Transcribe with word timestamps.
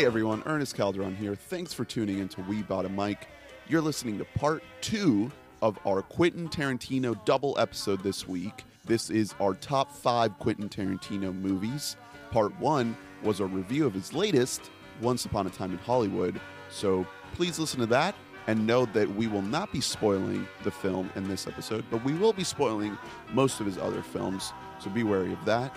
Hey 0.00 0.06
everyone, 0.06 0.42
Ernest 0.46 0.74
Calderon 0.74 1.14
here. 1.14 1.34
Thanks 1.34 1.74
for 1.74 1.84
tuning 1.84 2.20
in 2.20 2.28
to 2.30 2.40
We 2.48 2.62
Bought 2.62 2.86
a 2.86 2.88
Mic. 2.88 3.28
You're 3.68 3.82
listening 3.82 4.16
to 4.16 4.24
part 4.24 4.62
two 4.80 5.30
of 5.60 5.78
our 5.84 6.00
Quentin 6.00 6.48
Tarantino 6.48 7.22
double 7.26 7.54
episode 7.58 8.02
this 8.02 8.26
week. 8.26 8.64
This 8.86 9.10
is 9.10 9.34
our 9.40 9.52
top 9.52 9.92
five 9.92 10.38
Quentin 10.38 10.70
Tarantino 10.70 11.38
movies. 11.38 11.98
Part 12.30 12.58
one 12.58 12.96
was 13.22 13.40
a 13.40 13.44
review 13.44 13.86
of 13.86 13.92
his 13.92 14.14
latest, 14.14 14.70
Once 15.02 15.26
Upon 15.26 15.46
a 15.46 15.50
Time 15.50 15.72
in 15.72 15.78
Hollywood. 15.80 16.40
So 16.70 17.06
please 17.34 17.58
listen 17.58 17.80
to 17.80 17.86
that 17.88 18.14
and 18.46 18.66
know 18.66 18.86
that 18.86 19.06
we 19.16 19.26
will 19.26 19.42
not 19.42 19.70
be 19.70 19.82
spoiling 19.82 20.48
the 20.64 20.70
film 20.70 21.10
in 21.14 21.28
this 21.28 21.46
episode, 21.46 21.84
but 21.90 22.02
we 22.04 22.14
will 22.14 22.32
be 22.32 22.42
spoiling 22.42 22.96
most 23.34 23.60
of 23.60 23.66
his 23.66 23.76
other 23.76 24.00
films. 24.00 24.54
So 24.78 24.88
be 24.88 25.02
wary 25.02 25.34
of 25.34 25.44
that. 25.44 25.76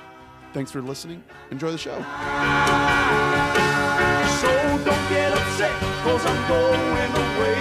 Thanks 0.53 0.71
for 0.71 0.81
listening. 0.81 1.23
Enjoy 1.51 1.71
the 1.71 1.77
show. 1.77 1.95
So 4.41 4.49
don't 4.85 5.09
get 5.09 5.33
upset, 5.33 5.71
cause 6.03 6.25
I'm 6.25 6.47
going 6.47 7.11
away. 7.11 7.59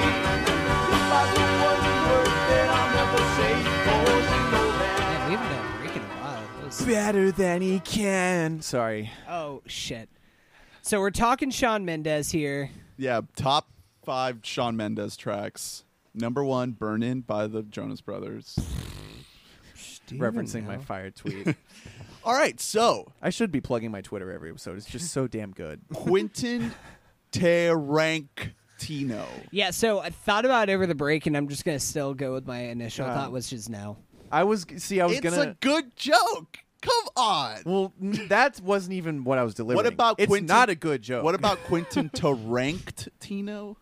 Goodbye's 0.88 1.34
the 1.34 1.46
one 1.62 1.82
word 2.09 2.27
that 2.51 2.68
I'll 2.70 2.91
never 2.95 3.23
say, 3.37 3.52
'cause 3.84 4.24
you 4.30 4.42
know 4.51 4.68
that. 4.78 4.98
Man, 4.98 5.30
we 5.30 5.37
haven't 5.37 5.51
done 5.56 5.66
a 5.66 5.78
break 5.78 5.96
in 5.96 6.02
a 6.02 6.05
while. 6.23 6.42
That 6.59 6.65
was- 6.66 6.80
Better 6.84 7.32
than 7.32 7.62
he 7.62 7.80
can. 7.80 8.60
Sorry. 8.60 9.10
oh 9.29 9.62
shit. 9.66 10.09
So 10.82 11.01
we're 11.01 11.10
talking 11.10 11.51
Shawn 11.51 11.84
Mendes 11.84 12.30
here. 12.32 12.70
Yeah, 12.98 13.23
top 13.37 13.70
five 14.04 14.40
Shawn 14.43 14.77
Mendes 14.77 15.16
tracks. 15.16 15.84
Number 16.15 16.45
one, 16.45 16.73
Burn 16.73 17.02
In 17.02 17.20
by 17.23 17.46
the 17.46 17.62
Jonas 17.62 18.01
Brothers. 18.02 18.59
Referencing 20.10 20.66
my 20.66 20.77
fire 20.77 21.10
tweet. 21.10 21.56
All 22.24 22.34
right, 22.34 22.60
so 22.60 23.12
I 23.20 23.30
should 23.30 23.51
be 23.51 23.60
plugging 23.60 23.90
my 23.90 24.01
Twitter 24.01 24.30
every 24.30 24.51
episode. 24.51 24.76
It's 24.76 24.87
just 24.87 25.10
so 25.12 25.26
damn 25.28 25.51
good. 25.52 25.80
Quentin 25.92 26.73
Tarantino. 27.32 29.24
Yeah, 29.51 29.70
so 29.70 30.01
I 30.01 30.10
thought 30.10 30.45
about 30.45 30.68
it 30.68 30.73
over 30.73 30.87
the 30.87 30.95
break, 30.95 31.26
and 31.26 31.37
I'm 31.37 31.48
just 31.48 31.65
gonna 31.65 31.80
still 31.80 32.15
go 32.15 32.32
with 32.32 32.46
my 32.46 32.60
initial 32.60 33.06
thought, 33.06 33.32
which 33.32 33.52
is 33.52 33.68
no. 33.68 33.96
I 34.30 34.45
was 34.45 34.66
see. 34.76 35.00
I 35.00 35.06
was 35.06 35.18
It's 35.18 35.23
gonna. 35.23 35.37
It's 35.37 35.46
a 35.46 35.56
good 35.60 35.96
joke. 35.96 36.59
Come 36.80 37.04
on. 37.16 37.62
well, 37.65 37.93
n- 38.02 38.26
that 38.28 38.60
wasn't 38.60 38.95
even 38.95 39.23
what 39.23 39.38
I 39.38 39.45
was 39.45 39.54
delivering. 39.54 39.76
What 39.76 39.87
about 39.87 40.16
It's 40.18 40.26
Quentin? 40.28 40.46
not 40.46 40.68
a 40.68 40.74
good 40.74 41.00
joke. 41.00 41.23
What 41.23 41.37
about 41.37 41.59
Quentin 41.65 42.10
Tarantino? 42.10 43.76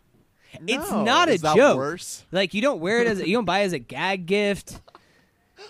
It's 0.66 0.90
No. 0.90 1.04
not 1.04 1.28
a 1.28 1.32
Is 1.32 1.40
that 1.42 1.56
joke. 1.56 1.76
worse? 1.78 2.26
Like 2.32 2.52
you 2.52 2.60
don't 2.60 2.80
wear 2.80 3.00
it 3.00 3.06
as 3.06 3.20
a, 3.20 3.26
you 3.28 3.34
don't 3.36 3.44
buy 3.46 3.60
it 3.60 3.64
as 3.66 3.72
a 3.72 3.78
gag 3.78 4.26
gift. 4.26 4.80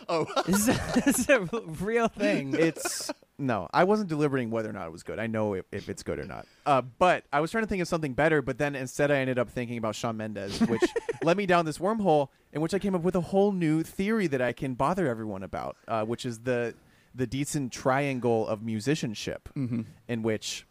Oh, 0.08 0.26
This 0.46 0.68
is 0.68 0.68
a, 0.68 1.00
this 1.04 1.18
is 1.20 1.28
a 1.28 1.40
real 1.40 2.08
thing. 2.08 2.54
It's 2.58 3.10
no. 3.38 3.68
I 3.72 3.84
wasn't 3.84 4.08
deliberating 4.08 4.50
whether 4.50 4.68
or 4.68 4.72
not 4.72 4.86
it 4.86 4.92
was 4.92 5.02
good. 5.02 5.18
I 5.18 5.26
know 5.26 5.54
if, 5.54 5.64
if 5.72 5.88
it's 5.88 6.02
good 6.02 6.18
or 6.18 6.24
not. 6.26 6.46
Uh, 6.66 6.82
but 6.82 7.24
I 7.32 7.40
was 7.40 7.50
trying 7.50 7.64
to 7.64 7.68
think 7.68 7.82
of 7.82 7.88
something 7.88 8.12
better. 8.14 8.42
But 8.42 8.58
then 8.58 8.74
instead, 8.74 9.10
I 9.10 9.16
ended 9.16 9.38
up 9.38 9.50
thinking 9.50 9.78
about 9.78 9.94
Shawn 9.94 10.16
Mendes, 10.16 10.60
which 10.60 10.82
led 11.22 11.36
me 11.36 11.46
down 11.46 11.64
this 11.64 11.78
wormhole 11.78 12.28
in 12.52 12.60
which 12.60 12.74
I 12.74 12.78
came 12.78 12.94
up 12.94 13.02
with 13.02 13.14
a 13.14 13.20
whole 13.20 13.52
new 13.52 13.82
theory 13.82 14.26
that 14.26 14.42
I 14.42 14.52
can 14.52 14.74
bother 14.74 15.06
everyone 15.06 15.42
about, 15.42 15.76
uh, 15.88 16.04
which 16.04 16.24
is 16.26 16.40
the 16.40 16.74
the 17.14 17.26
decent 17.26 17.72
triangle 17.72 18.46
of 18.46 18.62
musicianship, 18.62 19.48
in 19.56 20.22
which 20.22 20.64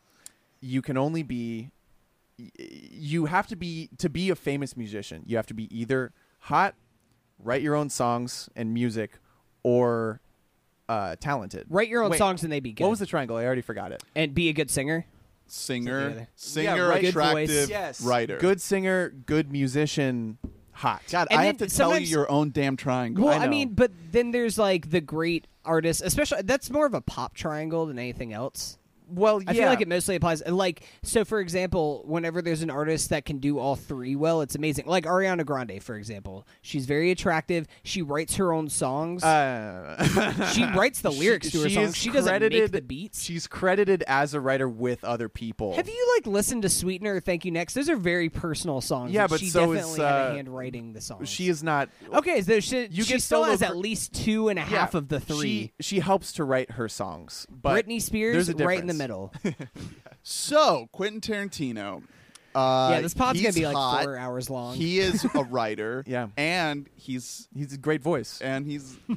you 0.61 0.81
can 0.81 0.97
only 0.97 1.23
be 1.23 1.71
you 2.61 3.25
have 3.25 3.47
to 3.47 3.55
be 3.55 3.89
to 3.97 4.09
be 4.09 4.29
a 4.29 4.35
famous 4.35 4.77
musician 4.77 5.23
you 5.25 5.35
have 5.35 5.45
to 5.45 5.53
be 5.53 5.67
either 5.77 6.13
hot 6.39 6.73
write 7.43 7.61
your 7.61 7.75
own 7.75 7.89
songs 7.89 8.49
and 8.55 8.73
music 8.73 9.11
or 9.63 10.21
uh 10.87 11.15
talented 11.19 11.65
Write 11.69 11.87
your 11.89 12.03
own 12.03 12.11
Wait, 12.11 12.17
songs 12.17 12.43
and 12.43 12.51
they 12.51 12.59
be 12.59 12.71
good. 12.73 12.83
what 12.83 12.89
was 12.91 12.99
the 12.99 13.05
triangle 13.05 13.37
i 13.37 13.45
already 13.45 13.61
forgot 13.61 13.91
it 13.91 14.03
and 14.15 14.33
be 14.33 14.49
a 14.49 14.53
good 14.53 14.69
singer. 14.71 15.05
singer, 15.47 16.27
singer, 16.35 16.75
Yeah, 16.75 16.81
right. 16.87 17.01
Good 17.01 17.09
attractive 17.09 17.69
yes 17.69 18.01
writer. 18.01 18.37
good 18.37 18.61
singer 18.61 19.09
good 19.09 19.51
musician 19.51 20.37
hot 20.71 21.01
God, 21.11 21.27
And 21.29 21.39
I 21.41 21.45
have 21.45 21.57
to 21.57 21.65
then 21.65 21.69
tell 21.69 21.89
you 21.89 21.93
sometimes- 21.95 22.11
your 22.11 22.31
own 22.31 22.51
damn 22.51 22.77
triangle. 22.77 23.25
Well, 23.25 23.33
I 23.33 23.41
I, 23.41 23.45
know. 23.45 23.51
mean, 23.51 23.73
but 23.73 23.91
then 24.13 24.31
there's 24.31 24.57
like 24.57 24.91
the 24.91 25.01
great 25.01 25.45
artists, 25.65 26.01
especially 26.01 26.41
that's 26.43 26.69
more 26.71 26.85
of 26.85 26.93
a 26.93 27.01
pop 27.01 27.35
triangle 27.35 27.85
than 27.85 27.99
anything 27.99 28.31
else. 28.31 28.77
Well 29.09 29.41
yeah 29.41 29.49
I 29.49 29.53
feel 29.53 29.65
like 29.65 29.81
it 29.81 29.87
mostly 29.87 30.15
applies. 30.15 30.45
Like, 30.47 30.83
so 31.03 31.25
for 31.25 31.39
example, 31.39 32.03
whenever 32.05 32.41
there's 32.41 32.61
an 32.61 32.69
artist 32.69 33.09
that 33.09 33.25
can 33.25 33.39
do 33.39 33.59
all 33.59 33.75
three 33.75 34.15
well, 34.15 34.41
it's 34.41 34.55
amazing. 34.55 34.85
Like 34.87 35.05
Ariana 35.05 35.45
Grande, 35.45 35.81
for 35.81 35.95
example, 35.95 36.45
she's 36.61 36.85
very 36.85 37.11
attractive. 37.11 37.67
She 37.83 38.01
writes 38.01 38.35
her 38.35 38.53
own 38.53 38.69
songs. 38.69 39.23
uh, 39.23 40.49
she 40.53 40.63
writes 40.65 41.01
the 41.01 41.11
lyrics 41.23 41.51
to 41.51 41.61
her 41.61 41.69
she 41.69 41.75
songs. 41.75 41.89
is 41.89 41.95
She 41.97 42.09
doesn't 42.11 42.39
make 42.51 42.71
the 42.71 42.81
beats. 42.81 43.23
she's 43.23 43.47
credited 43.47 44.03
as 44.07 44.33
a 44.33 44.39
writer 44.39 44.67
with 44.69 45.03
other 45.03 45.29
people 45.29 45.75
Have 45.75 45.87
you 45.87 46.13
like 46.17 46.27
listened 46.27 46.61
to 46.63 46.69
Sweetener 46.69 47.15
or 47.15 47.19
Thank 47.19 47.45
You 47.45 47.51
Next? 47.51 47.73
Those 47.73 47.89
are 47.89 47.95
very 47.95 48.29
personal 48.29 48.81
songs. 48.81 49.11
Yeah, 49.11 49.27
but 49.27 49.39
she 49.39 49.49
so 49.49 49.71
is, 49.73 49.79
definitely 49.79 50.05
had 50.05 50.13
uh, 50.27 50.31
a 50.31 50.35
hand 50.35 50.49
writing 50.49 50.93
the 50.93 51.01
songs. 51.01 51.29
she 51.29 51.49
is 51.49 51.63
not 51.63 51.89
okay. 52.13 52.41
So 52.41 52.59
she, 52.59 52.87
You 52.91 53.03
she 53.03 53.19
still 53.19 53.43
has 53.43 53.61
at 53.61 53.77
least 53.77 54.13
two 54.13 54.49
and 54.49 54.59
a 54.59 54.63
half 54.63 54.93
Yeah, 54.93 54.97
of 54.99 55.07
the 55.07 55.19
three. 55.19 55.73
She, 55.79 55.95
she 55.95 55.99
helps 55.99 56.33
to 56.33 56.43
write 56.43 56.71
her 56.71 56.87
songs, 56.89 57.45
but 57.49 57.85
Britney 57.85 58.01
Spears, 58.01 58.47
there's 58.47 58.49
a 58.49 58.65
right 58.65 58.79
in 58.79 58.87
the 58.87 58.93
difference. 58.93 58.98
Middle. 58.99 59.33
So 60.23 60.87
Quentin 60.91 61.21
Tarantino. 61.21 62.03
Uh, 62.53 62.89
yeah, 62.93 63.01
this 63.01 63.13
pod's 63.13 63.39
gonna 63.39 63.49
he's 63.49 63.55
be 63.55 63.65
like 63.65 63.75
hot. 63.75 64.03
four 64.03 64.17
hours 64.17 64.49
long. 64.49 64.75
He 64.75 64.99
is 64.99 65.23
a 65.35 65.43
writer. 65.49 66.03
Yeah. 66.07 66.27
and 66.35 66.89
he's 66.95 67.47
He's 67.55 67.73
a 67.73 67.77
great 67.77 68.01
voice. 68.01 68.41
and 68.41 68.65
he's. 68.65 68.97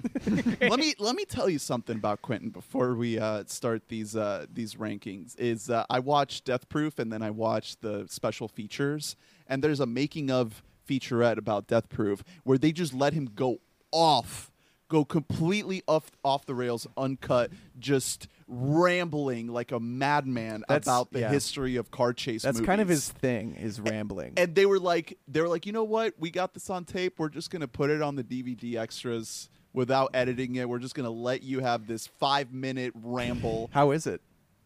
let 0.61 0.79
me 0.79 0.95
let 0.99 1.17
me 1.17 1.25
tell 1.25 1.49
you 1.49 1.59
something 1.59 1.97
about 1.97 2.23
Quentin 2.23 2.51
before 2.51 2.95
we 2.95 3.19
uh, 3.19 3.45
start 3.47 3.89
these 3.89 4.15
uh, 4.15 4.47
these 4.53 4.75
rankings. 4.77 5.35
Is 5.39 5.71
uh, 5.71 5.85
I 5.91 5.99
watched 5.99 6.45
Death 6.45 6.69
Proof 6.69 6.99
and 6.99 7.13
then 7.13 7.23
I 7.23 7.31
watched 7.31 7.81
the 7.81 8.07
special 8.09 8.49
features, 8.49 9.17
and 9.49 9.65
there's 9.65 9.81
a 9.81 9.87
making 9.87 10.31
of 10.31 10.63
featurette 10.89 11.39
about 11.39 11.67
Death 11.67 11.89
Proof 11.89 12.23
where 12.45 12.59
they 12.59 12.71
just 12.71 12.93
let 12.95 13.13
him 13.15 13.31
go 13.35 13.59
off. 13.91 14.51
Go 14.89 15.07
completely 15.07 15.83
off 15.89 16.11
off 16.23 16.45
the 16.45 16.55
rails, 16.55 16.87
uncut, 16.99 17.51
just 17.79 18.29
rambling 18.49 19.49
like 19.49 19.73
a 19.73 19.81
madman 19.81 20.65
That's- 20.69 20.87
about 20.87 21.13
the 21.13 21.21
yeah. 21.21 21.31
history 21.31 21.77
of 21.77 21.91
car 21.91 22.13
chase. 22.13 22.43
That's 22.43 22.61
kind 22.61 22.81
of 22.81 22.89
movies. 22.89 23.09
his 23.09 23.13
thing, 23.13 23.55
is 23.57 23.81
rambling. 23.81 24.35
And 24.37 24.55
they 24.55 24.67
were 24.67 24.79
like, 24.79 25.19
they 25.29 25.41
were 25.41 25.49
like, 25.49 25.67
you 25.67 25.73
know 25.73 25.85
what? 25.85 26.15
We 26.19 26.31
got 26.31 26.55
this 26.55 26.69
on 26.71 26.85
tape. 26.85 27.19
We're 27.19 27.29
just 27.29 27.51
gonna 27.51 27.69
put 27.69 27.91
it 27.91 28.03
on 28.03 28.17
the 28.17 28.25
DVD 28.25 28.77
extras 28.77 29.49
without 29.73 30.11
editing 30.15 30.57
it. 30.57 30.69
We're 30.69 30.79
just 30.79 30.95
gonna 30.95 31.11
let 31.11 31.43
you 31.43 31.61
have 31.61 31.87
this 31.87 32.07
five 32.07 32.53
minute 32.53 32.93
ramble. 33.03 33.71
How 33.75 33.91
is 33.93 34.07
it? 34.07 34.21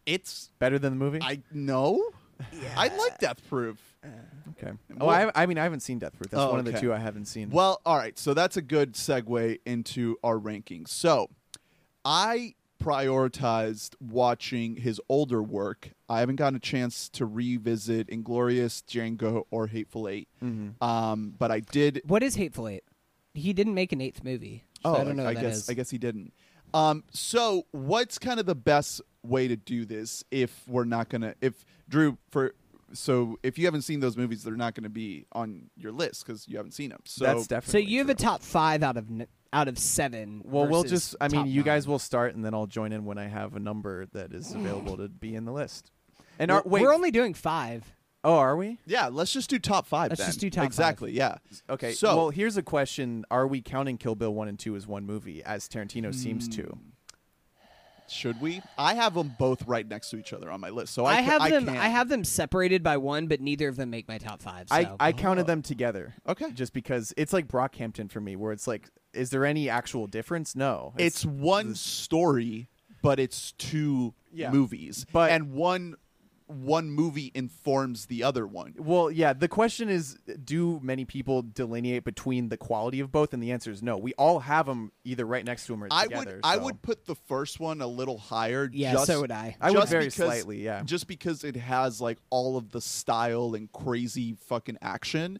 It's 0.05 0.51
Better 0.59 0.79
than 0.79 0.93
the 0.93 1.03
movie? 1.03 1.19
I 1.21 1.41
know. 1.51 2.01
I 2.75 2.87
like 2.89 3.17
Death 3.17 3.41
Proof. 3.49 3.77
Uh, 4.03 4.07
okay. 4.51 4.71
Well- 4.95 5.07
Oh, 5.07 5.09
I, 5.09 5.31
I 5.35 5.45
mean, 5.47 5.57
I 5.57 5.63
haven't 5.63 5.79
seen 5.81 5.97
Death 5.99 6.15
Proof. 6.17 6.29
That's 6.31 6.41
Oh, 6.43 6.49
one 6.51 6.59
of 6.59 6.65
the 6.65 6.71
okay. 6.71 6.81
two 6.81 6.93
I 6.93 6.97
haven't 6.97 7.25
seen. 7.25 7.49
Well, 7.49 7.81
all 7.85 7.97
right. 7.97 8.17
So 8.17 8.33
that's 8.35 8.57
a 8.57 8.61
good 8.61 8.93
segue 8.93 9.59
into 9.65 10.17
our 10.23 10.37
rankings. 10.37 10.89
So 10.89 11.29
I 12.05 12.53
prioritized 12.87 13.95
watching 13.99 14.77
his 14.77 14.99
older 15.09 15.41
work. 15.43 15.91
I 16.09 16.19
haven't 16.19 16.37
gotten 16.37 16.55
a 16.55 16.59
chance 16.59 17.09
to 17.09 17.25
revisit 17.25 18.07
Inglourious, 18.07 18.81
Django, 18.83 19.43
or 19.51 19.67
Hateful 19.67 20.07
8 20.07 20.27
Mhm. 20.43 20.81
Um, 20.81 21.33
but 21.37 21.51
I 21.51 21.59
did 21.59 22.01
what 22.05 22.23
is 22.23 22.35
Hateful 22.35 22.67
Eight? 22.67 22.83
He 23.33 23.53
didn't 23.53 23.73
make 23.75 23.91
an 23.91 24.01
eighth 24.01 24.23
movie. 24.23 24.63
So 24.83 24.95
Oh, 24.95 24.95
I 24.95 25.03
don't 25.03 25.15
know. 25.17 25.23
I 25.23 25.27
what 25.27 25.35
that 25.35 25.41
guess 25.41 25.57
is. 25.57 25.69
I 25.69 25.73
guess 25.73 25.89
he 25.89 25.97
didn't. 25.97 26.33
Um, 26.73 27.03
so 27.11 27.65
what's 27.71 28.17
kind 28.17 28.39
of 28.39 28.45
the 28.45 28.55
best 28.55 29.01
way 29.23 29.47
to 29.47 29.55
do 29.55 29.85
this 29.85 30.23
if 30.31 30.67
we're 30.67 30.85
not 30.85 31.09
gonna 31.09 31.35
if 31.41 31.65
Drew 31.89 32.17
for 32.31 32.53
so 32.93 33.37
if 33.43 33.57
you 33.57 33.65
haven't 33.65 33.81
seen 33.81 33.99
those 33.99 34.17
movies, 34.17 34.43
they're 34.43 34.55
not 34.55 34.73
going 34.75 34.83
to 34.83 34.89
be 34.89 35.25
on 35.31 35.69
your 35.75 35.91
list 35.91 36.25
because 36.25 36.47
you 36.47 36.57
haven't 36.57 36.71
seen 36.73 36.89
them. 36.89 37.01
So 37.05 37.25
That's 37.25 37.47
definitely. 37.47 37.83
So 37.83 37.89
you 37.89 37.99
have 37.99 38.09
a 38.09 38.15
top 38.15 38.41
five 38.41 38.83
out 38.83 38.97
of 38.97 39.09
n- 39.09 39.27
out 39.53 39.67
of 39.67 39.77
seven. 39.77 40.41
Well, 40.45 40.67
we'll 40.67 40.83
just, 40.83 41.15
I 41.21 41.27
mean, 41.27 41.41
top 41.41 41.47
you 41.47 41.63
guys 41.63 41.87
will 41.87 41.99
start, 41.99 42.35
and 42.35 42.43
then 42.43 42.53
I'll 42.53 42.67
join 42.67 42.91
in 42.91 43.05
when 43.05 43.17
I 43.17 43.27
have 43.27 43.55
a 43.55 43.59
number 43.59 44.05
that 44.13 44.33
is 44.33 44.51
available 44.55 44.97
to 44.97 45.07
be 45.09 45.35
in 45.35 45.45
the 45.45 45.51
list. 45.53 45.91
And 46.39 46.49
Well, 46.49 46.59
are, 46.59 46.63
wait, 46.65 46.81
we're 46.81 46.93
only 46.93 47.11
doing 47.11 47.33
five. 47.33 47.95
oh, 48.23 48.35
are 48.35 48.55
we? 48.55 48.77
yeah, 48.85 49.07
let's 49.07 49.31
just 49.33 49.49
do 49.49 49.57
top 49.59 49.87
five. 49.87 50.09
Let's 50.11 50.19
then. 50.21 50.27
just 50.29 50.39
do 50.39 50.49
top 50.49 50.63
five. 50.63 50.67
exactly. 50.67 51.11
Yeah. 51.13 51.37
Okay. 51.69 51.93
So 51.93 52.15
well, 52.15 52.29
here's 52.29 52.57
a 52.57 52.63
question: 52.63 53.25
Are 53.31 53.47
we 53.47 53.61
counting 53.61 53.97
Kill 53.97 54.15
Bill 54.15 54.33
one 54.33 54.47
and 54.47 54.59
two 54.59 54.75
as 54.75 54.85
one 54.85 55.05
movie, 55.05 55.43
as 55.43 55.67
Tarantino 55.67 56.13
seems 56.13 56.47
to? 56.49 56.63
Hmm. 56.63 56.79
Should 58.09 58.39
we? 58.41 58.61
I 58.77 58.93
have 58.95 59.13
them 59.13 59.35
both 59.37 59.67
right 59.67 59.87
next 59.87 60.09
to 60.11 60.17
each 60.17 60.33
other 60.33 60.51
on 60.51 60.59
my 60.61 60.69
list. 60.69 60.93
So 60.93 61.05
I, 61.05 61.13
I, 61.13 61.15
ca- 61.17 61.21
have 61.23 61.41
I 61.41 61.49
them. 61.49 61.65
Can't. 61.65 61.77
I 61.77 61.87
have 61.87 62.09
them 62.09 62.23
separated 62.23 62.83
by 62.83 62.97
one, 62.97 63.27
but 63.27 63.41
neither 63.41 63.67
of 63.67 63.75
them 63.75 63.89
make 63.89 64.07
my 64.07 64.17
top 64.17 64.41
five. 64.41 64.67
I, 64.71 64.83
so. 64.83 64.95
I 64.99 65.11
counted 65.11 65.47
them 65.47 65.61
together. 65.61 66.15
Okay. 66.27 66.51
Just 66.51 66.73
because 66.73 67.13
it's 67.17 67.33
like 67.33 67.47
Brockhampton 67.47 68.11
for 68.11 68.21
me, 68.21 68.35
where 68.35 68.51
it's 68.51 68.67
like, 68.67 68.89
is 69.13 69.29
there 69.29 69.45
any 69.45 69.69
actual 69.69 70.07
difference? 70.07 70.55
No. 70.55 70.93
It's 70.97 71.25
one 71.25 71.75
story, 71.75 72.69
but 73.01 73.19
it's 73.19 73.51
two 73.53 74.13
Yeah. 74.31 74.51
movies, 74.51 75.05
But- 75.11 75.31
and 75.31 75.51
one 75.53 75.95
one 76.47 76.89
movie 76.89 77.31
informs 77.35 78.05
the 78.05 78.23
other 78.23 78.47
one. 78.47 78.73
Well, 78.77 79.11
yeah. 79.11 79.33
The 79.33 79.47
question 79.49 79.89
is, 79.89 80.17
do 80.43 80.79
many 80.81 81.03
people 81.05 81.41
delineate 81.41 82.03
between 82.05 82.49
the 82.49 82.57
quality 82.57 82.99
of 83.01 83.11
both? 83.11 83.33
And 83.33 83.43
the 83.43 83.51
answer 83.51 83.69
is 83.69 83.83
no. 83.83 83.97
We 83.97 84.13
all 84.13 84.39
have 84.39 84.65
them 84.65 84.91
either 85.03 85.25
right 85.25 85.43
next 85.43 85.65
to 85.65 85.73
them 85.73 85.83
or 85.83 85.87
I 85.91 86.03
together. 86.03 86.35
would 86.35 86.39
I 86.45 86.57
would 86.57 86.81
put 86.81 87.05
the 87.05 87.15
first 87.15 87.59
one 87.59 87.81
a 87.81 87.87
little 87.87 88.17
higher. 88.17 88.69
Yeah, 88.71 88.93
just, 88.93 89.07
so 89.07 89.21
would 89.21 89.31
I. 89.31 89.57
I 89.59 89.71
would 89.71 89.89
very 89.89 90.05
because- 90.05 90.15
slightly, 90.15 90.63
yeah. 90.63 90.83
Just 90.83 91.07
because 91.07 91.43
it 91.43 91.57
has 91.57 91.99
like 91.99 92.17
all 92.29 92.55
of 92.57 92.71
the 92.71 92.81
style 92.81 93.53
and 93.53 93.71
crazy 93.71 94.35
fucking 94.47 94.77
action. 94.81 95.39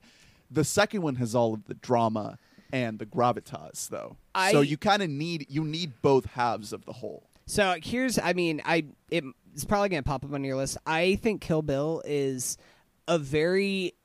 The 0.51 0.63
second 0.63 1.01
one 1.01 1.15
has 1.15 1.33
all 1.35 1.53
of 1.53 1.65
the 1.65 1.73
drama 1.73 2.37
and 2.73 2.99
the 2.99 3.05
gravitas, 3.05 3.87
though. 3.87 4.17
I- 4.35 4.51
so 4.51 4.59
you 4.61 4.75
kind 4.77 5.01
of 5.01 5.09
need 5.09 5.45
you 5.49 5.63
need 5.63 5.93
both 6.01 6.25
halves 6.25 6.73
of 6.73 6.83
the 6.85 6.93
whole. 6.93 7.23
So 7.49 7.77
here's, 7.81 8.19
I 8.19 8.33
mean, 8.33 8.61
I 8.65 8.87
it, 9.09 9.23
it's 9.57 9.65
probably 9.65 9.89
gonna 9.89 10.03
pop 10.03 10.23
up 10.23 10.31
on 10.31 10.43
your 10.43 10.55
list. 10.55 10.77
I 10.85 11.15
think 11.15 11.41
Kill 11.41 11.63
Bill 11.63 12.03
is 12.05 12.59
a 13.07 13.17
very 13.17 13.95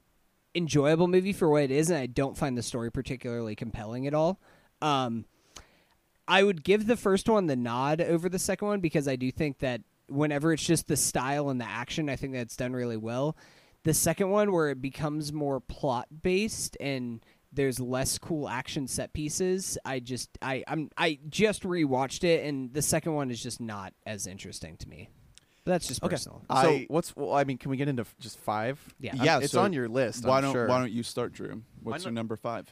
enjoyable 0.54 1.08
movie 1.08 1.34
for 1.34 1.46
what 1.46 1.64
it 1.64 1.70
is, 1.70 1.90
and 1.90 1.99
I 1.99 2.06
don't 2.06 2.38
find 2.38 2.56
the 2.56 2.62
story 2.62 2.90
particularly 2.90 3.54
compelling 3.54 4.06
at 4.06 4.14
all. 4.14 4.40
Um, 4.81 5.26
I 6.26 6.43
would 6.43 6.64
give 6.64 6.87
the 6.87 6.96
first 6.96 7.28
one 7.28 7.49
the 7.49 7.56
nod 7.56 8.00
over 8.00 8.31
the 8.31 8.38
second 8.38 8.66
one 8.66 8.81
because 8.81 9.06
I 9.06 9.16
do 9.16 9.31
think 9.31 9.58
that 9.58 9.82
whenever 10.08 10.54
it's 10.54 10.64
just 10.64 10.88
the 10.88 10.96
style 10.96 11.50
and 11.50 11.60
the 11.60 11.69
action, 11.69 12.08
I 12.08 12.16
think 12.16 12.32
that's 12.32 12.56
done 12.56 12.72
really 12.72 12.96
well. 12.96 13.37
The 13.82 13.93
second 13.93 14.31
one, 14.31 14.52
where 14.52 14.70
it 14.70 14.81
becomes 14.81 15.34
more 15.34 15.60
plot 15.60 16.08
based 16.22 16.78
and 16.81 17.22
there's 17.52 17.78
less 17.78 18.16
cool 18.16 18.49
action 18.49 18.88
set 18.88 19.12
pieces, 19.12 19.76
I 19.84 20.00
just 20.00 20.31
I 20.40 20.64
I'm 20.66 20.88
I 20.96 21.19
just 21.28 21.64
rewatched 21.64 22.25
it 22.25 22.43
and 22.46 22.72
the 22.72 22.81
second 22.81 23.12
one 23.12 23.31
is 23.31 23.43
just 23.43 23.60
not 23.60 23.93
as 24.06 24.26
interesting 24.26 24.78
to 24.78 24.88
me. 24.88 25.10
But 25.64 25.73
that's 25.73 25.87
just 25.87 26.03
Okay. 26.03 26.14
personal. 26.14 26.43
So 26.50 26.55
I- 26.56 26.87
what's? 26.88 27.14
Well, 27.14 27.32
I 27.32 27.44
mean, 27.44 27.56
can 27.59 27.70
we 27.70 27.76
get 27.76 27.88
into 27.88 28.00
f- 28.03 28.14
just 28.19 28.38
five? 28.38 28.81
Yeah. 28.99 29.12
Yeah, 29.14 29.38
it's 29.38 29.53
so 29.53 29.61
on 29.62 29.73
your 29.73 29.88
list. 29.88 30.25
Why 30.25 30.38
I'm 30.38 30.43
don't 30.44 30.53
sure. 30.53 30.67
Why 30.67 30.79
don't 30.81 30.91
you 30.93 31.03
start, 31.03 31.32
Drew? 31.32 31.62
What's 31.82 32.05
your 32.05 32.12
number 32.12 32.37
five? 32.37 32.69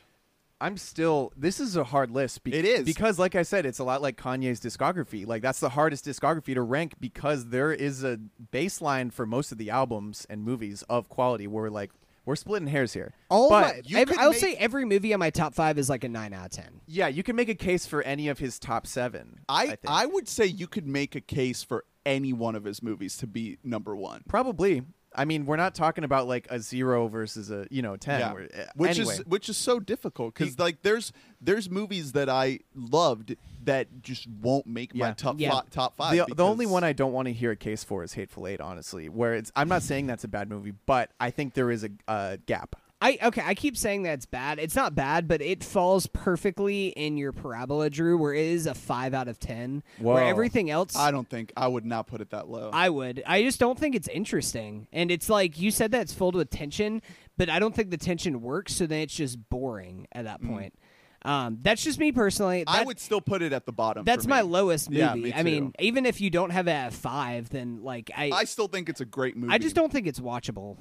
I'm 0.62 0.76
still. 0.76 1.32
This 1.37 1.58
is 1.60 1.76
a 1.76 1.84
hard 1.84 2.10
list. 2.10 2.42
Be- 2.44 2.52
It 2.52 2.64
is. 2.66 2.84
because, 2.84 3.19
like 3.19 3.34
I 3.34 3.42
said, 3.44 3.64
it's 3.64 3.78
a 3.78 3.84
lot 3.84 4.02
like 4.02 4.16
Kanye's 4.19 4.60
discography. 4.60 5.26
Like 5.26 5.40
that's 5.40 5.60
the 5.60 5.70
hardest 5.70 6.04
discography 6.04 6.52
to 6.54 6.62
rank 6.62 6.94
because 7.00 7.46
there 7.46 7.72
is 7.72 8.04
a 8.04 8.19
baseline 8.52 9.12
for 9.12 9.25
most 9.25 9.52
of 9.52 9.58
the 9.58 9.70
albums 9.70 10.26
and 10.28 10.42
movies 10.42 10.82
of 10.90 11.08
quality. 11.08 11.46
Where 11.46 11.70
like 11.70 11.92
we're 12.26 12.37
splitting 12.37 12.69
hairs 12.69 12.92
here. 12.92 13.14
All 13.31 13.48
but 13.48 13.62
my, 13.76 13.82
you 13.87 13.98
ev- 13.98 14.08
could 14.08 14.19
I'll 14.19 14.31
make- 14.32 14.40
say 14.40 14.54
every 14.56 14.84
movie 14.84 15.14
on 15.14 15.19
my 15.20 15.31
top 15.31 15.54
five 15.54 15.78
is 15.78 15.88
like 15.88 16.04
a 16.04 16.08
nine 16.08 16.34
out 16.34 16.46
of 16.46 16.50
ten. 16.50 16.81
yeah, 16.87 17.08
you 17.08 17.22
can 17.22 17.37
make 17.37 17.48
a 17.48 17.54
case 17.54 17.87
for 17.87 18.02
any 18.02 18.28
of 18.28 18.38
his 18.38 18.58
top 18.58 18.87
seven. 18.87 19.38
I 19.48 19.66
think. 19.69 19.81
I 19.87 20.04
would 20.04 20.28
say 20.28 20.44
you 20.44 20.66
could 20.66 20.87
make 20.87 21.14
a 21.14 21.20
case 21.22 21.62
for 21.62 21.84
any 22.06 22.32
one 22.32 22.55
of 22.55 22.64
his 22.64 22.82
movies 22.82 23.17
to 23.19 23.26
be 23.26 23.58
number 23.62 23.94
one. 23.97 24.23
probably. 24.29 24.82
I 25.12 25.25
mean, 25.25 25.44
we're 25.44 25.56
not 25.56 25.75
talking 25.75 26.05
about 26.05 26.29
like 26.29 26.47
a 26.50 26.61
zero 26.61 27.08
versus 27.08 27.50
a 27.50 27.67
you 27.69 27.82
know 27.82 27.97
ten. 27.97 28.20
Yeah. 28.20 28.32
Uh, 28.32 28.67
which 28.76 28.97
anyway. 28.97 29.14
is 29.14 29.26
which 29.26 29.49
is 29.49 29.56
so 29.56 29.81
difficult 29.81 30.35
because 30.35 30.56
like 30.56 30.82
there's 30.82 31.12
there's 31.41 31.69
movies 31.69 32.12
that 32.12 32.29
I 32.29 32.61
loved 32.76 33.35
that 33.64 34.02
just 34.02 34.29
won't 34.29 34.69
make 34.69 34.94
my 34.94 35.11
top 35.11 35.35
Yeah. 35.38 35.50
fi- 35.50 35.64
top 35.70 35.97
five. 35.97 36.17
the, 36.29 36.32
the 36.35 36.44
only 36.44 36.64
one 36.64 36.85
I 36.85 36.93
don't 36.93 37.12
want 37.12 37.26
to 37.26 37.32
hear 37.32 37.50
a 37.50 37.56
case 37.56 37.82
for 37.82 38.05
is 38.05 38.12
Hateful 38.12 38.47
Eight, 38.47 38.61
honestly. 38.61 39.08
Where 39.08 39.35
it's, 39.35 39.50
I'm 39.56 39.69
not 39.69 39.82
saying 39.82 40.06
that's 40.06 40.23
a 40.23 40.29
bad 40.29 40.49
movie, 40.49 40.75
but 40.87 41.11
I 41.19 41.31
think 41.31 41.55
there 41.55 41.73
is 41.73 41.82
a 41.82 41.91
uh, 42.06 42.37
gap. 42.47 42.76
I 43.02 43.19
okay, 43.23 43.43
I 43.44 43.55
keep 43.55 43.76
saying 43.76 44.02
that's 44.02 44.26
bad. 44.26 44.58
It's 44.58 44.76
not 44.76 44.94
bad, 44.94 45.26
but 45.26 45.41
it 45.41 45.64
falls 45.64 46.06
perfectly 46.06 46.88
in 46.88 47.17
your 47.17 47.32
parabola, 47.32 47.88
Drew, 47.88 48.19
where 48.19 48.35
it 48.35 48.44
is 48.44 48.67
a 48.67 48.75
five 48.75 49.14
out 49.14 49.26
of 49.26 49.38
ten. 49.38 49.82
Where 49.99 50.23
everything 50.25 50.70
else 50.70 50.94
I 50.97 51.11
don't 51.11 51.29
think 51.29 51.52
I 51.56 51.67
would 51.67 51.87
not 51.87 52.06
put 52.06 52.20
it 52.20 52.31
that 52.31 52.49
low. 52.49 52.70
I 52.73 52.91
would. 52.91 53.23
I 53.26 53.43
just 53.43 53.58
don't 53.58 53.79
think 53.79 53.94
it's 53.94 54.08
interesting. 54.08 54.87
And 54.93 55.11
it's 55.11 55.31
like 55.31 55.58
you 55.58 55.70
said 55.70 55.93
that 55.93 56.02
it's 56.02 56.12
filled 56.12 56.35
with 56.35 56.50
tension, 56.50 57.00
but 57.38 57.49
I 57.49 57.58
don't 57.58 57.75
think 57.75 57.91
the 57.91 57.97
tension 57.97 58.43
works, 58.43 58.75
so 58.75 58.87
then 58.87 59.00
it's 59.00 59.14
just 59.14 59.49
boring 59.49 60.06
at 60.12 60.25
that 60.26 60.43
point. 60.43 60.75
Um, 61.23 61.58
that's 61.62 61.82
just 61.85 61.99
me 61.99 62.12
personally. 62.12 62.64
Mm. 62.64 62.64
I 62.69 62.82
would 62.82 62.99
still 62.99 63.20
put 63.20 63.43
it 63.43 63.52
at 63.52 63.67
the 63.67 63.73
bottom. 63.73 64.05
That's 64.05 64.26
my 64.26 64.41
lowest 64.41 64.91
movie. 64.91 65.00
Yeah, 65.00 65.14
me 65.14 65.32
I 65.35 65.43
mean, 65.43 65.73
even 65.79 66.06
if 66.06 66.20
you 66.20 66.31
don't 66.31 66.50
have 66.50 66.67
it 66.67 66.73
at 66.73 66.93
five, 66.93 67.50
then 67.50 67.82
like 67.82 68.11
I, 68.17 68.31
I 68.31 68.44
still 68.44 68.69
think 68.69 68.88
it's 68.88 69.00
a 69.00 69.05
great 69.06 69.37
movie. 69.37 69.52
I 69.52 69.58
just 69.58 69.75
don't 69.75 69.93
think 69.93 70.06
it's 70.06 70.20
watchable. 70.20 70.79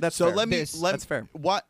That's 0.00 0.16
So 0.16 0.26
fair. 0.26 0.34
let 0.36 0.48
me 0.48 0.56
There's- 0.56 0.74
let 0.76 0.92
That's 0.92 1.04
fair. 1.04 1.28
What 1.32 1.66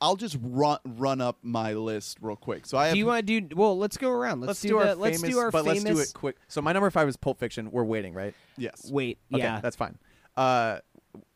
I'll 0.00 0.16
just 0.16 0.36
run 0.42 0.78
run 0.84 1.20
up 1.20 1.38
my 1.42 1.74
list 1.74 2.18
real 2.20 2.34
quick. 2.34 2.66
So 2.66 2.76
I 2.76 2.86
have 2.86 2.94
Do 2.94 2.98
you 2.98 3.06
want 3.06 3.24
to 3.24 3.40
do? 3.40 3.54
Well, 3.54 3.78
let's 3.78 3.96
go 3.96 4.10
around. 4.10 4.40
Let's, 4.40 4.48
let's 4.48 4.60
do, 4.62 4.68
do 4.70 4.78
our 4.78 4.84
the, 4.96 5.02
famous, 5.04 5.22
let's 5.22 5.32
do 5.34 5.38
our 5.38 5.50
but 5.52 5.64
famous. 5.64 5.84
let's 5.84 5.96
do 5.96 6.00
it 6.02 6.12
quick. 6.12 6.36
So 6.48 6.60
my 6.60 6.72
number 6.72 6.90
five 6.90 7.08
is 7.08 7.16
Pulp 7.16 7.38
Fiction. 7.38 7.70
We're 7.70 7.84
waiting, 7.84 8.12
right? 8.12 8.34
yes. 8.56 8.90
Wait, 8.90 9.18
Okay, 9.32 9.42
yeah, 9.44 9.60
that's 9.60 9.76
fine. 9.76 9.96
Uh, 10.36 10.78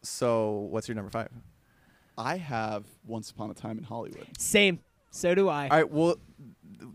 so 0.02 0.66
what's 0.70 0.88
your 0.88 0.94
number 0.96 1.10
five? 1.10 1.28
I 2.18 2.38
have 2.38 2.86
Once 3.06 3.30
Upon 3.30 3.50
a 3.50 3.54
Time 3.54 3.78
in 3.78 3.84
Hollywood. 3.84 4.26
same. 4.38 4.80
So 5.10 5.34
do 5.34 5.48
I. 5.48 5.68
All 5.68 5.76
right. 5.76 5.90
Well, 5.90 6.16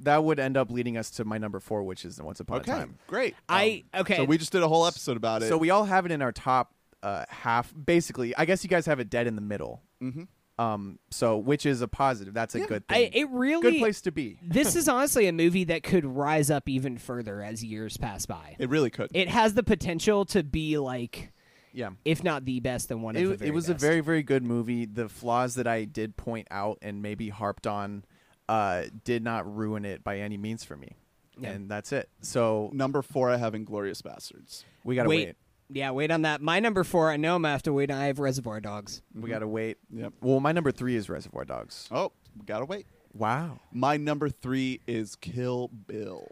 that 0.01 0.23
would 0.23 0.39
end 0.39 0.57
up 0.57 0.69
leading 0.71 0.97
us 0.97 1.09
to 1.11 1.25
my 1.25 1.37
number 1.37 1.59
four, 1.59 1.83
which 1.83 2.05
is 2.05 2.21
Once 2.21 2.39
Upon 2.39 2.59
Okay, 2.59 2.71
a 2.71 2.75
Time. 2.75 2.97
great. 3.07 3.35
I- 3.47 3.83
okay. 3.95 4.17
So 4.17 4.25
we 4.25 4.37
just 4.37 4.51
did 4.51 4.61
a 4.61 4.67
whole 4.67 4.85
episode 4.85 5.15
about 5.17 5.41
it. 5.41 5.47
So 5.47 5.57
we 5.57 5.69
all 5.69 5.85
have 5.85 6.05
it 6.05 6.11
in 6.11 6.21
our 6.21 6.31
top 6.31 6.73
uh, 7.03 7.25
half. 7.29 7.73
Basically, 7.85 8.35
I 8.35 8.45
guess 8.45 8.63
you 8.63 8.69
guys 8.69 8.85
have 8.85 8.99
it 8.99 9.09
dead 9.09 9.27
in 9.27 9.35
the 9.35 9.41
middle. 9.41 9.81
Mhm. 10.01 10.27
Um. 10.57 10.99
So 11.09 11.37
which 11.37 11.65
is 11.65 11.81
a 11.81 11.87
positive. 11.87 12.33
That's 12.33 12.53
a 12.55 12.59
Yeah. 12.59 12.65
good 12.67 12.83
I, 12.89 12.93
thing. 12.93 13.11
it 13.13 13.29
really 13.29 13.61
good 13.71 13.79
place 13.79 14.01
to 14.01 14.11
be. 14.11 14.37
this 14.43 14.75
is 14.75 14.87
honestly 14.87 15.27
a 15.27 15.33
movie 15.33 15.63
that 15.65 15.81
could 15.83 16.05
rise 16.05 16.51
up 16.51 16.67
even 16.69 16.97
further 16.97 17.41
as 17.41 17.63
years 17.63 17.97
pass 17.97 18.25
by. 18.25 18.55
it 18.59 18.69
really 18.69 18.89
could. 18.89 19.09
It 19.13 19.29
has 19.29 19.53
the 19.55 19.63
potential 19.63 20.25
to 20.25 20.43
be 20.43 20.77
like, 20.77 21.31
Yeah. 21.73 21.91
if 22.05 22.23
not 22.23 22.45
the 22.45 22.59
best, 22.59 22.89
then 22.89 23.01
one 23.01 23.15
of 23.15 23.23
the 23.23 23.31
It, 23.31 23.39
very 23.39 23.49
it 23.49 23.53
was 23.53 23.69
a 23.69 23.73
very 23.73 24.01
very 24.01 24.21
good 24.23 24.43
movie. 24.43 24.85
The 24.85 25.09
flaws 25.09 25.55
that 25.55 25.67
I 25.67 25.85
did 25.85 26.17
point 26.17 26.47
out 26.51 26.77
and 26.81 27.01
maybe 27.01 27.29
harped 27.29 27.65
on 27.65 28.03
uh, 28.49 28.83
did 29.05 29.23
not 29.23 29.51
ruin 29.55 29.85
it 29.85 30.03
by 30.03 30.19
any 30.19 30.37
means 30.37 30.63
for 30.63 30.75
me. 30.75 30.97
Yeah. 31.39 31.51
And 31.51 31.71
that's 31.71 31.91
it. 31.93 32.09
So 32.19 32.69
Number 32.73 33.01
four, 33.01 33.29
I 33.31 33.37
have 33.37 33.53
Inglourious 33.53 34.01
Basterds. 34.03 34.65
we 34.83 34.95
gotta 34.95 35.09
wait. 35.09 35.27
wait. 35.29 35.35
Yeah, 35.73 35.91
wait 35.91 36.11
on 36.11 36.23
that. 36.23 36.41
My 36.41 36.59
number 36.59 36.83
four, 36.83 37.09
I 37.09 37.17
know 37.17 37.35
I'm 37.35 37.41
gonna 37.43 37.51
have 37.53 37.63
to 37.63 37.73
wait. 37.73 37.91
I 37.91 38.05
have 38.05 38.19
Reservoir 38.19 38.59
Dogs. 38.59 39.01
We 39.13 39.29
gotta 39.29 39.47
wait. 39.47 39.77
Yep. 39.91 40.13
Well, 40.21 40.39
my 40.39 40.51
number 40.51 40.71
three 40.71 40.95
is 40.95 41.09
Reservoir 41.09 41.45
Dogs. 41.45 41.87
Oh, 41.91 42.11
we 42.37 42.45
gotta 42.45 42.65
wait. 42.65 42.87
Wow. 43.13 43.59
My 43.71 43.97
number 43.97 44.29
three 44.29 44.81
is 44.87 45.15
Kill 45.15 45.69
Bill. 45.69 46.27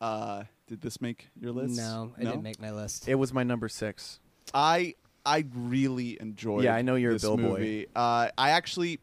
Uh, 0.00 0.44
did 0.66 0.80
this 0.80 1.00
make 1.00 1.28
your 1.38 1.52
list? 1.52 1.76
No, 1.76 2.12
it 2.18 2.24
didn't 2.24 2.42
make 2.42 2.60
my 2.60 2.70
list. 2.72 3.08
It 3.08 3.16
was 3.16 3.32
my 3.32 3.42
number 3.42 3.68
six. 3.68 4.20
I 4.54 4.94
I 5.24 5.44
really 5.54 6.18
enjoyed. 6.20 6.64
Yeah, 6.64 6.74
I 6.74 6.82
know 6.82 6.94
you're 6.94 7.10
a 7.10 7.14
this 7.14 7.22
Bill 7.22 7.36
boy. 7.36 7.42
movie. 7.42 7.86
Uh, 7.94 8.28
I 8.38 8.50
actually, 8.50 9.00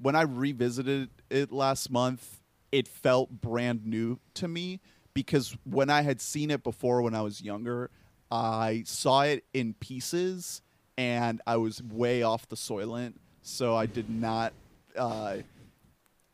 when 0.00 0.16
I 0.16 0.22
revisited 0.22 1.10
it 1.30 1.52
last 1.52 1.90
month, 1.90 2.40
it 2.72 2.88
felt 2.88 3.30
brand 3.30 3.86
new 3.86 4.18
to 4.34 4.48
me 4.48 4.80
because 5.14 5.56
when 5.64 5.90
I 5.90 6.02
had 6.02 6.20
seen 6.20 6.50
it 6.50 6.62
before 6.62 7.02
when 7.02 7.14
I 7.14 7.22
was 7.22 7.40
younger, 7.40 7.90
I 8.30 8.82
saw 8.86 9.22
it 9.22 9.44
in 9.52 9.74
pieces 9.74 10.62
and 10.96 11.40
I 11.46 11.56
was 11.56 11.82
way 11.82 12.22
off 12.22 12.48
the 12.48 12.56
soylent, 12.56 13.14
so 13.42 13.74
I 13.76 13.86
did 13.86 14.08
not. 14.10 14.52
Uh, 14.96 15.38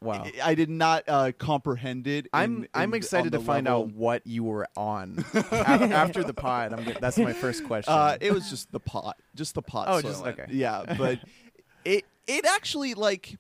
Wow. 0.03 0.27
I 0.45 0.55
did 0.55 0.69
not 0.69 1.05
uh, 1.09 1.33
comprehend 1.37 2.07
it. 2.07 2.27
in- 2.27 2.31
I'm 2.35 2.57
in- 2.65 2.69
I'm 2.75 2.95
excited 2.95 3.33
to 3.33 3.41
find 3.41 3.65
level- 3.65 3.85
out 3.85 3.93
what 3.95 4.27
you 4.27 4.45
were 4.45 4.69
on 4.77 5.25
A- 5.35 5.55
after 5.65 6.23
the 6.23 6.35
pod. 6.35 6.75
I'm 6.75 6.85
that's 7.01 7.17
my 7.17 7.33
first 7.33 7.65
question. 7.65 7.93
Uh, 7.95 8.19
it 8.21 8.31
was 8.33 8.51
just 8.51 8.71
the 8.71 8.79
pot, 8.79 9.17
just 9.35 9.55
the 9.55 9.63
pot. 9.63 9.87
Oh, 9.89 10.03
just- 10.03 10.23
okay. 10.25 10.45
Yeah, 10.51 10.95
but 10.99 11.19
it 11.87 12.05
it 12.27 12.45
actually 12.45 12.93
like 12.93 13.39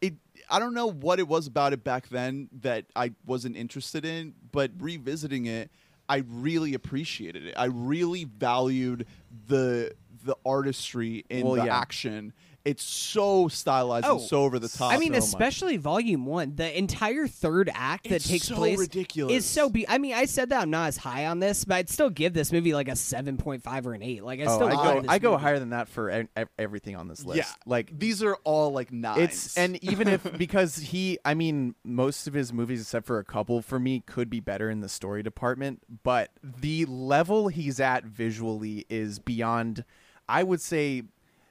it. 0.00 0.14
I 0.50 0.58
don't 0.58 0.74
know 0.74 0.90
what 0.90 1.20
it 1.20 1.28
was 1.28 1.46
about 1.46 1.72
it 1.72 1.84
back 1.84 2.08
then 2.08 2.48
that 2.62 2.86
I 2.96 3.12
wasn't 3.24 3.56
interested 3.56 4.04
in, 4.04 4.34
but 4.50 4.72
revisiting 4.80 5.46
it, 5.46 5.70
I 6.08 6.24
really 6.28 6.74
appreciated 6.74 7.46
it. 7.46 7.54
I 7.56 7.66
really 7.66 8.24
valued 8.24 9.06
the 9.46 9.92
the 10.24 10.36
artistry 10.46 11.24
in 11.28 11.44
Well, 11.46 11.56
the 11.56 11.66
yeah. 11.66 11.78
action. 11.78 12.32
It's 12.64 12.82
so 12.82 13.48
stylized 13.48 14.06
Oh, 14.08 14.12
and 14.18 14.20
so 14.26 14.42
over 14.42 14.58
the 14.58 14.70
top. 14.70 14.90
I 14.92 14.96
mean, 14.96 15.10
so 15.12 15.16
much. 15.18 15.24
especially 15.24 15.76
Volume 15.76 16.24
One, 16.24 16.54
the 16.56 16.76
entire 16.78 17.26
third 17.26 17.70
act 17.74 18.04
that 18.08 18.16
It's 18.16 18.28
takes 18.28 18.46
so 18.48 18.54
place 18.54 18.78
ridiculous. 18.78 19.34
is 19.34 19.44
so. 19.44 19.68
Be- 19.68 19.86
I 19.86 19.98
mean, 19.98 20.14
I 20.14 20.24
said 20.24 20.48
that 20.48 20.62
I'm 20.62 20.70
not 20.70 20.88
as 20.88 20.96
high 20.96 21.26
on 21.26 21.40
this, 21.40 21.66
but 21.66 21.74
I'd 21.74 21.90
still 21.90 22.08
give 22.08 22.32
this 22.32 22.52
movie 22.52 22.72
like 22.72 22.88
a 22.88 22.96
seven 22.96 23.36
point 23.36 23.62
five 23.62 23.86
or 23.86 23.92
an 23.92 24.02
eight. 24.02 24.24
Like 24.24 24.40
I 24.40 24.44
oh, 24.44 24.54
still 24.54 24.68
I 24.68 24.72
love 24.72 24.94
go 24.94 25.00
this 25.02 25.10
I 25.10 25.18
go 25.18 25.30
movie. 25.32 25.42
higher 25.42 25.58
than 25.58 25.70
that 25.70 25.88
for 25.90 26.10
e- 26.22 26.26
everything 26.58 26.96
on 26.96 27.06
this 27.06 27.22
list. 27.24 27.36
yeah, 27.36 27.44
like 27.66 27.98
these 27.98 28.22
are 28.22 28.36
all 28.44 28.72
like 28.72 28.90
nines. 28.90 29.18
it's 29.20 29.58
and 29.58 29.82
even 29.84 30.08
if 30.08 30.38
because 30.38 30.76
he 30.76 31.18
I 31.22 31.34
mean 31.34 31.74
most 31.84 32.26
of 32.26 32.32
his 32.32 32.50
movies 32.50 32.80
except 32.80 33.04
for 33.06 33.18
a 33.18 33.24
couple 33.24 33.60
for 33.60 33.78
me 33.78 34.02
could 34.06 34.30
be 34.30 34.40
better 34.40 34.70
in 34.70 34.80
the 34.80 34.88
story 34.88 35.22
department, 35.22 35.82
but 36.02 36.30
the 36.42 36.86
level 36.86 37.48
he's 37.48 37.78
at 37.78 38.04
visually 38.04 38.86
is 38.88 39.18
beyond 39.18 39.84
I 40.28 40.42
would 40.42 40.62
say 40.62 41.02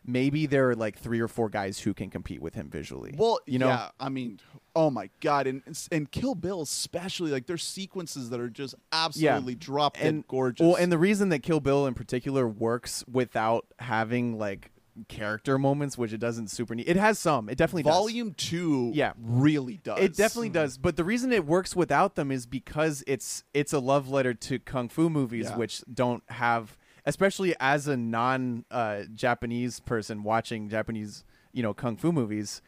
maybe 0.06 0.46
there 0.46 0.70
are 0.70 0.76
like 0.76 0.98
three 0.98 1.20
or 1.20 1.28
four 1.28 1.50
guys 1.50 1.80
who 1.80 1.94
can 1.94 2.10
compete 2.10 2.42
with 2.42 2.54
him 2.56 2.70
visually. 2.70 3.14
Well, 3.18 3.40
you 3.46 3.60
know, 3.60 3.68
yeah, 3.68 3.90
I 4.00 4.10
mean, 4.10 4.40
oh 4.76 4.90
my 4.90 5.10
god, 5.22 5.48
and 5.48 5.62
and 5.92 6.10
Kill 6.12 6.36
Bill 6.36 6.62
especially, 6.62 7.32
like 7.32 7.46
there's 7.46 7.64
sequences 7.64 8.30
that 8.30 8.40
are 8.40 8.50
just 8.50 8.76
absolutely 8.92 9.56
drop 9.56 9.98
and 10.00 10.28
gorgeous. 10.28 10.66
Well, 10.66 10.76
and 10.76 10.92
the 10.92 10.98
reason 10.98 11.30
that 11.30 11.40
Kill 11.40 11.60
Bill 11.60 11.88
in 11.88 11.94
particular 11.94 12.48
works 12.48 13.04
without 13.12 13.66
having 13.80 14.38
like 14.38 14.72
character 15.08 15.58
moments, 15.58 15.98
which 15.98 16.14
it 16.14 16.20
doesn't 16.20 16.50
super 16.50 16.76
need. 16.76 16.88
It 16.88 16.98
has 16.98 17.18
some. 17.20 17.50
It 17.50 17.58
definitely 17.58 17.84
does. 17.84 17.94
volume 17.94 18.34
two, 18.34 18.92
Yeah. 18.94 19.14
really 19.20 19.78
does. 19.78 20.00
It 20.00 20.16
definitely 20.16 20.50
mm. 20.50 20.54
does, 20.54 20.78
but 20.78 20.96
the 20.96 21.04
reason 21.04 21.32
it 21.32 21.46
works 21.46 21.76
without 21.76 22.16
them 22.16 22.32
is 22.32 22.46
because 22.46 23.04
it's 23.08 23.44
it's 23.54 23.74
a 23.74 23.80
love 23.80 24.10
letter 24.10 24.34
to 24.34 24.60
kung 24.60 24.90
fu 24.90 25.10
movies, 25.10 25.48
Yeah. 25.50 25.58
which 25.58 25.82
don't 25.92 26.24
have, 26.30 26.78
especially 27.06 27.56
as 27.60 27.88
a 27.88 27.98
non 27.98 28.66
uh, 28.72 29.04
Japanese 29.14 29.80
person 29.80 30.24
watching 30.24 30.70
Japanese, 30.70 31.24
you 31.52 31.64
know, 31.64 31.74
kung 31.74 31.98
fu 31.98 32.12
movies. 32.12 32.62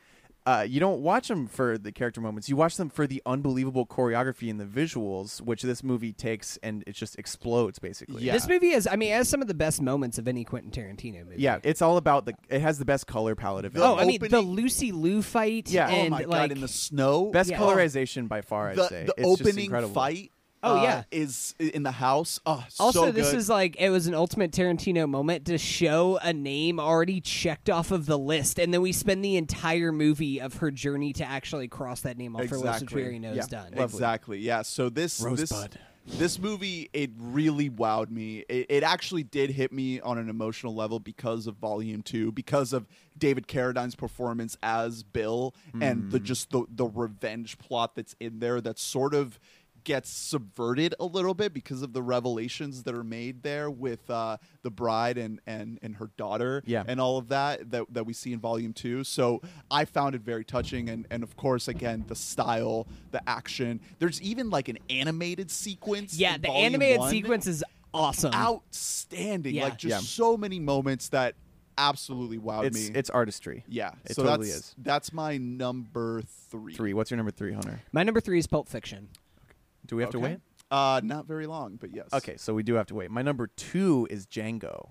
Uh, 0.48 0.62
you 0.62 0.80
don't 0.80 1.01
watch 1.01 1.27
them 1.27 1.48
for 1.48 1.75
the 1.75 1.92
character 1.92 2.22
moments. 2.22 2.48
You 2.48 2.56
watch 2.56 2.77
them 2.77 2.88
for 2.92 3.08
the 3.08 3.20
unbelievable 3.25 3.88
choreography 3.88 4.48
and 4.51 4.60
the 4.60 4.65
visuals, 4.65 5.42
which 5.42 5.63
this 5.63 5.84
movie 5.84 6.13
takes, 6.13 6.60
and 6.62 6.84
it 6.86 6.92
just 6.94 7.18
explodes 7.18 7.80
basically. 7.80 8.22
Yeah. 8.22 8.34
This 8.34 8.48
movie 8.48 8.70
is, 8.70 8.86
I 8.86 8.96
mean, 8.96 9.12
it 9.12 9.15
has 9.15 9.27
some 9.27 9.42
of 9.42 9.48
the 9.48 9.56
best 9.56 9.82
moments 9.82 10.20
of 10.20 10.27
any 10.27 10.44
Quentin 10.44 10.70
Tarantino 10.70 11.25
movie. 11.25 11.42
yeah. 11.42 11.58
It's 11.63 11.82
all 11.82 11.98
about 11.98 12.27
the. 12.27 12.36
It 12.48 12.62
has 12.62 12.77
the 12.77 12.86
best 12.86 13.08
color 13.08 13.34
palette 13.34 13.65
of 13.65 13.74
The 13.74 13.82
Oh, 13.84 13.98
it. 13.98 14.04
I 14.04 14.06
mean, 14.06 14.20
the 14.22 14.39
Lucy 14.39 14.92
Liu 14.92 15.24
fight. 15.24 15.68
Yeah. 15.68 15.88
Oh 15.89 15.94
and 15.94 16.12
my 16.12 16.18
like, 16.20 16.27
god, 16.30 16.51
in 16.51 16.62
the 16.62 16.68
snow, 16.68 17.32
best 17.32 17.50
Yeah. 17.50 17.58
colorization 17.58 18.27
by 18.27 18.42
far. 18.42 18.70
I'd 18.70 18.75
the, 18.77 18.88
say 18.88 19.04
the 19.06 19.15
It's 19.18 19.27
just 19.27 19.42
opening 19.42 19.65
incredible. 19.65 19.96
fight. 19.96 20.32
Oh, 20.66 20.80
uh, 20.80 20.84
yeah. 20.84 21.04
is 21.12 21.54
in 21.60 21.84
the 21.84 21.92
house. 21.92 22.40
Oh, 22.46 22.66
Also, 22.80 23.06
so 23.06 23.12
this 23.12 23.32
is 23.34 23.48
like 23.50 23.76
it 23.80 23.90
was 23.90 24.08
an 24.08 24.14
ultimate 24.16 24.52
Tarantino 24.52 25.08
moment 25.08 25.46
to 25.46 25.58
show 25.58 26.18
a 26.22 26.34
name 26.34 26.80
already 26.80 27.22
checked 27.22 27.70
off 27.70 27.92
of 27.92 28.06
the 28.08 28.18
list, 28.18 28.60
and 28.60 28.74
then 28.74 28.82
we 28.82 28.92
spend 28.92 29.24
the 29.24 29.38
entire 29.38 29.92
movie 29.92 30.42
of 30.42 30.56
her 30.56 30.72
journey 30.72 31.14
to 31.14 31.24
actually 31.24 31.68
cross 31.68 32.02
that 32.02 32.18
name 32.18 32.36
off 32.36 32.42
her 32.48 32.58
list, 32.58 32.64
which 32.64 32.74
Exactly. 32.74 32.96
we 32.96 33.02
already 33.04 33.20
know 33.20 33.34
Yeah. 33.34 33.42
is 33.42 33.48
done. 33.48 33.72
Lovely. 33.76 33.84
Exactly. 33.84 34.40
Yeah. 34.40 34.62
So 34.64 34.90
this 34.90 35.18
this 35.18 35.26
Rosebud. 35.52 35.80
this 36.08 36.40
movie 36.40 36.90
it 36.94 37.12
really 37.20 37.70
wowed 37.70 38.10
me. 38.10 38.44
It, 38.50 38.66
it 38.70 38.84
actually 38.84 39.24
did 39.24 39.50
hit 39.52 39.72
me 39.72 40.00
on 40.02 40.18
an 40.18 40.30
emotional 40.30 40.74
level 40.76 41.00
because 41.00 41.48
of 41.48 41.56
Volume 41.58 42.02
Two, 42.02 42.32
because 42.32 42.74
of 42.74 42.88
David 43.18 43.48
Carradine's 43.48 43.96
performance 43.96 44.58
as 44.62 45.04
Bill, 45.04 45.54
and 45.80 46.12
the 46.12 46.20
just 46.20 46.50
the 46.52 46.66
the 46.70 46.86
revenge 46.86 47.58
plot 47.58 47.96
that's 47.96 48.16
in 48.20 48.40
there. 48.40 48.62
That 48.62 48.78
sort 48.80 49.14
of 49.14 49.40
gets 49.86 50.10
subverted 50.10 50.94
a 51.00 51.06
little 51.06 51.34
bit 51.34 51.54
because 51.54 51.82
of 51.82 51.94
the 51.94 52.01
revelations 52.01 52.84
that 52.84 52.94
are 52.94 53.04
made 53.04 53.44
there 53.44 53.70
with 53.72 54.10
uh, 54.10 54.36
the 54.63 54.70
bride 54.70 55.18
and, 55.18 55.39
and, 55.48 55.80
and 55.82 55.96
her 55.96 56.10
daughter 56.18 56.62
Yeah. 56.65 56.84
and 56.88 57.00
all 57.00 57.18
of 57.18 57.30
that, 57.30 57.72
that 57.72 57.86
that 57.94 58.06
we 58.06 58.12
see 58.13 58.34
in 58.34 58.39
volume 58.39 58.74
two. 58.74 59.04
So 59.06 59.42
I 59.72 59.86
found 59.86 60.15
it 60.15 60.22
very 60.22 60.44
touching 60.44 60.89
and, 60.89 61.08
and 61.10 61.24
of 61.24 61.38
course 61.38 61.68
again 61.70 62.04
the 62.08 62.15
style, 62.15 62.88
the 63.12 63.22
action. 63.30 63.80
There's 64.00 64.22
even 64.22 64.50
like 64.50 64.68
an 64.68 64.80
animated 64.89 65.50
sequence. 65.50 66.18
yeah, 66.18 66.36
in 66.36 66.42
the 66.42 66.50
animated 66.51 67.00
one. 67.00 67.10
sequence 67.12 67.48
is 67.48 67.63
awesome. 67.94 68.34
outstanding. 68.34 69.56
Yeah. 69.56 69.63
Like 69.65 69.77
just 69.77 69.89
Yeah. 69.92 70.00
so 70.00 70.36
many 70.36 70.60
moments 70.60 71.10
that 71.10 71.36
absolutely 71.77 72.38
wowed 72.39 72.65
It's 72.65 72.89
me. 72.89 72.96
it's 72.98 73.10
artistry. 73.10 73.63
yeah. 73.68 73.92
it 74.06 74.15
so 74.15 74.24
totally 74.24 74.48
that's 74.48 74.60
is. 74.60 74.75
that's 74.77 75.13
my 75.13 75.38
number 75.38 76.22
three. 76.50 76.74
Three. 76.74 76.94
What's 76.94 77.12
your 77.12 77.18
number 77.18 77.32
three, 77.32 77.54
Hunter? 77.54 77.82
My 77.92 78.04
number 78.04 78.20
three 78.22 78.39
is 78.39 78.48
Pulp 78.48 78.68
Fiction. 78.70 79.10
Do 79.88 79.96
we 79.96 80.04
have 80.04 80.12
to 80.12 80.18
Okay. 80.18 80.27
wait? 80.27 80.39
Uh, 80.72 81.00
not 81.04 81.27
very 81.27 81.46
long, 81.48 81.77
but 81.77 81.94
yes. 81.94 82.08
Okay, 82.13 82.38
so 82.38 82.54
we 82.54 82.63
do 82.63 82.74
have 82.75 82.88
to 82.88 82.96
wait. 82.96 83.12
My 83.12 83.22
number 83.22 83.48
two 83.48 84.08
is 84.10 84.25
Django. 84.25 84.89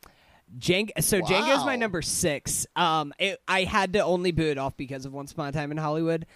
So 0.00 0.58
Django, 0.58 0.90
so 1.00 1.20
Django's 1.22 1.64
my 1.64 1.74
Wow. 1.74 1.76
number 1.76 2.02
six. 2.02 2.66
Um, 2.76 3.12
it, 3.18 3.40
I 3.48 3.64
had 3.64 3.94
to 3.94 4.00
only 4.00 4.30
boot 4.32 4.48
it 4.52 4.58
off 4.58 4.76
because 4.76 5.06
of 5.06 5.12
Once 5.12 5.32
Upon 5.32 5.48
a 5.48 5.52
Time 5.52 5.70
in 5.70 5.78
Hollywood. 5.78 6.26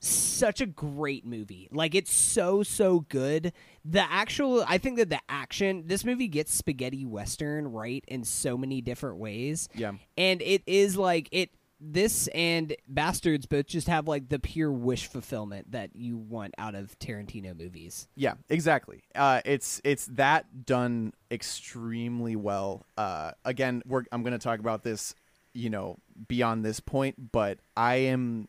Such 0.00 0.60
a 0.60 0.66
great 0.66 1.24
movie. 1.24 1.66
Like 1.72 1.94
it's 1.94 2.12
so 2.12 2.62
so 2.62 3.00
good. 3.08 3.54
The 3.86 4.02
actual, 4.02 4.62
I 4.68 4.76
think 4.76 4.98
that 4.98 5.08
the 5.08 5.20
action, 5.30 5.84
this 5.86 6.04
movie 6.04 6.28
gets 6.28 6.52
spaghetti 6.52 7.06
western 7.06 7.68
right 7.68 8.04
in 8.06 8.22
so 8.24 8.58
many 8.58 8.82
different 8.82 9.16
ways. 9.16 9.68
Yeah. 9.74 9.92
and 10.18 10.42
it 10.42 10.62
is 10.66 10.96
like 10.98 11.28
it. 11.32 11.50
This 11.86 12.28
and 12.28 12.74
Bastards 12.88 13.46
both 13.46 13.66
just 13.66 13.88
have 13.88 14.08
like 14.08 14.28
the 14.28 14.38
pure 14.38 14.72
wish 14.72 15.06
fulfillment 15.06 15.72
that 15.72 15.90
you 15.94 16.16
want 16.16 16.54
out 16.56 16.74
of 16.74 16.98
Tarantino 16.98 17.56
movies. 17.56 18.08
Yeah, 18.16 18.34
exactly. 18.48 19.02
Uh, 19.14 19.42
it's 19.44 19.80
it's 19.84 20.06
that 20.06 20.64
done 20.64 21.12
extremely 21.30 22.36
well. 22.36 22.86
Uh, 22.96 23.32
again, 23.44 23.82
I'm 24.10 24.22
going 24.22 24.32
to 24.32 24.38
talk 24.38 24.60
about 24.60 24.82
this, 24.82 25.14
you 25.52 25.68
know, 25.68 25.98
beyond 26.26 26.64
this 26.64 26.80
point, 26.80 27.32
but 27.32 27.58
I 27.76 27.96
am 27.96 28.48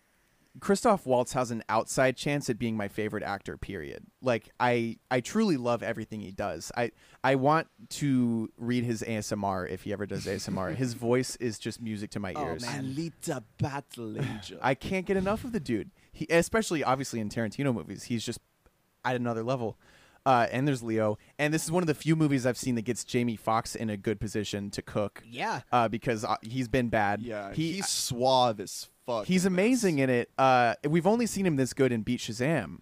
Christoph 0.59 1.05
Waltz 1.05 1.33
has 1.33 1.51
an 1.51 1.63
outside 1.69 2.15
chance 2.15 2.49
at 2.49 2.57
being 2.57 2.77
my 2.77 2.87
favorite 2.87 3.23
actor. 3.23 3.57
Period. 3.57 4.05
Like 4.21 4.49
I, 4.59 4.97
I 5.11 5.19
truly 5.19 5.57
love 5.57 5.83
everything 5.83 6.21
he 6.21 6.31
does. 6.31 6.71
I, 6.75 6.91
I 7.23 7.35
want 7.35 7.67
to 7.89 8.49
read 8.57 8.83
his 8.83 9.01
ASMR 9.01 9.69
if 9.69 9.83
he 9.83 9.93
ever 9.93 10.05
does 10.05 10.25
ASMR. 10.25 10.75
his 10.75 10.93
voice 10.95 11.35
is 11.37 11.59
just 11.59 11.81
music 11.81 12.11
to 12.11 12.19
my 12.19 12.33
oh, 12.35 12.45
ears. 12.45 12.63
Alita 12.63 13.43
Battle 13.57 14.19
Angel. 14.19 14.59
I 14.61 14.75
can't 14.75 15.05
get 15.05 15.17
enough 15.17 15.43
of 15.43 15.51
the 15.51 15.59
dude. 15.59 15.91
He, 16.11 16.25
especially 16.29 16.83
obviously 16.83 17.19
in 17.19 17.29
Tarantino 17.29 17.73
movies, 17.73 18.03
he's 18.03 18.23
just 18.23 18.39
at 19.03 19.15
another 19.15 19.43
level. 19.43 19.77
Uh, 20.25 20.47
and 20.51 20.67
there's 20.67 20.81
Leo, 20.81 21.17
and 21.37 21.53
this 21.53 21.63
is 21.65 21.71
one 21.71 21.83
of 21.83 21.87
the 21.87 21.93
few 21.93 22.15
movies 22.15 22.45
I've 22.47 22.57
seen 22.57 22.73
that 22.75 22.81
gets 22.81 23.03
Jamie 23.03 23.35
Foxx 23.35 23.75
in 23.75 23.89
a 23.91 23.97
good 23.97 24.19
position 24.19 24.71
to 24.71 24.81
cook. 24.81 25.21
Yeah. 25.29 25.61
uh, 25.71 25.87
because 25.87 26.25
uh, 26.25 26.37
he's 26.41 26.67
been 26.67 26.89
bad. 26.89 27.21
yeah, 27.21 27.53
he, 27.53 27.73
he's 27.73 27.87
suave 27.87 28.59
as 28.59 28.89
fuck. 29.05 29.25
he's 29.25 29.45
in 29.45 29.53
this. 29.53 29.57
amazing 29.59 29.99
in 29.99 30.09
it. 30.09 30.31
Uh, 30.37 30.73
we've 30.89 31.05
only 31.05 31.27
seen 31.27 31.45
him 31.45 31.57
this 31.57 31.73
good 31.73 31.91
in 31.91 32.01
Beat 32.01 32.19
Shazam. 32.21 32.79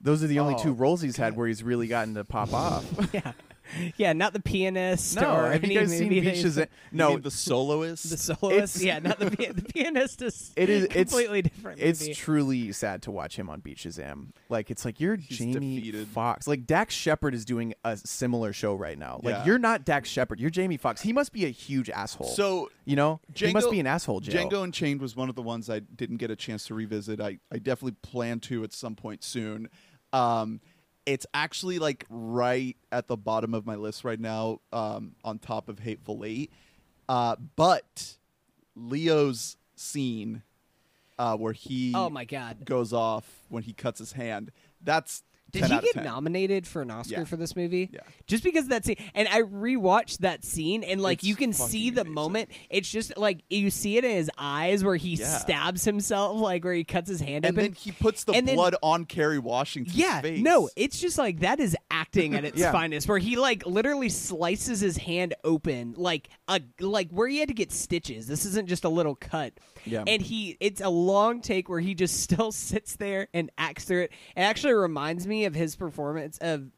Those 0.00 0.24
are 0.24 0.26
the 0.26 0.38
only 0.40 0.54
Oh, 0.54 0.58
two 0.62 0.72
roles 0.72 1.02
he's 1.02 1.16
had 1.18 1.36
where 1.36 1.46
he's 1.46 1.62
really 1.62 1.86
gotten 1.86 2.14
to 2.14 2.24
pop 2.24 2.52
off. 2.54 2.84
yeah, 3.12 3.32
yeah. 3.96 4.12
Not 4.12 4.32
the 4.32 4.40
pianist. 4.40 5.16
no, 5.16 5.34
or 5.36 5.50
have 5.52 5.64
you 5.64 5.78
guys 5.78 5.90
seen 5.90 6.04
movie 6.04 6.20
Beat 6.20 6.24
that 6.26 6.36
he's- 6.36 6.56
Shazam? 6.56 6.66
No, 6.92 7.18
the 7.18 7.30
soloist. 7.30 8.10
The 8.10 8.16
soloist, 8.16 8.76
It's- 8.76 8.82
yeah, 8.82 8.98
not 8.98 9.18
the 9.18 9.26
the 9.54 9.62
pianist 9.74 10.22
is 10.22 10.52
It 10.56 10.68
is- 10.68 10.84
it's- 10.84 11.10
completely 11.10 11.42
different. 11.42 11.80
It's 11.80 12.00
movie. 12.02 12.14
truly 12.14 12.72
sad 12.72 13.02
to 13.02 13.10
watch 13.10 13.36
him 13.36 13.48
on 13.50 13.60
Beat 13.60 13.78
Shazam. 13.78 14.28
Like 14.48 14.70
it's 14.70 14.84
like 14.84 15.00
you're 15.00 15.16
He's 15.16 15.38
Jamie 15.38 15.76
defeated. 15.76 16.08
Foxx. 16.08 16.46
Like 16.46 16.66
Dax 16.66 16.94
Shepard 16.94 17.34
is 17.34 17.44
doing 17.44 17.74
a 17.84 17.96
similar 17.96 18.52
show 18.52 18.74
right 18.74 18.98
now. 18.98 19.20
Like 19.22 19.34
Yeah. 19.34 19.44
you're 19.44 19.58
not 19.58 19.84
Dax 19.84 20.08
Shepard. 20.08 20.40
You're 20.40 20.50
Jamie 20.50 20.76
Foxx. 20.76 21.00
He 21.02 21.12
must 21.12 21.32
be 21.32 21.44
a 21.44 21.50
huge 21.50 21.88
asshole. 21.90 22.28
so 22.28 22.70
you 22.84 22.96
know 22.96 23.20
he 23.34 23.52
must 23.52 23.70
be 23.70 23.80
an 23.80 23.86
asshole. 23.86 24.20
Joe. 24.20 24.32
Django 24.48 24.64
Unchained 24.64 25.00
was 25.00 25.14
one 25.16 25.28
of 25.28 25.34
the 25.34 25.42
ones 25.42 25.70
I 25.70 25.78
didn't 25.80 26.16
get 26.16 26.30
a 26.30 26.36
chance 26.36 26.66
to 26.66 26.74
revisit. 26.74 27.20
I, 27.20 27.38
I 27.50 27.58
definitely 27.58 27.96
plan 28.02 28.40
to 28.40 28.64
at 28.64 28.72
some 28.72 28.94
point 28.94 29.22
soon. 29.24 29.68
Um, 30.12 30.60
it's 31.06 31.26
actually 31.34 31.78
like 31.78 32.04
right 32.08 32.76
at 32.90 33.08
the 33.08 33.16
bottom 33.16 33.54
of 33.54 33.66
my 33.66 33.74
list 33.76 34.04
right 34.04 34.20
now, 34.20 34.60
um, 34.72 35.14
on 35.24 35.38
top 35.38 35.68
of 35.68 35.78
Hateful 35.80 36.24
Eight. 36.24 36.52
Uh, 37.08 37.36
but 37.56 38.16
Leo's 38.76 39.56
scene 39.74 40.42
uh, 41.18 41.36
where 41.36 41.52
he 41.52 41.92
Oh 41.94 42.08
my 42.08 42.24
god! 42.24 42.64
goes 42.64 42.92
off 42.92 43.42
when 43.48 43.62
he 43.62 43.72
cuts 43.72 43.98
his 43.98 44.12
hand. 44.12 44.50
That's 44.80 45.22
Did 45.52 45.64
he 45.64 45.78
get 45.80 46.02
nominated 46.02 46.66
for 46.66 46.80
an 46.82 46.90
Oscar 46.90 47.12
Yeah. 47.20 47.24
for 47.24 47.36
this 47.36 47.54
movie? 47.54 47.90
Yeah. 47.92 48.00
Just 48.26 48.42
because 48.42 48.68
that 48.68 48.86
scene, 48.86 48.96
and 49.14 49.28
I 49.28 49.42
rewatched 49.42 50.18
that 50.18 50.44
scene, 50.44 50.82
and 50.82 51.00
like 51.00 51.18
It's 51.18 51.24
you 51.24 51.36
can 51.36 51.52
see 51.52 51.90
the 51.90 52.00
amazing. 52.02 52.14
moment. 52.14 52.50
It's 52.70 52.90
just 52.90 53.16
like 53.18 53.42
you 53.50 53.70
see 53.70 53.98
it 53.98 54.04
in 54.04 54.12
his 54.12 54.30
eyes 54.38 54.82
where 54.82 54.96
he 54.96 55.14
Yeah. 55.16 55.26
stabs 55.38 55.84
himself, 55.84 56.40
like 56.40 56.64
where 56.64 56.72
he 56.72 56.84
cuts 56.84 57.10
his 57.10 57.20
hand 57.20 57.44
And 57.44 57.54
open. 57.58 57.72
then 57.72 57.72
he 57.74 57.92
puts 57.92 58.24
the 58.24 58.32
And 58.32 58.48
then- 58.48 58.54
blood 58.56 58.76
on 58.82 59.04
Kerry 59.04 59.38
Washington's 59.38 59.94
yeah, 59.96 60.22
face. 60.22 60.40
no, 60.40 60.70
it's 60.74 60.98
just 60.98 61.18
like 61.18 61.40
that 61.40 61.60
is 61.60 61.76
acting 61.90 62.34
at 62.34 62.44
its 62.46 62.58
Yeah. 62.58 62.72
finest, 62.72 63.06
where 63.06 63.18
he 63.18 63.36
like 63.36 63.66
literally 63.66 64.08
slices 64.08 64.80
his 64.80 64.96
hand 64.96 65.34
open, 65.44 65.94
like 65.98 66.30
a 66.48 66.62
like 66.80 67.10
where 67.10 67.28
he 67.28 67.38
had 67.38 67.48
to 67.48 67.54
get 67.54 67.72
stitches. 67.72 68.26
This 68.26 68.46
isn't 68.46 68.68
just 68.68 68.84
a 68.84 68.88
little 68.88 69.14
cut. 69.16 69.52
Yeah. 69.84 70.04
and 70.06 70.22
he 70.22 70.56
it's 70.60 70.80
a 70.80 70.88
long 70.88 71.40
take 71.40 71.68
where 71.68 71.80
he 71.80 71.94
just 71.94 72.20
still 72.22 72.52
sits 72.52 72.94
there 72.96 73.26
and 73.34 73.50
acts 73.58 73.84
through 73.84 74.02
it. 74.02 74.12
It 74.36 74.40
actually 74.40 74.74
reminds 74.74 75.26
me 75.26 75.41
of 75.44 75.54
his 75.54 75.76
performance 75.76 76.38
of 76.38 76.70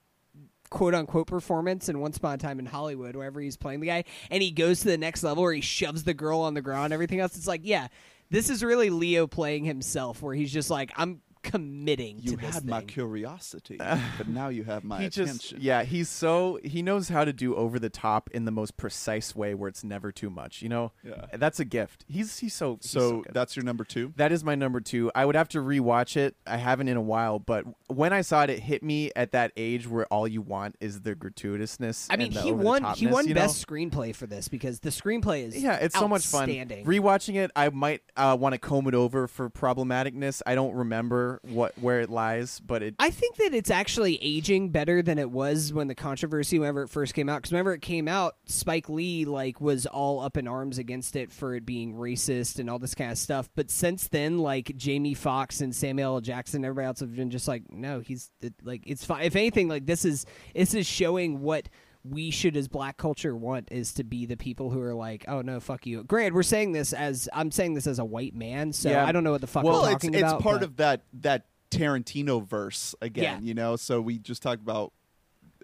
quote 0.70 0.94
unquote 0.94 1.26
performance 1.26 1.88
in 1.88 2.00
Once 2.00 2.16
Upon 2.16 2.34
a 2.34 2.38
Time 2.38 2.58
in 2.58 2.66
Hollywood, 2.66 3.16
wherever 3.16 3.40
he's 3.40 3.56
playing 3.56 3.80
the 3.80 3.86
guy, 3.86 4.04
and 4.30 4.42
he 4.42 4.50
goes 4.50 4.80
to 4.80 4.88
the 4.88 4.98
next 4.98 5.22
level 5.22 5.42
where 5.42 5.52
he 5.52 5.60
shoves 5.60 6.04
the 6.04 6.14
girl 6.14 6.40
on 6.40 6.54
the 6.54 6.62
ground 6.62 6.92
everything 6.92 7.20
else. 7.20 7.36
It's 7.36 7.46
like, 7.46 7.60
yeah, 7.64 7.88
this 8.30 8.50
is 8.50 8.64
really 8.64 8.90
Leo 8.90 9.26
playing 9.26 9.64
himself, 9.64 10.22
where 10.22 10.34
he's 10.34 10.52
just 10.52 10.70
like, 10.70 10.92
I'm 10.96 11.20
committing 11.44 12.18
You 12.20 12.32
to 12.32 12.36
this 12.38 12.54
had 12.54 12.64
my 12.64 12.80
curiosity, 12.82 13.76
but 14.18 14.26
now 14.28 14.48
you 14.48 14.64
have 14.64 14.82
my 14.82 15.00
he 15.00 15.06
attention. 15.06 15.36
just 15.38 15.52
yeah 15.58 15.84
he's 15.84 16.08
so 16.08 16.58
he 16.64 16.82
knows 16.82 17.08
how 17.10 17.24
to 17.24 17.32
do 17.32 17.54
over 17.54 17.78
the 17.78 17.90
top 17.90 18.30
in 18.32 18.44
the 18.46 18.50
most 18.50 18.76
precise 18.76 19.36
way 19.36 19.54
where 19.54 19.68
it's 19.68 19.84
never 19.84 20.10
too 20.10 20.30
much 20.30 20.62
you 20.62 20.68
know 20.68 20.90
Yeah. 21.04 21.26
that's 21.34 21.60
a 21.60 21.64
gift 21.64 22.04
he's 22.08 22.38
he's 22.38 22.54
so 22.54 22.78
he's 22.82 22.90
so 22.90 23.20
good. 23.22 23.34
that's 23.34 23.54
your 23.56 23.64
number 23.64 23.84
two. 23.84 24.12
that 24.16 24.32
is 24.32 24.42
my 24.42 24.54
number 24.54 24.80
two 24.80 25.12
i 25.14 25.24
would 25.24 25.36
have 25.36 25.48
to 25.50 25.58
rewatch 25.58 26.16
it 26.16 26.34
i 26.46 26.56
haven't 26.56 26.88
in 26.88 26.96
a 26.96 27.02
while 27.02 27.38
but 27.38 27.64
when 27.88 28.12
i 28.12 28.20
saw 28.22 28.42
it 28.42 28.50
it 28.50 28.60
hit 28.60 28.82
me 28.82 29.10
at 29.14 29.32
that 29.32 29.52
age 29.56 29.86
where 29.86 30.06
all 30.06 30.26
you 30.26 30.40
want 30.42 30.74
is 30.80 31.02
the 31.02 31.14
gratuitousness 31.14 32.06
I 32.10 32.16
mean, 32.16 32.28
and 32.28 32.36
the 32.36 32.40
he 32.42 32.52
won. 32.52 32.82
He 32.94 33.06
over-the-topness, 33.06 33.12
won 33.12 33.28
you 33.28 33.34
know? 33.34 33.40
best 33.42 33.66
screenplay 33.66 34.14
for 34.14 34.26
this 34.26 34.48
because 34.48 34.80
the 34.80 34.90
screenplay 34.90 35.46
is 35.46 35.62
yeah 35.62 35.74
it's 35.76 35.98
so 35.98 36.08
much 36.08 36.26
fun 36.26 36.48
rewatching 36.48 37.36
it 37.36 37.50
i 37.54 37.68
might 37.68 38.02
uh, 38.16 38.36
want 38.38 38.54
to 38.54 38.58
comb 38.58 38.86
it 38.88 38.94
over 38.94 39.26
for 39.28 39.50
problematicness 39.50 40.40
i 40.46 40.54
don't 40.54 40.74
remember 40.74 41.33
what 41.42 41.72
where 41.78 42.00
it 42.00 42.10
lies 42.10 42.60
but 42.60 42.82
it 42.82 42.94
I 42.98 43.10
think 43.10 43.36
that 43.36 43.54
it's 43.54 43.70
actually 43.70 44.18
aging 44.22 44.70
better 44.70 45.02
than 45.02 45.18
it 45.18 45.30
was 45.30 45.72
when 45.72 45.88
the 45.88 45.94
controversy 45.94 46.58
whenever 46.58 46.82
it 46.82 46.88
first 46.88 47.14
came 47.14 47.28
out. 47.28 47.36
Because 47.42 47.52
whenever 47.52 47.74
it 47.74 47.82
came 47.82 48.08
out, 48.08 48.36
Spike 48.46 48.88
Lee 48.88 49.24
like 49.24 49.60
was 49.60 49.86
all 49.86 50.20
up 50.20 50.36
in 50.36 50.48
arms 50.48 50.78
against 50.78 51.16
it 51.16 51.32
for 51.32 51.54
it 51.54 51.66
being 51.66 51.94
racist 51.94 52.58
and 52.58 52.70
all 52.70 52.78
this 52.78 52.94
kind 52.94 53.10
of 53.10 53.18
stuff. 53.18 53.48
But 53.54 53.70
since 53.70 54.08
then, 54.08 54.38
like 54.38 54.76
Jamie 54.76 55.14
Foxx 55.14 55.60
and 55.60 55.74
Samuel 55.74 56.14
L. 56.14 56.20
Jackson, 56.20 56.58
and 56.58 56.66
everybody 56.66 56.86
else 56.86 57.00
have 57.00 57.14
been 57.14 57.30
just 57.30 57.48
like, 57.48 57.70
no, 57.70 58.00
he's 58.00 58.30
like 58.62 58.82
it's 58.86 59.04
fine. 59.04 59.24
If 59.24 59.36
anything, 59.36 59.68
like 59.68 59.86
this 59.86 60.04
is 60.04 60.26
this 60.54 60.74
is 60.74 60.86
showing 60.86 61.40
what. 61.40 61.68
We 62.06 62.30
should, 62.30 62.56
as 62.56 62.68
black 62.68 62.98
culture, 62.98 63.34
want 63.34 63.68
is 63.72 63.94
to 63.94 64.04
be 64.04 64.26
the 64.26 64.36
people 64.36 64.70
who 64.70 64.80
are 64.82 64.94
like, 64.94 65.24
"Oh 65.26 65.40
no, 65.40 65.58
fuck 65.58 65.86
you." 65.86 66.04
Granted, 66.04 66.34
we're 66.34 66.42
saying 66.42 66.72
this 66.72 66.92
as 66.92 67.28
I'm 67.32 67.50
saying 67.50 67.74
this 67.74 67.86
as 67.86 67.98
a 67.98 68.04
white 68.04 68.34
man, 68.34 68.72
so 68.74 68.90
Yeah. 68.90 69.06
I 69.06 69.12
don't 69.12 69.24
know 69.24 69.30
what 69.32 69.40
the 69.40 69.46
fuck 69.46 69.64
well, 69.64 69.84
I'm 69.86 69.94
it's 69.94 70.04
talking 70.04 70.14
it's 70.14 70.22
about. 70.22 70.42
part 70.42 70.60
but- 70.60 70.64
of 70.64 70.76
that 70.76 71.00
that 71.22 71.46
Tarantino 71.70 72.46
verse 72.46 72.94
again. 73.00 73.40
Yeah. 73.42 73.46
You 73.48 73.54
know, 73.54 73.76
so 73.76 74.00
we 74.02 74.18
just 74.18 74.42
talked 74.42 74.60
about 74.62 74.92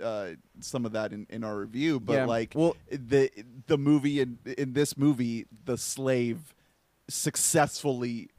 uh, 0.02 0.30
some 0.61 0.87
of 0.87 0.92
that 0.92 1.12
in, 1.12 1.26
in 1.28 1.44
our 1.44 1.59
review, 1.59 2.00
but 2.00 2.14
Yeah. 2.14 2.25
like 2.25 2.52
Well- 2.56 2.75
the 2.90 3.30
the 3.66 3.76
movie 3.76 4.20
in 4.20 4.38
in 4.56 4.73
this 4.73 4.97
movie, 4.97 5.47
the 5.66 5.76
slave 5.76 6.54
successfully 7.09 8.30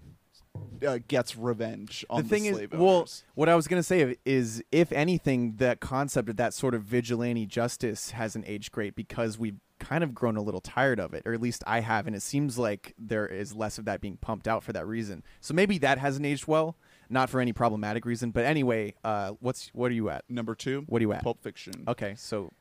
uh, 0.85 0.99
gets 1.07 1.37
revenge 1.37 2.05
on 2.09 2.23
the 2.23 2.29
thing 2.29 2.45
is, 2.45 2.55
slave 2.55 2.73
well, 2.73 2.97
owners. 2.97 3.23
what 3.35 3.49
I 3.49 3.55
was 3.55 3.67
gonna 3.67 3.83
say 3.83 4.15
is, 4.25 4.63
if 4.71 4.91
anything, 4.91 5.55
that 5.57 5.79
concept 5.79 6.29
of 6.29 6.37
that 6.37 6.53
sort 6.53 6.73
of 6.73 6.83
vigilante 6.83 7.45
justice 7.45 8.11
hasn't 8.11 8.45
aged 8.47 8.71
great 8.71 8.95
because 8.95 9.37
we've 9.37 9.59
kind 9.79 10.03
of 10.03 10.13
grown 10.13 10.37
a 10.37 10.41
little 10.41 10.61
tired 10.61 10.99
of 10.99 11.13
it, 11.13 11.23
or 11.25 11.33
at 11.33 11.41
least 11.41 11.63
I 11.65 11.79
have, 11.81 12.07
and 12.07 12.15
it 12.15 12.21
seems 12.21 12.57
like 12.57 12.93
there 12.97 13.27
is 13.27 13.55
less 13.55 13.77
of 13.77 13.85
that 13.85 14.01
being 14.01 14.17
pumped 14.17 14.47
out 14.47 14.63
for 14.63 14.73
that 14.73 14.87
reason. 14.87 15.23
So 15.39 15.53
maybe 15.53 15.77
that 15.79 15.97
hasn't 15.97 16.25
aged 16.25 16.47
well, 16.47 16.75
not 17.09 17.29
for 17.29 17.41
any 17.41 17.53
problematic 17.53 18.05
reason. 18.05 18.31
But 18.31 18.45
anyway, 18.45 18.95
uh, 19.03 19.33
what's 19.39 19.69
what 19.73 19.91
are 19.91 19.95
you 19.95 20.09
at? 20.09 20.23
number 20.29 20.55
two. 20.55 20.83
What 20.87 20.99
are 20.99 21.03
you 21.03 21.13
at? 21.13 21.23
Pulp 21.23 21.41
Fiction. 21.41 21.83
Okay, 21.87 22.15
so 22.17 22.51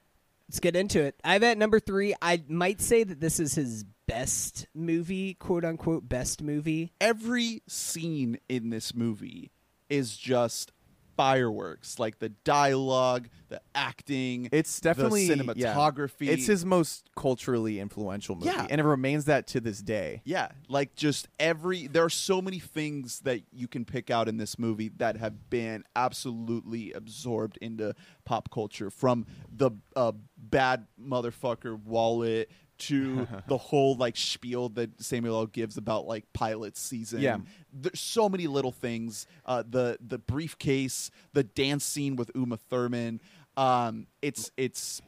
Let's 0.51 0.59
get 0.59 0.75
into 0.75 1.01
it. 1.01 1.15
I've 1.23 1.45
at 1.45 1.59
number 1.59 1.79
three. 1.79 2.13
I 2.21 2.43
might 2.49 2.81
say 2.81 3.05
that 3.05 3.21
this 3.21 3.39
is 3.39 3.55
his 3.55 3.85
best 4.11 4.67
movie, 4.75 5.35
quote 5.35 5.65
unquote, 5.65 6.09
best 6.09 6.43
movie. 6.43 6.93
every 7.01 7.63
scene 7.69 8.39
in 8.49 8.71
this 8.71 8.95
movie 8.95 9.51
is 9.89 10.17
just 10.17 10.73
fireworks 11.17 11.99
like 11.99 12.19
the 12.19 12.31
dialogue 12.45 13.29
the 13.51 13.61
acting 13.75 14.49
it's 14.53 14.81
definitely 14.81 15.27
the 15.29 15.53
yeah. 15.55 15.75
cinematography 15.75 16.29
It's 16.29 16.47
his 16.47 16.65
most 16.65 17.11
culturally 17.15 17.79
influential 17.79 18.37
movie, 18.37 18.47
Yeah. 18.47 18.67
and 18.71 18.81
it 18.81 18.85
remains 18.85 19.27
that 19.27 19.47
to 19.49 19.61
this 19.61 19.83
day. 19.83 20.23
yeah 20.25 20.49
like 20.69 20.95
just 20.95 21.29
every 21.39 21.89
there 21.89 22.05
are 22.05 22.09
so 22.09 22.41
many 22.41 22.59
things 22.59 23.21
that 23.25 23.43
you 23.53 23.69
can 23.69 23.85
pick 23.85 24.11
out 24.11 24.29
in 24.29 24.39
this 24.39 24.59
movie 24.59 24.89
that 24.97 25.19
have 25.19 25.51
been 25.51 25.85
absolutely 25.95 26.93
absorbed 26.93 27.59
into 27.61 27.95
pop 28.25 28.51
culture 28.51 28.89
from 28.89 29.27
the 29.55 29.73
uh, 29.95 30.13
bad 30.39 30.87
motherfucker 30.99 31.79
wallet 31.85 32.51
to 32.81 33.27
the 33.49 33.57
whole 33.57 33.95
like 33.97 34.17
spiel 34.17 34.69
that 34.71 35.03
Samuel 35.03 35.37
L. 35.37 35.47
gives 35.47 35.77
about 35.77 36.07
like 36.07 36.25
pilot 36.33 36.77
season. 36.77 37.21
Yeah. 37.21 37.39
there's 37.73 38.01
so 38.01 38.29
many 38.29 38.47
little 38.47 38.73
things. 38.73 39.27
Uh, 39.47 39.63
the 39.69 39.99
the 40.01 40.19
briefcase, 40.19 41.11
the 41.33 41.45
dance 41.45 41.85
scene 41.85 42.17
with 42.17 42.31
Uma 42.35 42.57
Thurman. 42.57 43.21
Um, 43.57 44.07
it's 44.23 44.51
it's 44.57 45.03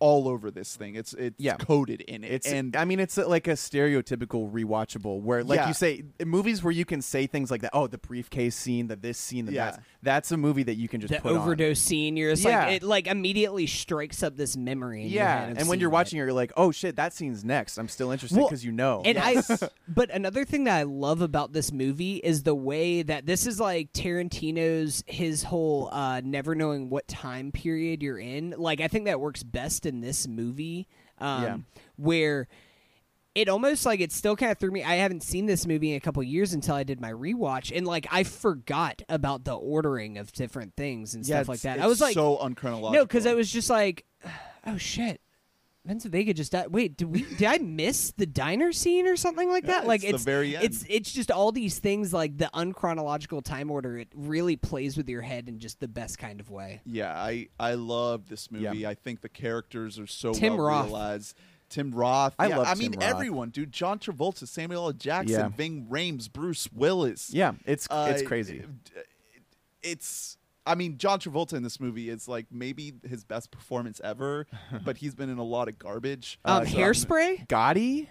all 0.00 0.26
over 0.28 0.50
this 0.50 0.74
thing. 0.76 0.96
It's 0.96 1.12
it's 1.14 1.36
Yeah. 1.38 1.56
coded 1.56 2.00
in 2.02 2.24
it. 2.24 2.32
It's 2.32 2.46
and 2.50 2.74
I 2.74 2.84
mean 2.84 2.98
it's 3.00 3.16
uh, 3.18 3.28
like 3.28 3.46
a 3.46 3.52
stereotypical 3.52 4.50
rewatchable 4.50 5.20
where 5.20 5.44
like 5.44 5.58
Yeah. 5.58 5.68
you 5.68 5.74
say 5.74 6.02
in 6.18 6.28
movies 6.28 6.62
where 6.64 6.72
you 6.72 6.84
can 6.84 7.02
say 7.02 7.26
things 7.26 7.50
like 7.50 7.60
that 7.62 7.70
oh 7.74 7.86
the 7.86 7.98
briefcase 7.98 8.56
scene 8.56 8.88
the 8.88 8.96
this 8.96 9.18
scene 9.18 9.46
the 9.46 9.52
Yeah. 9.52 9.72
that 9.72 9.82
that's 10.02 10.32
a 10.32 10.36
movie 10.36 10.62
that 10.64 10.74
you 10.76 10.88
can 10.88 11.00
just 11.00 11.12
The 11.12 11.20
put 11.20 11.32
on. 11.32 11.38
overdose 11.38 11.78
scene, 11.80 12.16
you're 12.16 12.32
just 12.32 12.44
Yeah. 12.44 12.64
like 12.66 12.72
it 12.76 12.82
like 12.82 13.06
immediately 13.06 13.66
strikes 13.66 14.22
up 14.22 14.36
this 14.36 14.56
memory. 14.56 15.02
In 15.04 15.10
yeah 15.10 15.52
and 15.56 15.68
when 15.68 15.78
you're 15.80 15.90
watching 15.90 16.18
it. 16.18 16.22
it 16.22 16.24
you're 16.24 16.32
like 16.32 16.52
oh 16.56 16.70
shit 16.72 16.96
that 16.96 17.12
scene's 17.12 17.44
next 17.44 17.78
I'm 17.78 17.88
still 17.88 18.10
interested 18.10 18.38
Well, 18.38 18.48
because 18.48 18.64
you 18.64 18.72
know 18.72 19.02
And 19.04 19.18
I, 19.18 19.42
but 19.88 20.10
another 20.10 20.44
thing 20.44 20.64
that 20.64 20.76
I 20.78 20.82
love 20.84 21.20
about 21.20 21.52
this 21.52 21.72
movie 21.72 22.16
is 22.16 22.42
the 22.42 22.54
way 22.54 23.02
that 23.02 23.26
this 23.26 23.46
is 23.46 23.60
like 23.60 23.92
Tarantino's 23.92 25.04
his 25.06 25.42
whole 25.42 25.88
uh, 25.92 26.20
never 26.24 26.54
knowing 26.54 26.88
what 26.90 27.06
time 27.08 27.52
period 27.52 28.02
you're 28.02 28.18
in. 28.18 28.54
Like 28.56 28.80
I 28.80 28.88
think 28.88 29.04
that 29.06 29.20
works 29.20 29.42
best 29.42 29.86
in 29.94 30.00
this 30.00 30.26
movie, 30.26 30.88
um, 31.18 31.42
Yeah. 31.42 31.56
where 31.96 32.48
it 33.34 33.48
almost 33.48 33.86
like 33.86 34.00
it 34.00 34.10
still 34.10 34.34
kind 34.34 34.50
of 34.50 34.58
threw 34.58 34.70
me. 34.70 34.82
I 34.82 34.96
haven't 34.96 35.22
seen 35.22 35.46
this 35.46 35.66
movie 35.66 35.90
in 35.92 35.96
a 35.96 36.00
couple 36.00 36.22
years 36.22 36.52
until 36.52 36.74
I 36.74 36.82
did 36.82 37.00
my 37.00 37.12
rewatch, 37.12 37.76
and 37.76 37.86
like 37.86 38.06
I 38.10 38.24
forgot 38.24 39.02
about 39.08 39.44
the 39.44 39.54
ordering 39.54 40.18
of 40.18 40.32
different 40.32 40.74
things 40.76 41.14
and 41.14 41.24
yeah, 41.26 41.36
stuff 41.36 41.48
like 41.48 41.60
that. 41.60 41.78
I 41.80 41.86
was 41.86 42.00
like, 42.00 42.14
so 42.14 42.38
unchronological. 42.38 42.92
no, 42.92 43.04
because 43.04 43.26
I 43.26 43.34
was 43.34 43.50
just 43.50 43.70
like, 43.70 44.04
oh 44.66 44.76
shit. 44.78 45.20
Vince 45.86 46.04
Vega 46.04 46.34
just 46.34 46.52
died. 46.52 46.66
Wait, 46.68 46.96
did 46.98 47.06
we? 47.06 47.22
Did 47.22 47.44
I 47.44 47.56
miss 47.58 48.12
the 48.12 48.26
diner 48.26 48.70
scene 48.70 49.06
or 49.06 49.16
something 49.16 49.48
like 49.48 49.64
that? 49.64 49.82
Yeah, 49.82 49.88
like 49.88 50.04
it's 50.04 50.24
the 50.24 50.30
very 50.30 50.54
end. 50.54 50.64
It's 50.66 50.84
it's 50.88 51.10
just 51.10 51.30
all 51.30 51.52
these 51.52 51.78
things 51.78 52.12
like 52.12 52.36
the 52.36 52.50
unchronological 52.52 53.42
time 53.42 53.70
order. 53.70 53.96
It 53.96 54.08
really 54.14 54.56
plays 54.56 54.96
with 54.98 55.08
your 55.08 55.22
head 55.22 55.48
in 55.48 55.58
just 55.58 55.80
the 55.80 55.88
best 55.88 56.18
kind 56.18 56.38
of 56.38 56.50
way. 56.50 56.82
Yeah, 56.84 57.12
I 57.18 57.48
I 57.58 57.74
love 57.74 58.28
this 58.28 58.50
movie. 58.50 58.78
Yeah. 58.78 58.90
I 58.90 58.94
think 58.94 59.22
the 59.22 59.30
characters 59.30 59.98
are 59.98 60.06
so 60.06 60.34
Tim 60.34 60.56
well 60.58 60.66
Roth. 60.66 60.84
realized. 60.86 61.36
Tim 61.70 61.92
Roth. 61.92 62.34
I 62.38 62.48
yeah, 62.48 62.58
love 62.58 62.66
I 62.66 62.70
Tim 62.74 62.78
mean 62.90 62.92
Roth. 63.00 63.02
everyone, 63.10 63.48
dude. 63.50 63.72
John 63.72 63.98
Travolta, 64.00 64.46
Samuel 64.46 64.86
L. 64.86 64.92
Jackson, 64.92 65.30
Yeah. 65.38 65.48
Ving 65.48 65.86
Rhames, 65.90 66.30
Bruce 66.30 66.68
Willis. 66.74 67.32
yeah 67.32 67.52
it's 67.64 67.86
Uh, 67.90 68.08
it's 68.12 68.22
crazy 68.22 68.64
It's. 69.82 70.36
I 70.66 70.74
mean, 70.74 70.98
John 70.98 71.18
Travolta 71.18 71.54
in 71.54 71.62
this 71.62 71.80
movie 71.80 72.10
is 72.10 72.28
like 72.28 72.46
maybe 72.50 72.92
his 73.08 73.24
best 73.24 73.50
performance 73.50 74.00
ever, 74.04 74.46
but 74.84 74.98
he's 74.98 75.14
been 75.14 75.30
in 75.30 75.38
a 75.38 75.42
lot 75.44 75.68
of 75.68 75.78
garbage. 75.78 76.38
Um, 76.44 76.62
Uh, 76.62 76.64
so 76.66 76.76
I'm- 76.78 76.84
hairspray. 76.86 77.48
Gotti 77.48 78.08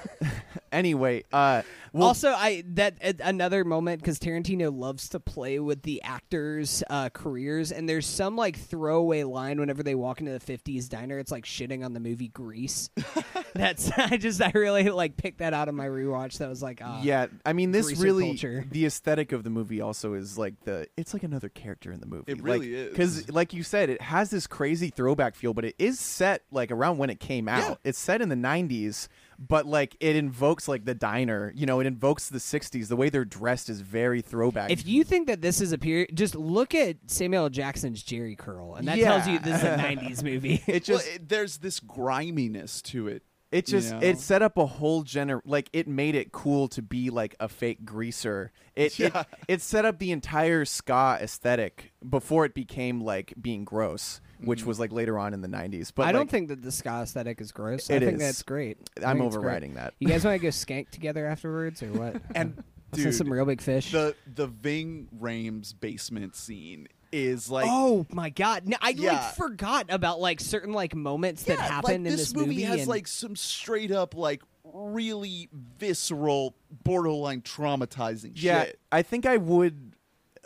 anyway 0.72 1.22
uh 1.32 1.62
well 1.94 2.08
also, 2.08 2.30
I 2.30 2.64
that 2.70 2.96
uh, 3.02 3.12
another 3.22 3.64
moment 3.64 4.02
because 4.02 4.18
Tarantino 4.18 4.76
loves 4.76 5.10
to 5.10 5.20
play 5.20 5.60
with 5.60 5.82
the 5.82 6.02
actors' 6.02 6.82
uh, 6.90 7.08
careers, 7.10 7.70
and 7.70 7.88
there's 7.88 8.04
some 8.04 8.34
like 8.34 8.58
throwaway 8.58 9.22
line 9.22 9.60
whenever 9.60 9.84
they 9.84 9.94
walk 9.94 10.18
into 10.18 10.32
the 10.32 10.40
'50s 10.40 10.88
diner. 10.88 11.20
It's 11.20 11.30
like 11.30 11.44
shitting 11.44 11.84
on 11.84 11.92
the 11.92 12.00
movie 12.00 12.26
Grease. 12.26 12.90
That's 13.54 13.92
I 13.96 14.16
just 14.16 14.42
I 14.42 14.50
really 14.56 14.90
like 14.90 15.16
picked 15.16 15.38
that 15.38 15.54
out 15.54 15.68
of 15.68 15.76
my 15.76 15.86
rewatch. 15.86 16.38
That 16.38 16.48
was 16.48 16.64
like 16.64 16.82
uh, 16.82 16.98
yeah, 17.00 17.26
I 17.46 17.52
mean, 17.52 17.70
this 17.70 17.86
greaser 17.86 18.02
really 18.02 18.26
culture. 18.26 18.64
the 18.68 18.86
aesthetic 18.86 19.30
of 19.30 19.44
the 19.44 19.50
movie 19.50 19.80
also 19.80 20.14
is 20.14 20.36
like 20.36 20.64
the 20.64 20.88
it's 20.96 21.14
like 21.14 21.22
another 21.22 21.48
character 21.48 21.92
in 21.92 22.00
the 22.00 22.06
movie. 22.06 22.32
It 22.32 22.42
really 22.42 22.74
is. 22.74 22.90
because, 22.90 23.30
like 23.30 23.52
you 23.52 23.62
said, 23.62 23.88
it 23.88 24.02
has 24.02 24.30
this 24.30 24.48
crazy 24.48 24.90
throwback 24.90 25.36
feel, 25.36 25.54
but 25.54 25.64
it 25.64 25.76
is 25.78 26.00
set 26.00 26.42
like 26.50 26.72
around 26.72 26.98
when 26.98 27.08
it 27.08 27.20
came 27.20 27.46
out. 27.46 27.60
Yeah. 27.60 27.74
It's 27.84 28.00
set 28.00 28.20
in 28.20 28.30
the 28.30 28.34
'90s, 28.34 29.06
but 29.38 29.66
like 29.66 29.96
it 30.00 30.16
invokes 30.16 30.68
like 30.68 30.84
the 30.84 30.94
diner. 30.94 31.52
You 31.54 31.66
know, 31.66 31.80
it 31.80 31.86
invokes 31.86 32.28
the 32.28 32.38
'60s. 32.38 32.88
The 32.88 32.96
way 32.96 33.08
they're 33.10 33.24
dressed 33.24 33.68
is 33.68 33.80
very 33.80 34.20
throwback. 34.20 34.70
If 34.70 34.86
you 34.86 35.04
think 35.04 35.26
that 35.28 35.40
this 35.42 35.60
is 35.60 35.72
a 35.72 35.78
period, 35.78 36.10
just 36.16 36.34
look 36.34 36.74
at 36.74 36.96
Samuel 37.06 37.44
L. 37.44 37.50
Jackson's 37.50 38.02
Jheri 38.02 38.36
curl, 38.38 38.74
and 38.74 38.86
that 38.88 38.98
Yeah. 38.98 39.08
tells 39.16 39.26
you 39.28 39.38
this 39.38 39.58
is 39.58 39.64
a 39.64 39.76
'90s 39.76 40.22
movie. 40.24 40.62
it 40.66 40.86
Well, 40.88 40.98
just 40.98 41.08
it- 41.08 41.28
there's 41.28 41.58
this 41.58 41.80
griminess 41.80 42.82
to 42.82 43.08
it. 43.08 43.22
It 43.52 43.68
you 43.68 43.78
just 43.78 43.92
know? 43.92 44.00
it 44.02 44.18
set 44.18 44.42
up 44.42 44.58
a 44.58 44.66
whole 44.66 45.04
gener 45.04 45.40
like 45.44 45.70
it 45.72 45.86
made 45.86 46.16
it 46.16 46.32
cool 46.32 46.66
to 46.68 46.82
be 46.82 47.08
like 47.10 47.36
a 47.38 47.48
fake 47.48 47.84
greaser. 47.84 48.50
It 48.74 48.98
Yeah. 48.98 49.20
it, 49.20 49.26
it 49.46 49.62
set 49.62 49.84
up 49.84 50.00
the 50.00 50.10
entire 50.10 50.64
ska 50.64 51.18
aesthetic 51.20 51.92
before 52.08 52.44
it 52.44 52.52
became 52.54 53.00
like 53.00 53.32
being 53.40 53.64
gross, 53.64 54.20
which 54.46 54.62
Mm. 54.62 54.66
was 54.66 54.80
like 54.80 54.92
later 54.92 55.18
on 55.18 55.34
in 55.34 55.40
the 55.40 55.48
'90s. 55.48 55.92
But 55.94 56.06
I 56.06 56.12
don't 56.12 56.30
think 56.30 56.48
that 56.48 56.62
the 56.62 56.72
ska 56.72 57.00
aesthetic 57.02 57.40
is 57.40 57.52
gross. 57.52 57.90
I 57.90 57.98
think 57.98 58.14
is. 58.14 58.18
that's 58.20 58.42
great. 58.42 58.78
I 59.02 59.10
I'm 59.10 59.18
think 59.18 59.26
it's 59.26 59.36
great. 59.36 59.40
overriding 59.46 59.74
that. 59.74 59.94
You 59.98 60.08
guys 60.08 60.24
want 60.24 60.38
to 60.40 60.42
go 60.42 60.48
skank 60.48 60.90
together 60.90 61.26
afterwards, 61.26 61.82
or 61.82 61.92
what? 61.92 62.20
And 62.34 62.62
Listen 62.92 63.04
dude, 63.10 63.14
some 63.16 63.32
real 63.32 63.44
big 63.44 63.60
fish. 63.60 63.90
the 63.92 64.14
the 64.34 64.46
Ving 64.46 65.08
Rhames 65.20 65.74
basement 65.78 66.36
scene 66.36 66.86
is 67.10 67.48
like 67.50 67.66
oh 67.68 68.06
my 68.12 68.30
god! 68.30 68.66
No, 68.66 68.76
I 68.80 68.90
Yeah. 68.90 69.12
like 69.12 69.34
forgot 69.36 69.86
about 69.88 70.20
like 70.20 70.40
certain 70.40 70.72
like 70.72 70.94
moments 70.94 71.44
that 71.44 71.58
Yeah, 71.58 71.64
happen 71.64 71.88
like, 71.88 71.94
in 71.96 72.02
this, 72.04 72.16
this 72.16 72.34
movie 72.34 72.62
has 72.62 72.80
and- 72.80 72.88
like 72.88 73.06
some 73.08 73.34
straight 73.36 73.90
up 73.90 74.14
like 74.14 74.42
really 74.72 75.48
visceral 75.78 76.56
borderline 76.84 77.40
traumatizing 77.42 78.32
yeah, 78.34 78.64
shit 78.64 78.80
I 78.90 79.02
think 79.02 79.26
I 79.26 79.36
would 79.36 79.93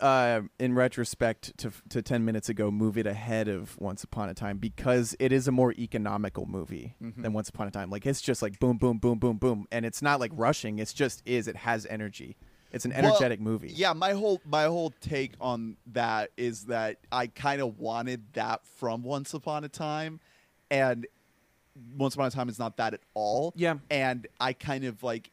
uh, 0.01 0.43
in 0.59 0.75
retrospect 0.75 1.57
to 1.59 1.71
to 1.91 2.03
ten 2.03 2.25
minutes 2.25 2.49
ago, 2.49 2.71
move 2.71 2.97
it 2.99 3.07
ahead 3.07 3.49
of 3.49 3.79
Once 3.81 4.05
Upon 4.05 4.29
a 4.29 4.35
Time 4.35 4.59
because 4.59 5.15
it 5.19 5.33
is 5.33 5.49
a 5.49 5.53
more 5.53 5.73
economical 5.79 6.47
movie 6.47 6.95
Mm-hmm. 7.03 7.23
than 7.23 7.33
Once 7.33 7.49
Upon 7.49 7.69
a 7.69 7.71
Time. 7.71 7.91
Like 7.91 8.07
it's 8.07 8.21
just 8.21 8.43
like 8.43 8.59
boom, 8.59 8.79
boom, 8.79 8.99
boom, 8.99 9.19
boom, 9.19 9.37
boom, 9.39 9.67
and 9.73 9.85
it's 9.87 10.03
not 10.03 10.21
like 10.21 10.31
rushing. 10.35 10.79
It's 10.79 10.93
just 10.93 11.23
is. 11.27 11.49
It 11.49 11.57
has 11.57 11.87
energy. 11.87 12.37
It's 12.71 12.85
an 12.85 12.91
Well, 12.91 13.07
energetic 13.07 13.41
movie. 13.41 13.73
Yeah, 13.75 13.93
my 13.95 14.13
whole 14.13 14.41
my 14.45 14.65
whole 14.65 14.93
take 15.01 15.33
on 15.41 15.77
that 15.93 16.31
is 16.37 16.65
that 16.67 16.99
I 17.11 17.27
kind 17.29 17.63
of 17.63 17.79
wanted 17.79 18.33
that 18.35 18.67
from 18.67 19.03
Once 19.03 19.33
Upon 19.35 19.65
a 19.65 19.69
Time, 19.69 20.21
and 20.71 21.07
Once 21.97 22.15
Upon 22.15 22.27
a 22.27 22.31
Time 22.31 22.49
is 22.49 22.59
not 22.59 22.77
that 22.77 22.93
at 22.95 23.01
all. 23.15 23.53
Yeah. 23.57 23.77
and 23.91 24.27
I 24.41 24.53
kind 24.53 24.85
of 24.85 25.03
like. 25.03 25.31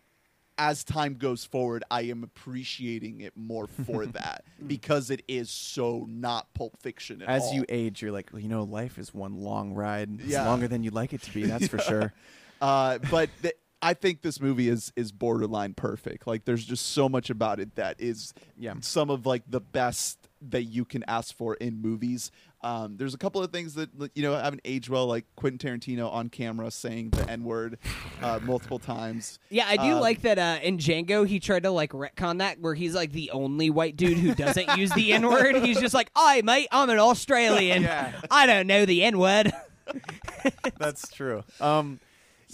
As 0.58 0.84
time 0.86 1.15
goes 1.15 1.44
forward, 1.44 1.84
I 1.91 2.04
am 2.04 2.24
appreciating 2.24 3.22
it 3.22 3.34
more 3.36 3.68
for 3.68 4.06
that 4.06 4.46
because 4.65 5.10
it 5.10 5.22
is 5.28 5.50
so 5.50 6.06
not 6.10 6.54
Pulp 6.54 6.78
Fiction 6.82 7.22
at 7.22 7.28
As 7.30 7.44
all. 7.44 7.54
you 7.56 7.65
age, 7.68 8.02
you're 8.02 8.12
like, 8.12 8.30
well, 8.32 8.41
you 8.41 8.48
know, 8.50 8.63
life 8.63 8.98
is 8.98 9.13
one 9.13 9.36
long 9.41 9.74
ride. 9.74 10.10
It's 10.22 10.30
Yeah. 10.30 10.46
longer 10.48 10.68
than 10.68 10.84
you'd 10.84 10.94
like 10.94 11.12
it 11.13 11.22
to 11.24 11.34
be. 11.34 11.46
That's 11.46 11.68
for 11.68 11.80
sure. 11.80 12.13
Uh, 12.62 12.98
but 13.12 13.30
th- 13.41 13.54
I 13.86 13.93
think 13.93 14.21
this 14.21 14.41
movie 14.41 14.67
is 14.69 14.91
is 14.95 15.12
borderline 15.12 15.74
perfect. 15.76 16.26
Like, 16.28 16.45
there's 16.45 16.65
just 16.65 16.88
so 16.93 17.08
much 17.08 17.30
about 17.30 17.60
it 17.60 17.76
that 17.76 18.00
is 18.00 18.34
Yeah. 18.58 18.74
some 18.82 19.10
of 19.10 19.26
like 19.26 19.43
the 19.48 19.62
best 19.62 20.17
that 20.41 20.63
you 20.63 20.86
can 20.86 21.04
ask 21.08 21.36
for 21.36 21.56
in 21.56 21.82
movies. 21.82 22.32
Um, 22.62 22.98
there's 22.98 23.13
a 23.13 23.17
couple 23.19 23.43
of 23.43 23.52
things 23.52 23.76
that 23.76 23.89
you 24.15 24.24
know 24.24 24.34
haven't 24.36 24.62
aged 24.65 24.89
well, 24.89 25.06
like 25.06 25.26
Quentin 25.36 25.60
Tarantino 25.80 26.12
on 26.12 26.30
camera 26.30 26.71
saying 26.71 27.12
the 27.12 27.30
N 27.30 27.43
word 27.43 27.78
uh, 28.24 28.39
multiple 28.43 28.80
times. 28.80 29.38
Yeah, 29.50 29.65
I 29.67 29.78
do 29.78 29.93
Um, 29.95 30.00
like 30.02 30.21
that 30.24 30.39
uh, 30.39 30.58
in 30.63 30.78
Django 30.80 31.28
he 31.28 31.39
tried 31.39 31.62
to 31.63 31.69
like 31.71 31.91
retcon 31.91 32.39
that 32.39 32.60
where 32.60 32.74
he's 32.74 32.95
like 32.95 33.12
the 33.12 33.30
only 33.32 33.69
white 33.69 33.95
dude 33.95 34.17
who 34.17 34.34
doesn't 34.34 34.78
use 34.78 34.91
the 34.93 35.13
N 35.13 35.28
word. 35.30 35.58
He's 35.58 35.80
just 35.80 35.93
like, 35.93 36.10
"Hi, 36.15 36.41
mate, 36.41 36.67
I'm 36.71 36.89
an 36.89 36.98
Australian. 37.00 37.84
Yeah. 37.86 38.19
I 38.32 38.48
don't 38.48 38.65
know 38.65 38.86
the 38.86 39.04
N 39.04 39.19
word." 39.19 39.54
That's 40.80 41.08
true. 41.12 41.43
Um, 41.60 42.00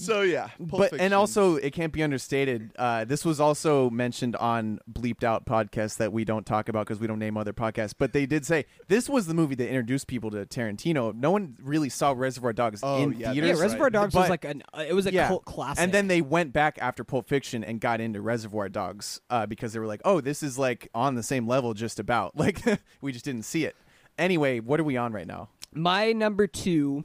So 0.01 0.21
yeah, 0.21 0.47
Pulp 0.57 0.69
but 0.71 0.79
Fiction. 0.91 0.99
and 1.01 1.13
also 1.13 1.55
it 1.57 1.71
can't 1.73 1.93
be 1.93 2.01
understated. 2.03 2.71
Uh, 2.77 3.05
this 3.05 3.23
was 3.23 3.39
also 3.39 3.89
mentioned 3.89 4.35
on 4.35 4.79
bleeped 4.91 5.23
out 5.23 5.45
podcasts 5.45 5.97
that 5.97 6.11
we 6.11 6.25
don't 6.25 6.45
talk 6.45 6.69
about 6.69 6.85
because 6.87 6.99
we 6.99 7.07
don't 7.07 7.19
name 7.19 7.37
other 7.37 7.53
podcasts. 7.53 7.93
But 7.97 8.13
they 8.13 8.25
did 8.25 8.45
say 8.45 8.65
this 8.87 9.07
was 9.07 9.27
the 9.27 9.33
movie 9.33 9.55
that 9.55 9.67
introduced 9.67 10.07
people 10.07 10.31
to 10.31 10.45
Tarantino. 10.45 11.13
No 11.13 11.31
one 11.31 11.55
really 11.61 11.89
saw 11.89 12.11
Reservoir 12.15 12.53
Dogs 12.53 12.81
Oh, 12.83 13.03
in 13.03 13.13
yeah, 13.19 13.33
theaters. 13.33 13.57
Yeah, 13.57 13.63
Reservoir 13.63 13.85
right. 13.85 13.93
Dogs 13.93 14.15
was 14.15 14.23
But- 14.25 14.29
like 14.29 14.45
an 14.45 14.63
uh, 14.73 14.85
it 14.87 14.93
was 14.93 15.05
a 15.07 15.13
yeah. 15.13 15.27
cult 15.27 15.45
classic. 15.45 15.83
And 15.83 15.91
then 15.91 16.07
they 16.07 16.21
went 16.21 16.53
back 16.53 16.77
after 16.81 17.03
Pulp 17.03 17.27
Fiction 17.27 17.63
and 17.63 17.79
got 17.79 18.01
into 18.01 18.21
Reservoir 18.21 18.69
Dogs 18.69 19.21
uh, 19.29 19.45
because 19.45 19.73
they 19.73 19.79
were 19.79 19.87
like, 19.87 20.01
"Oh, 20.05 20.19
this 20.21 20.41
is 20.43 20.57
like 20.57 20.89
on 20.95 21.15
the 21.15 21.23
same 21.23 21.47
level, 21.47 21.73
just 21.73 21.99
about." 21.99 22.33
Like 22.41 22.63
we 23.01 23.11
just 23.11 23.23
didn't 23.25 23.43
see 23.43 23.65
it. 23.65 23.75
Anyway, 24.17 24.59
what 24.59 24.79
are 24.79 24.83
we 24.83 24.97
on 24.97 25.13
right 25.13 25.27
now? 25.27 25.49
my 25.73 26.11
number 26.11 26.47
two, 26.47 27.03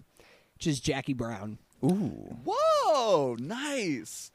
which 0.54 0.66
is 0.66 0.80
Jackie 0.80 1.12
Brown. 1.12 1.58
Ooh, 1.92 2.36
whoa, 2.44 3.36
nice. 3.38 4.30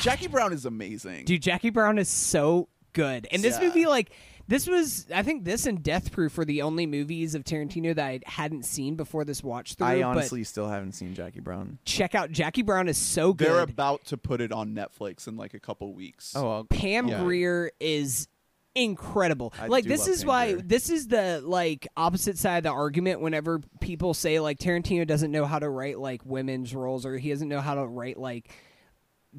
Jackie 0.00 0.28
Brown 0.28 0.52
is 0.52 0.66
amazing. 0.66 1.24
Dude, 1.24 1.42
Jackie 1.42 1.70
Brown 1.70 1.98
is 1.98 2.08
so 2.08 2.68
good. 2.92 3.26
And 3.32 3.42
this 3.42 3.56
Yeah. 3.58 3.66
movie, 3.68 3.86
like, 3.86 4.10
this 4.46 4.66
was, 4.66 5.06
I 5.14 5.22
think 5.22 5.44
this 5.44 5.64
and 5.64 5.82
Death 5.82 6.10
Proof 6.12 6.36
were 6.36 6.44
the 6.44 6.62
only 6.62 6.84
movies 6.86 7.34
of 7.34 7.44
Tarantino 7.44 7.94
that 7.94 8.04
I 8.04 8.20
hadn't 8.26 8.64
seen 8.64 8.96
before 8.96 9.24
this 9.24 9.42
watch 9.44 9.74
through. 9.74 9.86
I 9.86 10.02
honestly 10.02 10.42
still 10.44 10.68
haven't 10.68 10.92
seen 10.92 11.14
Jackie 11.14 11.40
Brown. 11.40 11.78
check 11.84 12.14
out 12.14 12.30
Jackie 12.32 12.62
Brown 12.62 12.88
is 12.88 12.98
so 12.98 13.32
good. 13.32 13.46
They're 13.48 13.60
about 13.60 14.04
to 14.06 14.16
put 14.18 14.40
it 14.40 14.50
on 14.52 14.74
Netflix 14.74 15.28
in 15.28 15.36
like 15.36 15.54
a 15.54 15.60
couple 15.60 15.94
weeks. 15.94 16.34
Oh, 16.36 16.48
I'll, 16.50 16.64
Pam 16.64 17.06
Yeah. 17.08 17.22
Grier 17.22 17.70
is 17.78 18.26
incredible. 18.74 19.52
I 19.60 19.66
like 19.66 19.84
this 19.84 20.06
is 20.06 20.24
why 20.24 20.54
this 20.54 20.90
is 20.90 21.08
the 21.08 21.42
like 21.44 21.86
opposite 21.96 22.38
side 22.38 22.58
of 22.58 22.62
the 22.64 22.70
argument 22.70 23.20
whenever 23.20 23.60
people 23.80 24.14
say 24.14 24.40
like 24.40 24.58
Tarantino 24.58 25.06
doesn't 25.06 25.30
know 25.30 25.44
how 25.44 25.58
to 25.58 25.68
write 25.68 25.98
like 25.98 26.24
women's 26.24 26.74
roles 26.74 27.04
or 27.04 27.18
he 27.18 27.30
doesn't 27.30 27.48
know 27.48 27.60
how 27.60 27.74
to 27.74 27.86
write 27.86 28.18
like 28.18 28.50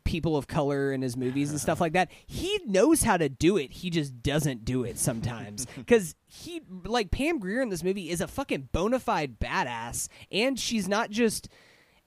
people 0.05 0.37
of 0.37 0.47
color 0.47 0.93
in 0.93 1.01
his 1.01 1.17
movies 1.17 1.51
and 1.51 1.59
stuff 1.59 1.81
like 1.81 1.93
that. 1.93 2.09
He 2.25 2.59
knows 2.65 3.03
how 3.03 3.17
to 3.17 3.29
do 3.29 3.57
it. 3.57 3.71
He 3.71 3.89
just 3.89 4.21
doesn't 4.21 4.65
do 4.65 4.83
it 4.83 4.97
sometimes. 4.97 5.67
Cuz 5.87 6.15
he 6.27 6.61
like 6.83 7.11
Pam 7.11 7.39
Grier 7.39 7.61
in 7.61 7.69
this 7.69 7.83
movie 7.83 8.09
is 8.09 8.21
a 8.21 8.27
fucking 8.27 8.69
bona 8.71 8.99
fide 8.99 9.39
badass 9.39 10.07
and 10.31 10.59
she's 10.59 10.87
not 10.87 11.09
just 11.09 11.49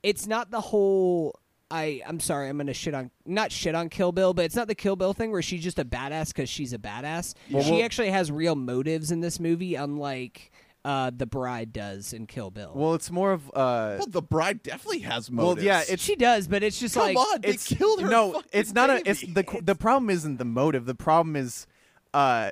it's 0.03 0.27
not 0.27 0.51
the 0.51 0.61
whole 0.61 1.39
I 1.75 2.03
I'm 2.07 2.21
sorry, 2.21 2.49
I'm 2.49 2.57
gonna 2.57 2.73
shit 2.73 2.95
on 2.95 3.11
not 3.27 3.51
shit 3.51 3.75
on 3.75 3.89
Kill 3.89 4.13
Bill, 4.13 4.33
but 4.33 4.45
it's 4.45 4.55
not 4.55 4.69
the 4.69 4.75
Kill 4.75 4.95
Bill 4.97 5.13
thing 5.13 5.33
where 5.33 5.43
she's 5.43 5.63
just 5.63 5.79
a 5.79 5.85
badass 5.85 6.29
because 6.29 6.49
she's 6.49 6.73
a 6.73 6.79
badass. 6.79 7.35
Well, 7.51 7.63
she 7.65 7.73
well- 7.73 7.83
actually 7.83 8.11
has 8.11 8.31
real 8.31 8.55
motives 8.55 9.11
in 9.11 9.21
this 9.21 9.41
movie, 9.41 9.75
unlike 9.75 10.53
uh, 10.85 11.11
the 11.17 11.27
bride 11.27 11.73
does 11.73 12.13
in 12.13 12.27
Kill 12.27 12.51
Bill. 12.51 12.73
well, 12.75 12.95
it's 12.95 13.11
more 13.11 13.33
of 13.33 13.49
uh, 13.55 13.97
Well, 13.99 14.07
the 14.07 14.23
bride 14.23 14.63
definitely 14.63 15.01
has 15.01 15.31
motives. 15.31 15.37
Well, 15.39 15.47
motives. 15.57 15.65
yeah, 15.67 15.83
it's 15.95 16.03
she 16.03 16.15
does, 16.15 16.47
but 16.47 16.63
it's 16.63 16.79
just 16.79 16.95
come 16.95 17.07
like 17.15 17.17
on. 17.17 17.41
They 17.41 17.57
killed 17.57 18.03
her. 18.03 18.09
No, 18.09 18.43
it's 18.53 18.73
not 18.73 18.91
a. 18.91 19.03
It's 19.09 19.23
baby. 19.25 19.33
the 19.33 19.61
the 19.63 19.75
problem 19.75 20.11
isn't 20.11 20.37
the 20.37 20.45
motive. 20.45 20.85
The 20.87 20.95
problem 20.95 21.37
is, 21.37 21.67
uh, 22.13 22.51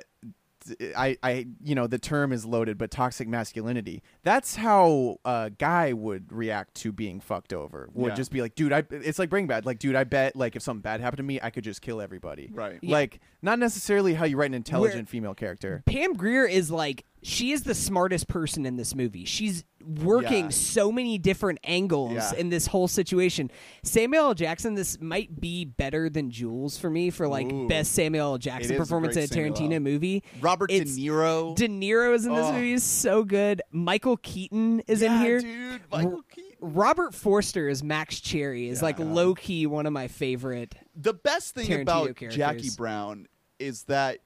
I 0.95 1.17
I 1.23 1.47
you 1.63 1.75
know 1.75 1.87
the 1.87 1.97
term 1.99 2.31
is 2.31 2.45
loaded, 2.45 2.77
but 2.77 2.91
toxic 2.91 3.27
masculinity. 3.27 4.01
That's 4.23 4.55
how 4.55 5.17
a 5.25 5.51
guy 5.57 5.93
would 5.93 6.31
react 6.31 6.75
to 6.75 6.91
being 6.91 7.19
fucked 7.19 7.53
over. 7.53 7.89
Would 7.93 8.09
Yeah. 8.09 8.15
just 8.15 8.31
be 8.31 8.41
like, 8.41 8.55
dude, 8.55 8.71
I. 8.73 8.83
It's 8.89 9.19
like 9.19 9.29
bring 9.29 9.47
Bad. 9.47 9.65
Like, 9.65 9.79
dude, 9.79 9.95
I 9.95 10.03
bet 10.03 10.35
like 10.35 10.55
if 10.55 10.61
something 10.61 10.81
bad 10.81 11.01
happened 11.01 11.17
to 11.17 11.23
me, 11.23 11.39
I 11.41 11.49
could 11.49 11.63
just 11.63 11.81
kill 11.81 11.99
everybody. 12.01 12.49
Right. 12.53 12.79
Yeah. 12.81 12.91
Like, 12.93 13.19
not 13.41 13.59
necessarily 13.59 14.13
how 14.13 14.25
you 14.25 14.37
write 14.37 14.51
an 14.51 14.53
intelligent 14.55 15.09
female 15.09 15.33
character. 15.33 15.83
Pam 15.85 16.13
Grier 16.13 16.45
is 16.45 16.71
like 16.71 17.05
she 17.23 17.51
is 17.51 17.63
the 17.63 17.73
smartest 17.75 18.27
person 18.27 18.65
in 18.65 18.75
this 18.75 18.93
movie. 18.95 19.25
She's 19.25 19.63
working 20.01 20.45
Yeah. 20.45 20.49
so 20.49 20.91
many 20.91 21.17
different 21.17 21.59
angles 21.63 22.13
Yeah. 22.13 22.33
in 22.35 22.49
this 22.49 22.67
whole 22.67 22.87
situation. 22.87 23.51
Samuel 23.83 24.27
L. 24.27 24.33
Jackson, 24.33 24.75
this 24.75 24.99
might 25.01 25.39
be 25.41 25.65
better 25.65 26.09
than 26.09 26.31
Jules 26.31 26.77
for 26.77 26.89
me 26.89 27.09
for 27.09 27.27
like 27.27 27.51
Ooh. 27.51 27.67
best 27.67 27.91
Samuel 27.93 28.33
L. 28.33 28.37
Jackson 28.37 28.77
performance 28.77 29.17
in 29.17 29.23
a 29.23 29.27
Tarantino 29.27 29.73
L. 29.75 29.79
movie. 29.81 30.23
Robert 30.41 30.71
It's- 30.71 30.95
De 30.95 31.01
Niro. 31.01 31.55
De 31.55 31.67
Niro 31.67 32.13
is 32.15 32.25
in 32.25 32.33
this 32.33 32.45
Oh. 32.45 32.53
movie 32.53 32.73
is 32.73 32.83
so 32.83 33.23
good. 33.23 33.61
Michael 33.71 34.17
Keaton 34.17 34.81
is 34.87 35.01
in 35.01 35.17
here. 35.19 35.39
dude. 35.41 35.81
Michael 35.91 36.21
Keaton. 36.29 36.49
Robert 36.61 37.13
Forster 37.13 37.67
as 37.67 37.83
Max 37.83 38.21
Cherry 38.21 38.69
is 38.69 38.81
like 38.81 38.99
Yeah. 38.99 39.05
low 39.05 39.35
key 39.35 39.65
one 39.65 39.85
of 39.85 39.91
my 39.91 40.07
favorite. 40.07 40.75
The 40.95 41.13
best 41.13 41.55
thing 41.55 41.67
Tarantino 41.67 41.81
about 41.81 42.03
characters. 42.15 42.35
Jackie 42.35 42.69
Brown 42.77 43.27
is 43.59 43.83
that 43.83 44.19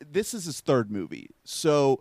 this 0.00 0.34
is 0.34 0.44
his 0.44 0.60
third 0.60 0.90
movie. 0.90 1.28
So 1.44 2.00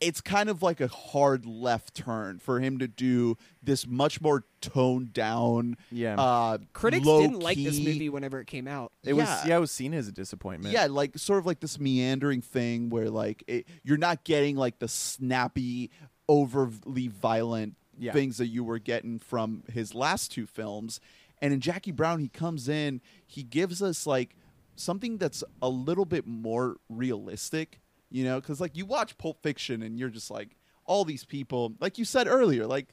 it's 0.00 0.20
kind 0.20 0.48
of 0.50 0.62
like 0.62 0.80
a 0.80 0.88
hard 0.88 1.46
left 1.46 1.94
turn 1.94 2.38
for 2.38 2.60
him 2.60 2.78
to 2.78 2.88
do 2.88 3.36
this 3.62 3.86
much 3.86 4.20
more 4.20 4.44
toned 4.60 5.12
down. 5.12 5.76
Yeah. 5.90 6.16
Uh, 6.20 6.58
Critics 6.72 7.06
low 7.06 7.22
didn't 7.22 7.40
like 7.40 7.56
this 7.56 7.78
movie 7.78 8.08
whenever 8.10 8.40
it 8.40 8.46
came 8.46 8.68
out. 8.68 8.92
It 9.02 9.14
was 9.14 9.26
yeah. 9.26 9.46
yeah, 9.46 9.56
it 9.56 9.60
was 9.60 9.70
seen 9.70 9.94
as 9.94 10.08
a 10.08 10.12
disappointment. 10.12 10.74
Yeah, 10.74 10.86
like 10.86 11.16
sort 11.16 11.38
of 11.38 11.46
like 11.46 11.60
this 11.60 11.78
meandering 11.78 12.42
thing 12.42 12.90
where 12.90 13.08
like 13.08 13.44
it, 13.46 13.66
you're 13.82 13.96
not 13.96 14.24
getting 14.24 14.56
like 14.56 14.78
the 14.78 14.88
snappy, 14.88 15.90
overly 16.28 17.08
violent 17.08 17.76
Yeah. 17.98 18.12
things 18.12 18.36
that 18.38 18.48
you 18.48 18.64
were 18.64 18.78
getting 18.80 19.18
from 19.20 19.62
his 19.72 19.94
last 19.94 20.32
two 20.32 20.46
films. 20.46 21.00
And 21.40 21.52
in 21.54 21.60
Jackie 21.60 21.92
Brown, 21.92 22.20
he 22.20 22.28
comes 22.28 22.68
in, 22.68 23.00
he 23.26 23.42
gives 23.42 23.80
us 23.82 24.06
like 24.06 24.36
something 24.76 25.18
that's 25.18 25.44
a 25.62 25.68
little 25.68 26.04
bit 26.04 26.26
more 26.26 26.76
realistic, 26.88 27.80
you 28.10 28.24
know, 28.24 28.40
because 28.40 28.60
like 28.60 28.76
you 28.76 28.86
watch 28.86 29.16
Pulp 29.18 29.42
Fiction 29.42 29.82
and 29.82 29.98
you're 29.98 30.10
just 30.10 30.30
like 30.30 30.56
all 30.86 31.04
these 31.04 31.24
people, 31.24 31.74
like 31.80 31.98
you 31.98 32.04
said 32.04 32.26
earlier, 32.26 32.66
like. 32.66 32.88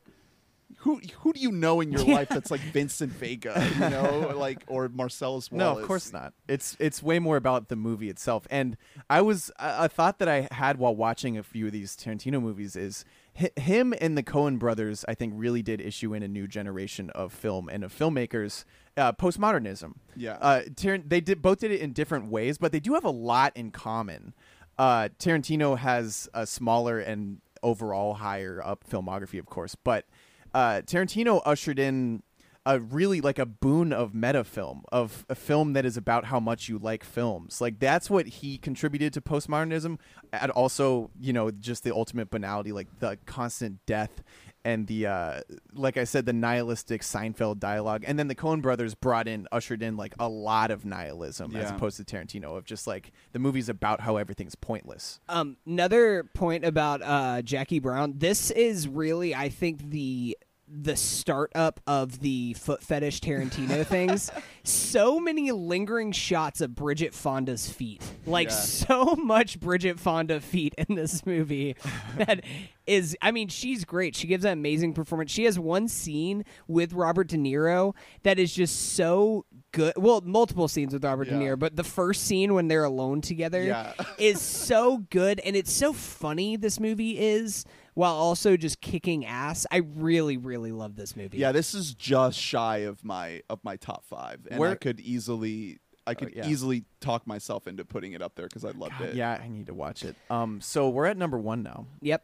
Who 0.78 1.02
who 1.20 1.34
do 1.34 1.42
you 1.42 1.52
know 1.52 1.82
in 1.82 1.92
your 1.92 2.06
life 2.06 2.30
that's 2.30 2.50
like 2.50 2.62
Vincent 2.62 3.12
Vega, 3.12 3.70
you 3.74 3.90
know, 3.90 4.34
like 4.38 4.64
or 4.68 4.88
Marcellus 4.88 5.52
Wallace? 5.52 5.76
No, 5.76 5.78
of 5.78 5.86
course 5.86 6.14
not. 6.14 6.34
It's 6.48 6.78
it's 6.80 7.04
way 7.04 7.20
more 7.20 7.36
about 7.36 7.68
the 7.68 7.76
movie 7.76 8.10
itself. 8.10 8.48
And 8.50 8.78
I 9.10 9.22
was 9.22 9.52
a 9.60 9.84
a 9.84 9.90
thought 9.90 10.18
that 10.20 10.30
I 10.30 10.48
had 10.50 10.78
while 10.78 10.96
watching 10.96 11.38
a 11.38 11.44
few 11.44 11.66
of 11.66 11.74
these 11.74 11.98
Tarantino 11.98 12.42
movies 12.42 12.78
is 12.78 13.04
hi- 13.38 13.52
him 13.58 13.94
and 14.00 14.18
the 14.18 14.24
Coen 14.24 14.58
brothers. 14.58 15.04
I 15.10 15.14
think 15.14 15.34
really 15.36 15.62
did 15.62 15.82
issue 15.82 16.14
in 16.14 16.24
a 16.24 16.28
new 16.30 16.48
generation 16.48 17.10
of 17.10 17.34
film 17.34 17.68
and 17.68 17.84
of 17.84 17.94
filmmakers. 17.94 18.64
Uh, 18.98 19.14
postmodernism. 19.14 19.94
Yeah. 20.16 20.38
Uh, 20.42 20.64
Tar- 20.76 20.98
they 20.98 21.22
did 21.22 21.42
both 21.42 21.60
did 21.60 21.72
it 21.72 21.80
in 21.80 21.94
different 21.94 22.30
ways, 22.30 22.58
but 22.58 22.72
they 22.72 22.80
do 22.80 22.94
have 22.94 23.06
a 23.06 23.10
lot 23.12 23.56
in 23.56 23.72
common. 23.72 24.34
Uh, 24.78 25.10
Tarantino 25.18 25.78
has 25.78 26.28
a 26.34 26.46
smaller 26.46 27.00
and 27.00 27.40
overall 27.64 28.16
higher 28.16 28.62
up 28.64 28.84
filmography, 28.90 29.40
of 29.40 29.46
course, 29.46 29.76
but 29.76 30.06
uh, 30.54 30.82
Tarantino 30.86 31.42
ushered 31.46 31.80
in 31.80 32.24
a 32.66 32.80
really 32.80 33.22
like 33.22 33.40
a 33.40 33.46
boon 33.46 33.92
of 33.92 34.14
meta 34.14 34.44
film 34.44 34.84
of 34.92 35.26
a 35.30 35.36
film 35.36 35.74
that 35.74 35.86
is 35.86 35.98
about 35.98 36.26
how 36.26 36.40
much 36.40 36.70
you 36.70 36.78
like 36.78 37.04
films 37.04 37.60
like 37.60 37.80
that's 37.80 38.08
what 38.08 38.28
he 38.28 38.58
contributed 38.58 39.12
to 39.12 39.20
postmodernism 39.20 39.98
and 40.32 40.52
also 40.52 41.10
you 41.20 41.34
know 41.34 41.50
just 41.50 41.84
the 41.84 41.92
ultimate 41.92 42.30
banality 42.30 42.72
like 42.72 42.88
the 43.00 43.18
constant 43.26 43.84
death 43.88 44.22
and 44.64 44.88
the 44.88 45.08
uh, 45.08 45.42
like 45.74 45.98
I 45.98 46.04
said, 46.04 46.26
the 46.26 46.34
nihilistic 46.34 47.02
Seinfeld 47.02 47.60
dialogue, 47.60 48.04
and 48.08 48.18
then 48.18 48.28
the 48.28 48.36
Coen 48.36 48.62
Brothers 48.62 48.96
brought 48.96 49.28
in, 49.28 49.48
ushered 49.52 49.82
in 49.82 49.98
like 49.98 50.14
a 50.20 50.28
lot 50.28 50.72
of 50.72 50.86
nihilism 50.86 51.56
as 51.56 51.72
opposed 51.72 51.98
to 51.98 52.04
Tarantino 52.04 52.58
of 52.58 52.66
just 52.66 52.88
like 52.88 53.12
the 53.32 53.40
movie's 53.40 53.70
about 53.70 54.02
how 54.02 54.18
everything's 54.18 54.56
pointless. 54.56 55.20
Um, 55.30 55.58
another 55.66 56.24
point 56.34 56.66
about 56.66 57.02
uh, 57.02 57.42
Jackie 57.42 57.80
Brown. 57.80 58.14
This 58.18 58.52
is 58.52 58.88
really, 58.88 59.34
I 59.34 59.50
think, 59.50 59.90
the 59.90 60.38
the 60.74 60.96
startup 60.96 61.80
of 61.86 62.20
the 62.22 62.54
foot 62.54 62.82
fetish 62.84 63.20
Tarantino 63.22 63.86
things. 63.86 64.32
So 64.64 65.20
many 65.20 65.52
lingering 65.52 66.12
shots 66.12 66.62
of 66.62 66.76
Bridget 66.76 67.16
Fonda's 67.16 67.68
feet, 67.68 68.04
like 68.28 68.50
Yeah. 68.50 68.54
so 68.54 69.16
much 69.16 69.60
Bridget 69.60 70.00
Fonda 70.00 70.40
feet 70.40 70.76
in 70.78 70.94
this 70.96 71.26
movie. 71.26 71.76
that 72.18 72.44
is, 72.86 73.18
I 73.24 73.32
mean, 73.32 73.48
she's 73.48 73.84
great. 73.84 74.16
She 74.16 74.28
gives 74.28 74.46
an 74.46 74.52
amazing 74.52 74.94
performance. 74.94 75.32
She 75.32 75.46
has 75.46 75.58
one 75.58 75.88
scene 75.88 76.46
with 76.68 76.94
Robert 76.94 77.28
De 77.30 77.38
Niro 77.38 77.96
that 78.22 78.38
is 78.38 78.54
just 78.54 78.94
so 78.94 79.46
good. 79.72 79.94
Well, 79.98 80.22
multiple 80.24 80.68
scenes 80.68 80.94
with 80.94 81.04
Robert 81.04 81.28
Yeah. 81.28 81.40
De 81.40 81.46
Niro, 81.46 81.58
but 81.58 81.76
the 81.76 81.84
first 81.84 82.26
scene 82.26 82.54
when 82.54 82.68
they're 82.68 82.84
alone 82.84 83.22
together 83.22 83.64
Yeah. 83.64 83.94
is 84.20 84.40
so 84.40 85.00
good 85.10 85.40
and 85.40 85.56
it's 85.56 85.74
so 85.74 85.92
funny 85.92 86.56
this 86.56 86.80
movie 86.80 87.18
is 87.18 87.66
while 87.94 88.14
also 88.14 88.58
just 88.58 88.82
kicking 88.82 89.26
ass. 89.26 89.66
I 89.72 89.78
really 89.78 90.38
really 90.38 90.72
love 90.72 90.96
this 90.96 91.16
movie. 91.16 91.38
Yeah, 91.38 91.52
this 91.52 91.74
is 91.74 91.94
just 91.94 92.40
shy 92.40 92.80
of 92.80 93.04
my 93.04 93.42
of 93.50 93.64
my 93.64 93.76
top 93.76 94.06
five, 94.06 94.48
and 94.50 94.64
I 94.64 94.76
could 94.76 95.00
easily 95.00 95.80
I 96.08 96.14
could 96.14 96.34
yeah. 96.36 96.48
easily 96.48 96.84
talk 97.00 97.28
myself 97.28 97.68
into 97.68 97.86
putting 97.86 98.14
it 98.14 98.22
up 98.22 98.36
there 98.36 98.48
because 98.48 98.66
I 98.66 98.72
loved 98.72 98.98
God, 99.00 99.10
it. 99.10 99.16
yeah, 99.16 99.40
I 99.42 99.48
need 99.48 99.68
to 99.68 99.74
watch 99.74 100.04
it. 100.04 100.16
Um, 100.30 100.60
so 100.62 100.90
we're 100.90 101.06
at 101.06 101.18
number 101.18 101.38
one 101.38 101.64
now. 101.64 101.86
Yep. 102.02 102.24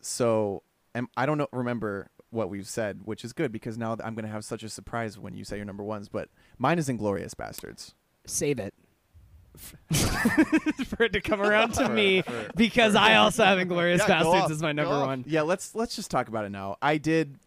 So 0.00 0.62
am, 0.94 1.08
I 1.16 1.26
don't 1.26 1.38
know, 1.38 1.48
remember 1.52 2.10
what 2.30 2.50
we've 2.50 2.68
said, 2.68 3.00
which 3.04 3.24
is 3.24 3.32
good 3.32 3.52
because 3.52 3.78
now 3.78 3.92
I'm 4.04 4.14
going 4.14 4.26
to 4.26 4.30
have 4.30 4.44
such 4.44 4.62
a 4.62 4.68
surprise 4.68 5.18
when 5.18 5.34
you 5.34 5.44
say 5.44 5.56
your 5.56 5.64
number 5.64 5.82
ones. 5.82 6.08
But 6.08 6.28
mine 6.58 6.78
is 6.78 6.88
Inglourious 6.88 7.34
Basterds. 7.34 7.94
Save 8.26 8.58
it. 8.58 8.74
for 10.86 11.04
it 11.04 11.12
to 11.12 11.20
come 11.20 11.40
around 11.40 11.74
to 11.74 11.88
me 11.90 12.22
because 12.56 12.94
I 12.94 13.16
also 13.16 13.44
have 13.44 13.58
Inglorious 13.58 14.00
Yeah, 14.00 14.08
Bastards 14.08 14.44
off, 14.44 14.50
as 14.50 14.62
my 14.62 14.72
number 14.72 14.98
one. 14.98 15.24
Yeah, 15.26 15.42
let's 15.42 15.74
let's 15.74 15.96
just 15.96 16.10
talk 16.10 16.28
about 16.28 16.44
it 16.44 16.50
now. 16.50 16.76
I 16.82 16.98
did, 16.98 17.38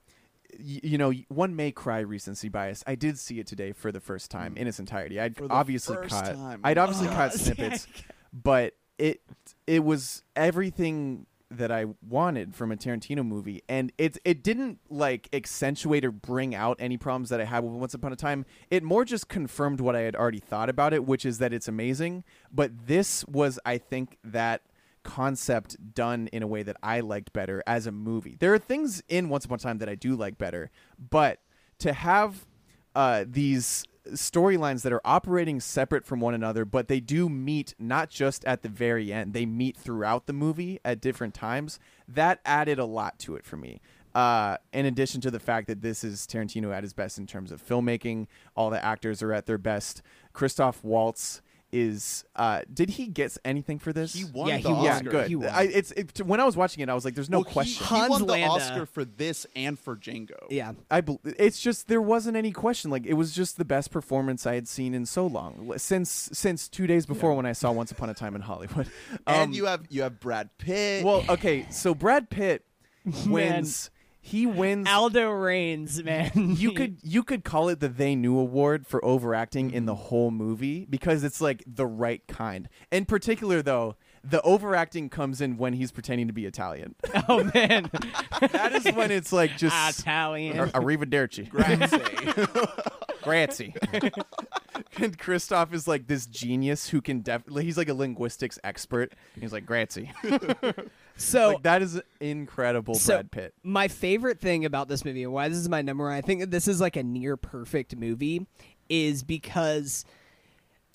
y- 0.53 0.79
you 0.83 0.97
know, 0.97 1.11
one 1.27 1.55
may 1.55 1.71
cry 1.71 1.99
recency 1.99 2.49
bias. 2.49 2.83
I 2.87 2.95
did 2.95 3.19
see 3.19 3.39
it 3.39 3.47
today 3.47 3.73
for 3.73 3.91
the 3.91 3.99
first 3.99 4.31
time 4.31 4.53
hmm. 4.53 4.59
in 4.59 4.67
its 4.67 4.79
entirety. 4.79 5.19
I'd. 5.19 5.35
For 5.35 5.47
the 5.47 5.53
obviously 5.53 5.95
first 5.97 6.09
caught, 6.09 6.25
time. 6.33 6.61
I'd 6.63 6.77
obviously 6.77 7.07
Oh, 7.07 7.11
caught 7.11 7.33
snippets, 7.33 7.87
but 8.33 8.73
it 8.97 9.21
it 9.65 9.83
was 9.83 10.23
everything 10.35 11.25
that 11.49 11.71
I 11.71 11.85
wanted 12.07 12.55
from 12.55 12.71
a 12.71 12.75
Tarantino 12.75 13.25
movie, 13.25 13.63
and 13.69 13.91
it 13.97 14.17
it 14.25 14.43
didn't 14.43 14.79
like 14.89 15.29
accentuate 15.33 16.03
or 16.03 16.11
bring 16.11 16.53
out 16.53 16.77
any 16.79 16.97
problems 16.97 17.29
that 17.29 17.39
I 17.39 17.45
had 17.45 17.63
with 17.63 17.73
Once 17.73 17.93
Upon 17.93 18.11
a 18.11 18.15
Time. 18.15 18.45
It 18.69 18.83
more 18.83 19.05
just 19.05 19.29
confirmed 19.29 19.79
what 19.79 19.95
I 19.95 20.01
had 20.01 20.15
already 20.15 20.39
thought 20.39 20.69
about 20.69 20.93
it, 20.93 21.05
which 21.05 21.25
is 21.25 21.37
that 21.39 21.53
it's 21.53 21.67
amazing. 21.67 22.23
But 22.51 22.87
this 22.87 23.25
was, 23.25 23.59
I 23.65 23.77
think, 23.77 24.17
that 24.23 24.63
concept 25.03 25.93
done 25.93 26.27
in 26.33 26.43
a 26.43 26.47
way 26.47 26.63
that 26.63 26.75
I 26.83 26.99
liked 26.99 27.31
better 27.31 27.63
as 27.65 27.87
a 27.87 27.91
movie. 27.91 28.35
There 28.39 28.53
are 28.53 28.59
things 28.59 29.01
in 29.07 29.29
Once 29.29 29.45
Upon 29.45 29.55
a 29.55 29.61
Time 29.61 29.77
that 29.77 29.89
I 29.89 29.95
do 29.95 30.15
like 30.15 30.37
better, 30.37 30.69
but 30.97 31.39
to 31.79 31.93
have 31.93 32.45
uh, 32.93 33.23
these 33.27 33.85
storylines 34.13 34.83
that 34.83 34.93
are 34.93 35.01
operating 35.05 35.59
separate 35.59 36.05
from 36.05 36.19
one 36.19 36.33
another, 36.33 36.65
but 36.65 36.87
they 36.87 36.99
do 36.99 37.29
meet 37.29 37.75
not 37.79 38.09
just 38.09 38.45
at 38.45 38.61
the 38.61 38.69
very 38.69 39.11
end, 39.11 39.33
they 39.33 39.45
meet 39.45 39.77
throughout 39.77 40.25
the 40.25 40.33
movie 40.33 40.79
at 40.83 41.01
different 41.01 41.33
times. 41.33 41.79
That 42.07 42.39
added 42.45 42.79
a 42.79 42.85
lot 42.85 43.19
to 43.19 43.35
it 43.35 43.45
for 43.45 43.57
me. 43.57 43.81
Uh, 44.15 44.57
in 44.73 44.85
addition 44.85 45.21
to 45.21 45.29
the 45.29 45.39
fact 45.39 45.67
that 45.67 45.81
this 45.81 46.03
is 46.03 46.25
Tarantino 46.25 46.73
at 46.73 46.81
his 46.81 46.93
best 46.93 47.19
in 47.19 47.27
terms 47.27 47.51
of 47.51 47.65
filmmaking, 47.65 48.27
all 48.55 48.69
the 48.69 48.83
actors 48.83 49.21
are 49.21 49.31
at 49.31 49.45
their 49.45 49.59
best. 49.59 50.01
Christoph 50.33 50.83
Waltz 50.83 51.41
is. 51.71 52.23
Uh, 52.35 52.61
did 52.73 52.91
he 52.91 53.07
get 53.07 53.37
anything 53.43 53.79
for 53.79 53.91
this? 53.93 54.13
He 54.13 54.23
won 54.25 54.47
Yeah, 54.47 54.57
the 54.59 54.67
he 54.69 54.73
won. 54.73 54.83
yeah, 54.83 54.95
Oscar. 54.95 55.09
good. 55.09 55.27
He 55.27 55.35
won. 55.35 55.49
I, 55.49 55.63
it's 55.63 55.91
it, 55.91 56.21
when 56.25 56.39
I 56.39 56.45
was 56.45 56.55
watching 56.57 56.81
it, 56.83 56.89
I 56.89 56.93
was 56.93 57.03
like, 57.05 57.15
"There's 57.15 57.29
no 57.29 57.39
Well, 57.39 57.45
question." 57.51 57.85
He, 57.85 57.93
Hans 57.95 58.09
won 58.09 58.21
the 58.21 58.33
Landa. 58.33 58.47
Oscar 58.49 58.85
for 58.85 59.03
this 59.05 59.45
and 59.55 59.77
for 59.77 59.95
Django. 59.95 60.37
Yeah. 60.49 60.73
I 60.89 61.01
bel 61.01 61.19
it's 61.23 61.59
just 61.59 61.87
there 61.87 62.01
wasn't 62.01 62.37
any 62.37 62.51
question. 62.51 62.89
Like 62.91 63.05
it 63.05 63.13
was 63.15 63.33
just 63.33 63.57
the 63.57 63.65
best 63.65 63.91
performance 63.91 64.45
I 64.47 64.55
had 64.55 64.67
seen 64.67 64.93
in 64.93 65.05
so 65.05 65.27
long 65.27 65.73
since 65.77 66.29
since 66.33 66.67
two 66.67 66.87
days 66.87 67.05
before 67.05 67.33
when 67.33 67.45
I 67.45 67.51
saw 67.53 67.71
Once 67.71 67.91
Upon 67.91 68.09
a 68.09 68.13
Time 68.13 68.35
in 68.35 68.41
Hollywood. 68.41 68.89
and 69.27 69.49
Um, 69.49 69.53
you 69.53 69.65
have 69.65 69.85
you 69.89 70.03
have 70.03 70.19
Brad 70.19 70.49
Pitt. 70.57 71.03
well, 71.03 71.23
okay, 71.29 71.65
so 71.69 71.93
Brad 71.93 72.29
Pitt 72.29 72.63
wins. 73.27 73.89
He 74.27 74.45
wins. 74.45 74.87
Aldo 74.89 75.29
Raine's, 75.29 76.03
man. 76.03 76.31
you 76.57 76.73
could 76.73 76.97
you 77.01 77.23
could 77.29 77.43
call 77.43 77.69
it 77.69 77.79
the 77.79 77.87
They 77.87 78.13
Knew 78.15 78.37
Award 78.37 78.85
for 78.85 79.03
overacting 79.05 79.71
in 79.71 79.85
the 79.85 79.93
Mm-hmm. 79.93 80.01
whole 80.03 80.31
movie 80.31 80.85
because 80.89 81.23
it's 81.23 81.39
like 81.41 81.63
the 81.65 81.85
right 81.87 82.21
kind. 82.27 82.67
In 82.91 83.05
particular, 83.05 83.61
though, 83.61 83.95
the 84.23 84.41
overacting 84.41 85.09
comes 85.09 85.39
in 85.39 85.57
when 85.57 85.73
he's 85.73 85.91
pretending 85.91 86.27
to 86.27 86.33
be 86.33 86.45
Italian. 86.45 86.95
Oh 87.29 87.43
man. 87.53 87.89
that 88.51 88.73
is 88.73 88.93
when 88.95 89.11
it's 89.11 89.31
like 89.33 89.57
just 89.57 89.99
Italian. 90.01 90.59
Ar- 90.59 90.67
Arrivederci. 90.67 91.49
Grazie. 91.49 92.87
and 94.97 95.17
Christoph 95.17 95.73
is 95.73 95.87
like 95.87 96.07
this 96.07 96.25
genius 96.25 96.89
who 96.89 97.01
can 97.01 97.19
definitely, 97.21 97.63
he's 97.65 97.77
like 97.77 97.89
a 97.89 97.93
linguistics 97.93 98.57
expert. 98.63 99.13
He's 99.39 99.51
like, 99.53 99.65
Grancy. 99.65 100.11
So 101.19 101.53
like, 101.53 101.63
that 101.63 101.81
is 101.81 101.99
incredible, 102.19 102.93
So- 102.93 103.15
Brad 103.15 103.31
Pitt. 103.31 103.53
my 103.63 103.87
favorite 103.87 104.39
thing 104.39 104.65
about 104.65 104.87
this 104.87 105.03
movie 105.03 105.23
and 105.23 105.33
why 105.33 105.49
this 105.49 105.57
is 105.57 105.67
my 105.67 105.81
number 105.81 106.03
one, 106.03 106.13
I 106.13 106.21
think 106.21 106.41
that 106.41 106.51
this 106.51 106.67
is 106.67 106.79
like 106.79 106.95
a 106.95 107.01
near 107.01 107.35
perfect 107.35 107.95
movie, 107.95 108.45
is 108.87 109.23
because 109.23 110.05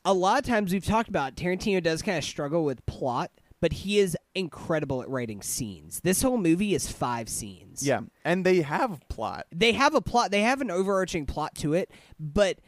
a 0.04 0.14
lot 0.14 0.38
of 0.38 0.44
times 0.46 0.72
we've 0.72 0.84
talked 0.84 1.08
about 1.08 1.34
Tarantino 1.34 1.82
does 1.82 2.02
kind 2.02 2.16
of 2.18 2.22
struggle 2.22 2.64
with 2.64 2.86
plot, 2.86 3.32
but 3.62 3.72
he 3.72 3.98
is 3.98 4.16
incredible 4.34 5.00
at 5.02 5.08
writing 5.08 5.40
scenes. 5.40 6.00
This 6.00 6.20
whole 6.20 6.36
movie 6.36 6.74
is 6.74 6.90
five 6.90 7.28
scenes. 7.28 7.86
Yeah. 7.86 8.00
And 8.24 8.44
they 8.44 8.60
have 8.62 9.00
plot. 9.08 9.46
They 9.54 9.72
have 9.72 9.94
a 9.94 10.00
plot, 10.02 10.30
they 10.32 10.42
have 10.42 10.60
an 10.60 10.70
overarching 10.70 11.24
plot 11.26 11.54
to 11.56 11.72
it, 11.72 11.90
but 12.18 12.58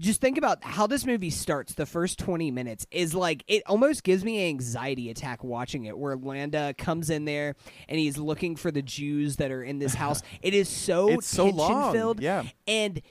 just 0.00 0.20
think 0.20 0.38
about 0.38 0.64
how 0.64 0.86
this 0.86 1.04
movie 1.06 1.28
starts. 1.30 1.74
The 1.74 1.84
first 1.86 2.18
20 2.18 2.50
minutes 2.50 2.86
is 2.90 3.14
like, 3.14 3.44
it 3.46 3.62
almost 3.66 4.02
gives 4.02 4.24
me 4.24 4.42
an 4.42 4.48
anxiety 4.48 5.08
attack 5.10 5.44
watching 5.44 5.84
it, 5.84 5.96
where 5.96 6.16
Landa 6.16 6.74
comes 6.76 7.10
in 7.10 7.26
there 7.26 7.54
and 7.88 7.98
he's 7.98 8.16
looking 8.18 8.56
for 8.56 8.70
the 8.70 8.80
Jews 8.82 9.36
that 9.36 9.50
are 9.50 9.62
in 9.62 9.78
this 9.78 9.94
house. 10.04 10.22
It 10.42 10.54
is 10.54 10.68
so 10.70 11.10
It's 11.10 11.26
so 11.28 11.46
long, 11.46 11.92
filled. 11.92 12.20
yeah. 12.20 12.44
And 12.66 13.02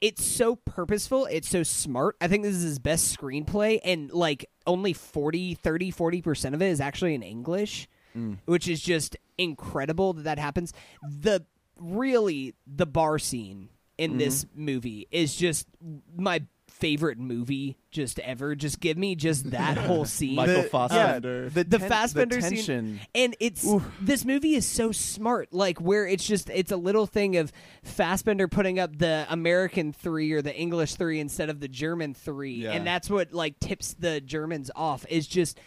it's 0.00 0.24
so 0.24 0.56
purposeful. 0.56 1.26
It's 1.26 1.48
so 1.48 1.62
smart. 1.62 2.16
I 2.20 2.28
think 2.28 2.42
this 2.42 2.54
is 2.56 2.62
his 2.62 2.78
best 2.78 3.16
screenplay. 3.18 3.80
And 3.84 4.10
like 4.12 4.46
only 4.66 4.92
40, 4.92 5.54
30, 5.54 5.92
40% 5.92 6.54
of 6.54 6.62
it 6.62 6.66
is 6.68 6.80
actually 6.80 7.14
in 7.14 7.22
English, 7.22 7.88
Mm. 8.16 8.38
which 8.44 8.66
is 8.66 8.80
just 8.80 9.16
incredible 9.38 10.12
that 10.14 10.22
that 10.24 10.38
happens. 10.38 10.72
The 11.02 11.44
really, 11.78 12.54
the 12.66 12.86
bar 12.86 13.18
scene 13.20 13.68
in 13.98 14.18
this 14.18 14.44
Mm-hmm. 14.46 14.64
movie 14.64 15.06
is 15.12 15.36
just 15.36 15.68
my 16.16 16.42
favorite 16.80 17.18
movie 17.18 17.76
just 17.90 18.18
ever. 18.20 18.54
Just 18.56 18.80
give 18.80 18.96
me 18.98 19.14
just 19.14 19.50
that 19.52 19.76
whole 19.78 20.04
scene. 20.04 20.34
Michael 20.36 20.62
The- 20.62 20.68
Fassbender. 20.68 21.42
yeah, 21.44 21.48
the, 21.50 21.64
the 21.64 21.78
ten- 21.78 21.88
Fassbender 21.88 22.36
the 22.40 22.56
scene, 22.56 23.00
and 23.14 23.36
it's 23.38 23.66
this 24.00 24.24
movie 24.24 24.54
is 24.54 24.66
so 24.66 24.90
smart. 24.92 25.52
Like 25.52 25.80
where 25.80 26.06
it's 26.06 26.26
just 26.26 26.50
it's 26.50 26.72
a 26.72 26.76
little 26.76 27.06
thing 27.06 27.36
of 27.36 27.52
Fassbender 27.84 28.48
putting 28.48 28.78
up 28.78 28.98
the 28.98 29.26
American 29.28 29.92
three 29.92 30.32
or 30.32 30.42
the 30.42 30.54
English 30.56 30.94
three 30.96 31.20
instead 31.20 31.50
of 31.50 31.60
the 31.60 31.68
German 31.68 32.14
three, 32.14 32.54
Yeah. 32.64 32.72
and 32.72 32.86
that's 32.86 33.08
what 33.10 33.32
like 33.32 33.60
tips 33.60 33.94
the 33.94 34.20
Germans 34.20 34.70
off. 34.74 35.04
Is 35.08 35.26
just 35.26 35.60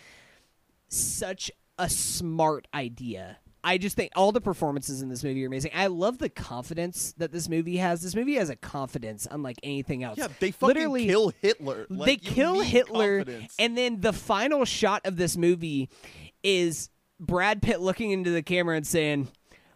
such 0.88 1.52
a 1.80 1.89
smart 1.89 2.67
idea. 2.73 3.38
I 3.65 3.78
just 3.78 3.95
think 3.95 4.12
all 4.15 4.32
the 4.34 4.41
performances 4.41 5.02
in 5.02 5.08
this 5.10 5.23
movie 5.23 5.43
are 5.43 5.47
amazing. 5.47 5.71
I 5.73 5.88
love 5.88 6.17
the 6.17 6.28
confidence 6.30 7.13
that 7.17 7.32
this 7.32 7.47
movie 7.47 7.78
has. 7.78 8.02
This 8.02 8.13
movie 8.15 8.36
has 8.36 8.49
a 8.49 8.56
confidence 8.58 9.28
unlike 9.32 9.58
anything 9.63 10.04
else. 10.04 10.17
yeah, 10.17 10.28
they 10.39 10.52
fucking 10.52 10.67
Literally, 10.76 11.06
kill 11.06 11.32
Hitler. 11.41 11.86
they 11.89 11.95
Like, 11.95 12.26
you 12.26 12.32
kill 12.32 12.60
Hitler, 12.62 13.19
confidence. 13.23 13.56
and 13.60 13.78
then 13.78 14.02
the 14.02 14.12
final 14.13 14.65
shot 14.65 15.02
of 15.06 15.15
this 15.15 15.38
movie 15.38 15.89
is 16.43 16.89
Brad 17.19 17.62
Pitt 17.62 17.80
looking 17.80 18.12
into 18.12 18.32
the 18.32 18.41
camera 18.43 18.76
and 18.76 18.86
saying, 18.86 19.30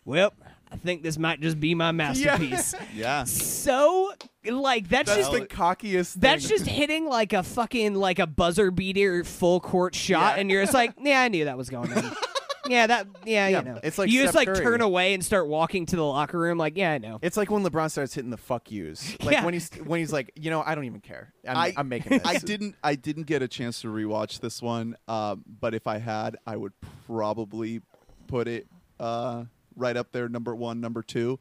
"Well, 0.03 0.33
I 0.69 0.75
think 0.75 1.01
this 1.03 1.17
might 1.17 1.39
just 1.39 1.59
be 1.59 1.73
my 1.73 1.91
masterpiece." 1.93 2.75
yeah, 2.93 3.23
So, 3.23 4.11
like 4.45 4.89
that's, 4.89 5.09
That's 5.15 5.29
just 5.29 5.31
the 5.31 5.45
cockiest 5.47 6.13
thing. 6.13 6.21
that's 6.21 6.47
just 6.47 6.65
hitting 6.67 7.05
like 7.07 7.31
a 7.31 7.43
fucking 7.43 7.95
like 7.95 8.19
a 8.19 8.27
buzzer 8.27 8.69
beater 8.71 9.23
full 9.23 9.61
court 9.61 9.95
shot, 9.95 10.35
Yeah. 10.35 10.41
and 10.41 10.51
you're 10.51 10.63
just 10.63 10.73
like, 10.73 10.93
"Yeah, 11.01 11.21
I 11.21 11.29
knew 11.29 11.45
that 11.45 11.57
was 11.57 11.69
going 11.69 11.93
on." 11.93 12.11
Yeah, 12.69 12.87
that. 12.87 13.07
Yeah, 13.25 13.47
Yeah, 13.47 13.59
you 13.59 13.65
know. 13.65 13.79
it's 13.83 13.97
like 13.97 14.09
you 14.09 14.21
just 14.21 14.33
Steph 14.33 14.47
like 14.47 14.55
Curry. 14.55 14.63
turn 14.65 14.81
away 14.81 15.13
and 15.13 15.23
start 15.23 15.47
walking 15.47 15.85
to 15.87 15.95
the 15.95 16.03
locker 16.03 16.37
room. 16.39 16.57
Like, 16.57 16.77
yeah, 16.77 16.91
I 16.93 16.97
know. 16.97 17.19
It's 17.21 17.37
like 17.37 17.49
when 17.51 17.63
LeBron 17.63 17.89
starts 17.91 18.13
hitting 18.13 18.29
the 18.31 18.37
fuck 18.37 18.71
yous. 18.71 19.15
Like 19.23 19.33
Yeah. 19.33 19.45
when 19.45 19.53
he's 19.53 19.69
when 19.85 19.99
he's 19.99 20.13
like, 20.13 20.31
you 20.35 20.49
know, 20.49 20.63
I 20.65 20.75
don't 20.75 20.85
even 20.85 21.01
care. 21.01 21.33
I'm, 21.47 21.57
I, 21.57 21.73
I'm 21.77 21.89
making 21.89 22.17
this. 22.19 22.27
I 22.27 22.37
didn't. 22.37 22.75
I 22.83 22.95
didn't 22.95 23.23
get 23.27 23.41
a 23.41 23.47
chance 23.47 23.81
to 23.81 23.87
rewatch 23.87 24.39
this 24.39 24.61
one. 24.61 24.95
Um, 25.07 25.43
but 25.59 25.73
if 25.73 25.87
I 25.87 25.97
had, 25.97 26.37
I 26.45 26.55
would 26.57 26.73
probably 27.05 27.81
put 28.27 28.47
it 28.47 28.67
uh, 28.99 29.45
right 29.75 29.97
up 29.97 30.11
there, 30.11 30.29
number 30.29 30.55
one, 30.55 30.79
number 30.81 31.01
two. 31.01 31.39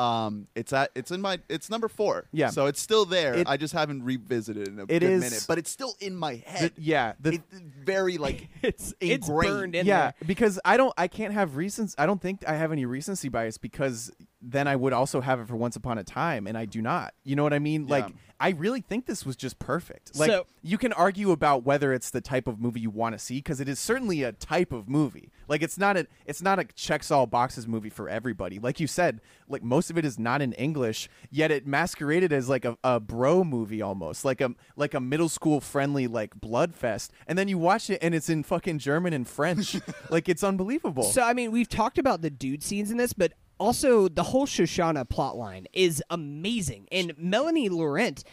Um, 0.00 0.46
it's 0.54 0.72
at 0.72 0.90
it's 0.94 1.10
in 1.10 1.20
my 1.20 1.38
it's 1.48 1.68
number 1.68 1.86
four. 1.88 2.26
Yeah. 2.32 2.48
so 2.50 2.66
it's 2.66 2.80
still 2.80 3.04
there. 3.04 3.34
It- 3.34 3.48
I 3.48 3.56
just 3.56 3.74
haven't 3.74 4.02
revisited 4.02 4.66
it 4.66 4.72
in 4.72 4.78
a 4.78 4.84
It 4.84 4.88
good 5.00 5.02
is- 5.02 5.20
minute, 5.20 5.44
but 5.46 5.58
it's 5.58 5.70
still 5.70 5.94
in 6.00 6.16
my 6.16 6.42
head. 6.46 6.72
The- 6.76 6.82
yeah, 6.82 7.12
the- 7.20 7.34
It- 7.34 7.42
very 7.84 8.16
like 8.18 8.48
It's 8.62 8.94
it's 9.00 9.28
Ingrained. 9.28 9.52
burned 9.54 9.74
in 9.74 9.86
yeah, 9.86 10.00
there. 10.00 10.14
because 10.26 10.58
I 10.64 10.76
don't, 10.76 10.94
I 10.96 11.06
can't 11.08 11.34
have 11.34 11.56
reasons. 11.56 11.94
I 11.98 12.06
don't 12.06 12.20
think 12.20 12.42
I 12.48 12.54
have 12.54 12.72
any 12.72 12.86
recency 12.86 13.28
bias 13.28 13.58
because 13.58 14.10
then 14.42 14.66
I 14.68 14.76
would 14.76 14.92
also 14.92 15.20
have 15.20 15.38
it 15.40 15.48
for 15.48 15.56
Once 15.56 15.76
Upon 15.76 15.98
a 15.98 16.04
Time, 16.04 16.46
and 16.46 16.56
I 16.56 16.64
do 16.64 16.80
not. 16.80 17.12
You 17.24 17.36
know 17.36 17.42
what 17.42 17.52
I 17.52 17.58
mean? 17.58 17.86
Like. 17.86 18.06
I 18.40 18.50
really 18.50 18.80
think 18.80 19.04
this 19.04 19.26
was 19.26 19.36
just 19.36 19.58
perfect. 19.58 20.18
Like, 20.18 20.30
So- 20.30 20.46
you 20.62 20.78
can 20.78 20.94
argue 20.94 21.30
about 21.30 21.62
whether 21.62 21.92
it's 21.92 22.08
the 22.10 22.22
type 22.22 22.46
of 22.46 22.58
movie 22.58 22.80
you 22.80 22.88
want 22.90 23.14
to 23.14 23.18
see 23.18 23.36
because 23.36 23.60
it 23.60 23.68
is 23.68 23.78
certainly 23.78 24.22
a 24.22 24.32
type 24.32 24.72
of 24.72 24.88
movie. 24.88 25.30
Like, 25.46 25.62
it's 25.62 25.76
not 25.76 25.96
a, 25.98 26.06
it's 26.24 26.40
not 26.40 26.58
a 26.58 26.64
checks 26.64 27.10
all 27.10 27.26
boxes 27.26 27.68
movie 27.68 27.90
for 27.90 28.08
everybody. 28.08 28.58
Like 28.58 28.80
you 28.80 28.86
said, 28.86 29.20
like 29.46 29.62
most 29.62 29.90
of 29.90 29.98
it 29.98 30.04
is 30.06 30.18
not 30.18 30.40
in 30.40 30.54
English, 30.54 31.08
yet 31.30 31.50
it 31.50 31.66
masqueraded 31.66 32.32
as 32.32 32.48
like 32.48 32.64
a, 32.64 32.78
a 32.82 32.98
bro 32.98 33.44
movie 33.44 33.82
almost, 33.82 34.24
like 34.24 34.40
a 34.40 34.54
like 34.74 34.94
a 34.94 35.00
middle 35.00 35.28
school 35.28 35.60
friendly 35.60 36.06
like 36.06 36.40
blood 36.40 36.74
fest. 36.74 37.12
And 37.26 37.38
then 37.38 37.48
you 37.48 37.58
watch 37.58 37.90
it 37.90 37.98
and 38.00 38.14
it's 38.14 38.30
in 38.30 38.42
fucking 38.42 38.78
German 38.78 39.12
and 39.12 39.28
French. 39.28 39.76
like 40.10 40.28
it's 40.28 40.42
unbelievable. 40.42 41.02
So 41.04 41.22
I 41.22 41.34
mean, 41.34 41.50
we've 41.52 41.68
talked 41.68 41.98
about 41.98 42.22
the 42.22 42.30
dude 42.30 42.62
scenes 42.62 42.90
in 42.90 42.96
this, 42.96 43.12
but 43.12 43.32
also 43.60 44.08
the 44.08 44.24
whole 44.24 44.46
Shosanna 44.46 45.04
plotline 45.04 45.66
is 45.72 46.02
amazing, 46.10 46.88
and 46.90 47.14
Melanie 47.16 47.68
Laurent 47.68 48.24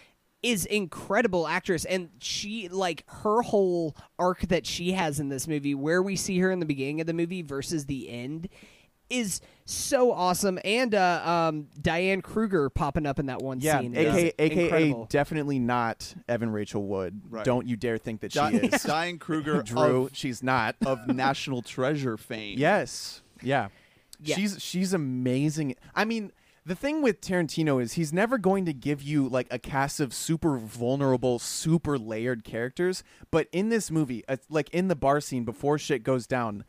is 0.44 0.66
incredible 0.68 1.48
actress 1.48 1.84
and 1.84 2.10
she 2.20 2.70
like 2.70 3.04
her 3.08 3.42
whole 3.42 3.98
arc 4.20 4.42
that 4.48 4.68
she 4.68 4.92
has 4.92 5.20
in 5.20 5.30
this 5.30 5.48
movie 5.48 5.74
where 5.74 6.02
we 6.02 6.16
see 6.16 6.38
her 6.38 6.52
in 6.52 6.60
the 6.60 6.66
beginning 6.66 7.02
of 7.02 7.08
the 7.08 7.14
movie 7.14 7.42
versus 7.42 7.88
the 7.88 8.08
end 8.08 8.48
is 9.10 9.42
so 9.66 10.12
awesome 10.12 10.60
and 10.64 10.94
uh 10.94 11.22
um 11.26 11.68
Diane 11.82 12.22
Kruger 12.22 12.70
popping 12.70 13.06
up 13.06 13.20
in 13.20 13.26
that 13.26 13.42
one 13.42 13.60
yeah, 13.60 13.80
scene 13.80 13.96
is 13.96 14.16
aka, 14.16 14.34
aka 14.38 15.06
definitely 15.10 15.60
not 15.60 16.14
Evan 16.30 16.52
Rachel 16.52 16.84
Wood. 16.84 17.20
Right. 17.30 17.44
Don't 17.44 17.66
you 17.66 17.76
dare 17.76 17.98
think 17.98 18.22
that 18.22 18.34
she 18.34 18.40
is. 18.40 18.84
Diane 18.86 19.18
Kruger 19.18 19.64
Drew, 19.64 20.06
of, 20.06 20.16
she's 20.16 20.44
not. 20.44 20.76
of 20.86 21.08
National 21.08 21.62
Treasure 21.62 22.18
fame. 22.18 22.60
Yes. 22.60 23.22
Yeah. 23.42 23.70
Yeah. 24.20 24.36
She's 24.36 24.62
she's 24.62 24.94
amazing. 24.94 25.76
I 25.96 26.06
mean, 26.06 26.32
the 26.66 26.76
thing 26.76 27.02
with 27.02 27.22
Tarantino 27.22 27.82
is 27.82 27.94
he's 27.94 28.12
never 28.12 28.38
going 28.38 28.66
to 28.66 28.74
give 28.74 29.02
you 29.02 29.30
like 29.30 29.48
a 29.50 29.58
cast 29.58 30.00
of 30.00 30.14
super 30.14 30.58
vulnerable, 30.58 31.40
super 31.40 31.98
layered 31.98 32.44
characters, 32.44 33.04
but 33.32 33.48
in 33.52 33.70
this 33.70 33.90
movie, 33.90 34.24
uh, 34.28 34.36
like 34.50 34.70
in 34.72 34.90
the 34.90 34.96
bar 34.96 35.22
scene 35.22 35.46
before 35.46 35.78
shit 35.78 36.04
goes 36.04 36.28
down, 36.28 36.66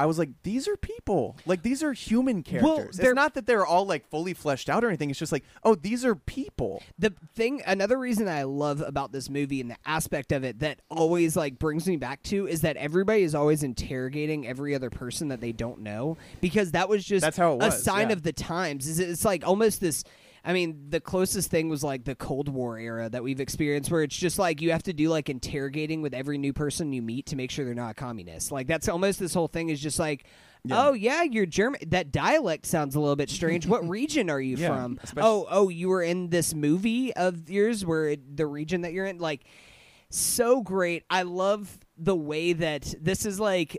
I 0.00 0.06
was 0.06 0.18
like, 0.18 0.30
these 0.42 0.66
are 0.66 0.76
people. 0.76 1.36
Like 1.46 1.62
these 1.62 1.82
are 1.82 1.92
human 1.92 2.42
characters. 2.42 2.96
they're- 2.96 3.10
it's 3.10 3.14
not 3.16 3.34
that 3.34 3.46
they're 3.46 3.66
all 3.66 3.84
like 3.86 4.08
fully 4.08 4.34
fleshed 4.34 4.68
out 4.70 4.82
or 4.84 4.88
anything. 4.88 5.10
It's 5.10 5.18
just 5.18 5.32
like, 5.32 5.44
oh, 5.64 5.74
these 5.74 6.04
are 6.04 6.14
people. 6.14 6.82
the 6.98 7.12
thing 7.34 7.62
another 7.66 7.98
reason 7.98 8.28
i 8.28 8.42
love 8.42 8.80
about 8.80 9.12
this 9.12 9.28
movie 9.30 9.60
and 9.60 9.70
the 9.70 9.76
aspect 9.86 10.32
of 10.32 10.44
it 10.44 10.58
that 10.60 10.80
always 10.90 11.36
like 11.36 11.58
brings 11.58 11.86
me 11.86 11.96
back 11.96 12.22
to 12.22 12.46
is 12.46 12.60
that 12.62 12.76
everybody 12.76 13.22
is 13.22 13.34
always 13.34 13.62
interrogating 13.62 14.46
every 14.46 14.74
other 14.74 14.90
person 14.90 15.28
that 15.28 15.40
they 15.40 15.52
don't 15.52 15.80
know 15.80 16.16
because 16.40 16.72
that 16.72 16.88
was 16.88 17.04
just 17.04 17.22
That's 17.22 17.36
how 17.36 17.52
it 17.54 17.58
was, 17.60 17.74
a 17.74 17.78
sign 17.78 18.08
yeah. 18.08 18.14
of 18.14 18.22
the 18.22 18.32
times 18.32 18.86
is 18.88 18.98
it's 18.98 19.24
like 19.24 19.46
almost 19.46 19.80
this 19.80 20.04
I 20.44 20.52
mean, 20.52 20.86
the 20.88 21.00
closest 21.00 21.50
thing 21.50 21.68
was 21.68 21.82
like 21.84 22.04
the 22.04 22.14
Cold 22.14 22.48
War 22.48 22.78
era 22.78 23.08
that 23.10 23.22
we've 23.22 23.40
experienced, 23.40 23.90
where 23.90 24.02
it's 24.02 24.16
just 24.16 24.38
like 24.38 24.60
you 24.62 24.72
have 24.72 24.82
to 24.84 24.92
do 24.92 25.08
like 25.08 25.28
interrogating 25.28 26.00
with 26.02 26.14
every 26.14 26.38
new 26.38 26.52
person 26.52 26.92
you 26.92 27.02
meet 27.02 27.26
to 27.26 27.36
make 27.36 27.50
sure 27.50 27.64
they're 27.64 27.74
not 27.74 27.90
a 27.90 27.94
communist. 27.94 28.50
Like 28.50 28.66
that's 28.66 28.88
almost 28.88 29.18
this 29.18 29.34
whole 29.34 29.48
thing 29.48 29.68
is 29.68 29.80
just 29.80 29.98
like, 29.98 30.24
oh 30.70 30.92
yeah, 30.94 31.22
you're 31.22 31.46
German. 31.46 31.80
That 31.88 32.10
dialect 32.12 32.66
sounds 32.66 32.94
a 32.94 33.00
little 33.00 33.16
bit 33.16 33.28
strange. 33.30 33.66
what 33.66 33.86
region 33.88 34.30
are 34.30 34.40
you 34.40 34.56
Yeah, 34.56 34.68
from? 34.68 34.98
especially- 35.02 35.28
Oh, 35.28 35.46
oh, 35.50 35.68
you 35.68 35.88
were 35.88 36.02
in 36.02 36.30
this 36.30 36.54
movie 36.54 37.14
of 37.14 37.50
yours 37.50 37.84
where 37.84 38.08
it, 38.08 38.36
the 38.36 38.46
region 38.46 38.80
that 38.82 38.92
you're 38.92 39.06
in, 39.06 39.18
like, 39.18 39.42
so 40.10 40.60
great. 40.62 41.04
I 41.10 41.22
love 41.22 41.78
the 41.96 42.16
way 42.16 42.52
that 42.54 42.94
this 43.00 43.26
is 43.26 43.38
like. 43.38 43.76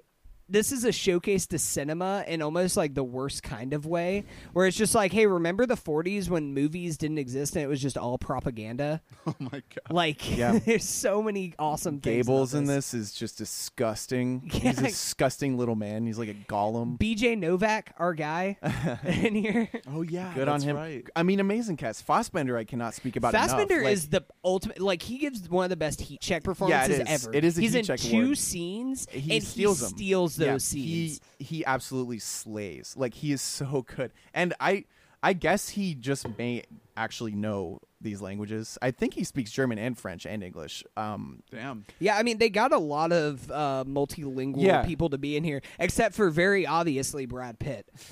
This 0.51 0.71
is 0.71 0.83
a 0.83 0.91
showcase 0.91 1.47
to 1.47 1.57
cinema 1.59 2.25
in 2.27 2.41
almost 2.41 2.75
like 2.75 2.93
the 2.93 3.03
worst 3.03 3.41
kind 3.43 3.73
of 3.73 3.85
way, 3.85 4.25
where 4.53 4.67
it's 4.67 4.75
just 4.77 4.93
like, 4.93 5.13
hey, 5.13 5.25
remember 5.25 5.65
the 5.65 5.75
40s 5.75 6.29
when 6.29 6.53
movies 6.53 6.97
didn't 6.97 7.17
exist 7.19 7.55
and 7.55 7.63
it 7.63 7.67
was 7.67 7.81
just 7.81 7.97
all 7.97 8.17
propaganda? 8.17 9.01
Oh 9.27 9.35
my 9.39 9.49
god. 9.51 9.91
Like, 9.91 10.35
Yeah. 10.37 10.57
there's 10.65 10.83
so 10.83 11.21
many 11.21 11.53
awesome 11.59 11.99
things. 12.01 12.27
about 12.27 12.33
Goebbels 12.33 12.55
in 12.55 12.65
this 12.65 12.93
is 12.93 13.13
just 13.13 13.37
disgusting. 13.37 14.41
Yeah. 14.51 14.59
He's 14.71 14.79
a 14.79 14.83
disgusting 14.83 15.57
little 15.57 15.75
man. 15.75 16.05
He's 16.05 16.17
like 16.19 16.29
a 16.29 16.33
golem. 16.33 16.97
BJ 16.97 17.37
Novak, 17.37 17.93
our 17.97 18.13
guy 18.13 18.57
in 19.05 19.35
here. 19.35 19.69
Oh 19.87 20.01
yeah. 20.01 20.33
Good 20.33 20.47
on 20.47 20.61
him. 20.61 20.75
Right. 20.75 21.07
I 21.15 21.23
mean, 21.23 21.39
amazing 21.39 21.77
cast. 21.77 22.03
Fassbender, 22.03 22.57
I 22.57 22.63
cannot 22.63 22.93
speak 22.95 23.15
about. 23.15 23.33
enough. 23.33 23.51
Fassbender 23.51 23.83
Like, 23.83 23.93
is 23.93 24.09
the 24.09 24.25
ultimate. 24.43 24.81
Like 24.81 25.01
he 25.03 25.17
gives 25.19 25.47
one 25.49 25.63
of 25.65 25.69
the 25.69 25.77
best 25.77 26.01
heat 26.01 26.19
check 26.19 26.43
performances 26.43 26.99
is. 26.99 27.07
ever. 27.07 27.33
It 27.35 27.43
is 27.45 27.57
a 27.57 27.61
He's 27.61 27.73
heat 27.73 27.79
in 27.79 27.85
check 27.85 27.99
two 27.99 28.21
award. 28.21 28.37
scenes 28.39 29.07
he 29.11 29.35
and 29.35 29.43
steals 29.43 29.79
he 29.79 29.85
them. 29.85 29.89
steals 29.97 30.35
those 30.41 30.73
Yeah, 30.75 30.84
scenes. 30.84 31.21
He 31.39 31.45
he 31.45 31.65
absolutely 31.65 32.19
slays. 32.19 32.95
Like 32.97 33.13
he 33.15 33.32
is 33.32 33.41
so 33.41 33.86
good. 33.95 34.12
And 34.34 34.54
I 34.60 34.86
I 35.23 35.34
guess 35.34 35.69
he 35.69 35.93
just 35.95 36.27
may 36.38 36.63
actually 36.97 37.34
know 37.34 37.80
these 38.04 38.19
languages. 38.21 38.80
I 38.82 38.89
think 38.89 39.13
he 39.13 39.23
speaks 39.23 39.51
German 39.51 39.77
and 39.77 39.95
French 39.97 40.25
and 40.25 40.43
English. 40.43 40.84
Um 40.97 41.43
Damn. 41.51 41.86
Yeah, 41.99 42.17
I 42.17 42.23
mean 42.23 42.39
they 42.39 42.49
got 42.49 42.73
a 42.73 42.77
lot 42.80 43.12
of 43.12 43.49
uh, 43.51 43.84
multilingual 43.88 44.63
Yeah. 44.63 44.84
people 44.84 45.10
to 45.10 45.17
be 45.19 45.38
in 45.38 45.43
here, 45.43 45.62
except 45.80 46.15
for 46.15 46.30
very 46.32 46.65
obviously 46.65 47.25
Brad 47.27 47.60
Pitt. 47.60 47.86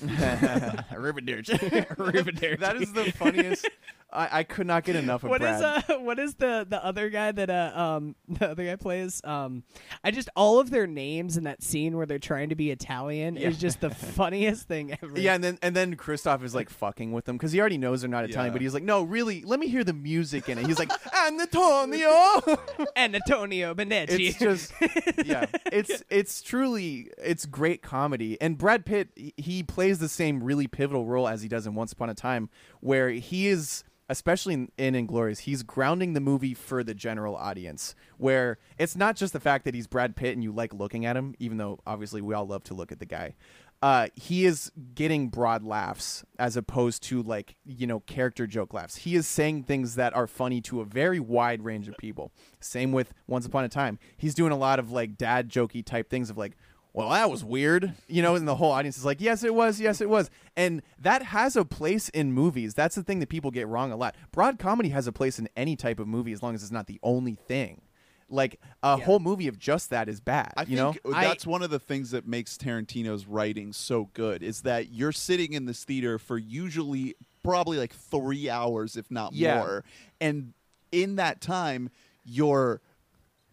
that 2.60 2.76
is 2.80 2.92
the 2.92 3.12
funniest. 3.16 3.68
I, 4.12 4.38
I 4.40 4.42
could 4.42 4.66
not 4.66 4.84
get 4.84 4.96
enough 4.96 5.22
of 5.24 5.30
What 5.30 5.40
is 5.42 5.60
Brad. 5.60 5.84
uh 5.90 5.98
what 6.00 6.18
is 6.18 6.34
the 6.34 6.66
the 6.68 6.84
other 6.84 7.10
guy 7.10 7.30
that 7.32 7.48
uh 7.50 7.72
um 7.74 8.16
the 8.28 8.50
other 8.50 8.64
guy 8.64 8.76
plays 8.76 9.20
um 9.24 9.62
I 10.02 10.10
just 10.10 10.28
all 10.34 10.58
of 10.58 10.70
their 10.70 10.86
names 10.86 11.36
in 11.36 11.44
that 11.44 11.62
scene 11.62 11.96
where 11.96 12.06
they're 12.06 12.18
trying 12.18 12.48
to 12.48 12.54
be 12.54 12.70
Italian 12.70 13.36
is 13.36 13.58
just 13.58 13.80
the 13.80 13.90
funniest 14.20 14.66
thing 14.68 14.96
ever. 15.02 15.18
Yeah, 15.20 15.34
and 15.34 15.44
then 15.44 15.58
and 15.62 15.76
then 15.76 15.94
Christoph 15.96 16.42
is 16.44 16.54
like 16.54 16.70
fucking 16.70 17.12
with 17.12 17.24
them 17.24 17.36
because 17.36 17.52
he 17.52 17.60
already 17.60 17.78
knows 17.78 18.00
they're 18.02 18.10
not 18.10 18.24
Italian, 18.24 18.50
Yeah. 18.50 18.54
but 18.54 18.62
he's 18.62 18.74
like, 18.74 18.82
no, 18.82 19.02
really, 19.02 19.42
let 19.44 19.60
me 19.60 19.68
hear 19.68 19.84
the 19.84 19.92
music 19.92 20.48
in 20.48 20.58
it. 20.58 20.66
He's 20.66 20.78
like, 20.78 20.90
Antonio. 21.26 22.40
Antonio 22.96 23.74
Benetti. 23.74 24.28
it's 24.28 24.38
just 24.38 24.72
yeah 25.24 25.46
it's 25.72 26.02
it's 26.10 26.42
truly 26.42 27.10
it's 27.18 27.46
great 27.46 27.82
comedy 27.82 28.40
and 28.40 28.58
brad 28.58 28.84
pitt 28.84 29.08
he- 29.16 29.34
he 29.36 29.62
plays 29.62 29.98
the 29.98 30.08
same 30.08 30.42
really 30.42 30.66
pivotal 30.66 31.06
role 31.06 31.28
as 31.28 31.42
he 31.42 31.48
does 31.48 31.66
in 31.66 31.74
once 31.74 31.92
upon 31.92 32.10
a 32.10 32.14
time 32.14 32.48
where 32.80 33.10
he 33.10 33.46
is 33.48 33.84
especially 34.10 34.54
in, 34.54 34.70
in 34.76 34.94
inglourious 34.94 35.40
he's 35.40 35.62
grounding 35.62 36.12
the 36.12 36.20
movie 36.20 36.52
for 36.52 36.84
the 36.84 36.92
general 36.92 37.36
audience 37.36 37.94
where 38.18 38.58
it's 38.76 38.96
not 38.96 39.16
just 39.16 39.32
the 39.32 39.40
fact 39.40 39.64
that 39.64 39.74
he's 39.74 39.86
brad 39.86 40.16
pitt 40.16 40.34
and 40.34 40.42
you 40.42 40.52
like 40.52 40.74
looking 40.74 41.06
at 41.06 41.16
him 41.16 41.34
even 41.38 41.56
though 41.56 41.78
obviously 41.86 42.20
we 42.20 42.34
all 42.34 42.46
love 42.46 42.64
to 42.64 42.74
look 42.74 42.92
at 42.92 42.98
the 42.98 43.06
guy 43.06 43.34
uh, 43.82 44.08
he 44.14 44.44
is 44.44 44.70
getting 44.94 45.28
broad 45.28 45.64
laughs 45.64 46.22
as 46.38 46.54
opposed 46.54 47.02
to 47.02 47.22
like 47.22 47.56
you 47.64 47.86
know 47.86 48.00
character 48.00 48.46
joke 48.46 48.74
laughs. 48.74 48.96
He 48.96 49.14
is 49.14 49.26
saying 49.26 49.64
things 49.64 49.94
that 49.94 50.14
are 50.14 50.26
funny 50.26 50.60
to 50.62 50.82
a 50.82 50.84
very 50.84 51.18
wide 51.18 51.62
range 51.62 51.88
of 51.88 51.96
people. 51.96 52.30
Same 52.60 52.92
with 52.92 53.14
Once 53.26 53.46
Upon 53.46 53.64
a 53.64 53.70
Time. 53.70 53.98
He's 54.18 54.34
doing 54.34 54.52
a 54.52 54.56
lot 54.56 54.78
of 54.78 54.92
like 54.92 55.16
dad 55.16 55.48
jokey 55.48 55.84
type 55.84 56.10
things 56.10 56.28
of 56.28 56.36
like, 56.36 56.58
well, 56.92 57.10
that 57.10 57.30
was 57.30 57.44
weird, 57.44 57.94
you 58.08 58.20
know, 58.22 58.34
and 58.34 58.48
the 58.48 58.56
whole 58.56 58.72
audience 58.72 58.98
is 58.98 59.04
like, 59.04 59.20
yes, 59.20 59.44
it 59.44 59.54
was, 59.54 59.80
yes, 59.80 60.00
it 60.00 60.08
was, 60.08 60.28
and 60.56 60.82
that 60.98 61.22
has 61.22 61.54
a 61.56 61.64
place 61.64 62.08
in 62.08 62.32
movies. 62.32 62.74
That's 62.74 62.96
the 62.96 63.02
thing 63.04 63.20
that 63.20 63.28
people 63.28 63.50
get 63.50 63.68
wrong 63.68 63.92
a 63.92 63.96
lot. 63.96 64.16
Broad 64.32 64.58
comedy 64.58 64.88
has 64.88 65.06
a 65.06 65.12
place 65.12 65.38
in 65.38 65.48
any 65.56 65.76
type 65.76 66.00
of 66.00 66.08
movie 66.08 66.32
as 66.32 66.42
long 66.42 66.54
as 66.54 66.62
it's 66.62 66.72
not 66.72 66.86
the 66.88 66.98
only 67.02 67.36
thing. 67.36 67.82
Like 68.32 68.60
a 68.84 68.96
whole 68.96 69.18
movie 69.18 69.48
of 69.48 69.58
just 69.58 69.90
that 69.90 70.08
is 70.08 70.20
bad. 70.20 70.52
I 70.56 70.62
you 70.62 70.76
know, 70.76 70.92
think 70.92 71.16
uh, 71.16 71.20
that's 71.20 71.46
one 71.46 71.62
of 71.62 71.70
the 71.70 71.80
things 71.80 72.12
that 72.12 72.28
makes 72.28 72.56
Tarantino's 72.56 73.26
writing 73.26 73.72
so 73.72 74.08
good 74.14 74.42
is 74.44 74.62
that 74.62 74.92
you're 74.92 75.10
sitting 75.10 75.52
in 75.52 75.66
this 75.66 75.82
theater 75.82 76.16
for 76.16 76.38
usually 76.38 77.16
probably 77.42 77.76
like 77.76 77.92
three 77.92 78.48
hours, 78.48 78.96
if 78.96 79.10
not 79.10 79.32
Yeah. 79.32 79.56
more, 79.58 79.84
and 80.20 80.52
in 80.92 81.16
that 81.16 81.40
time, 81.40 81.90
you're 82.24 82.80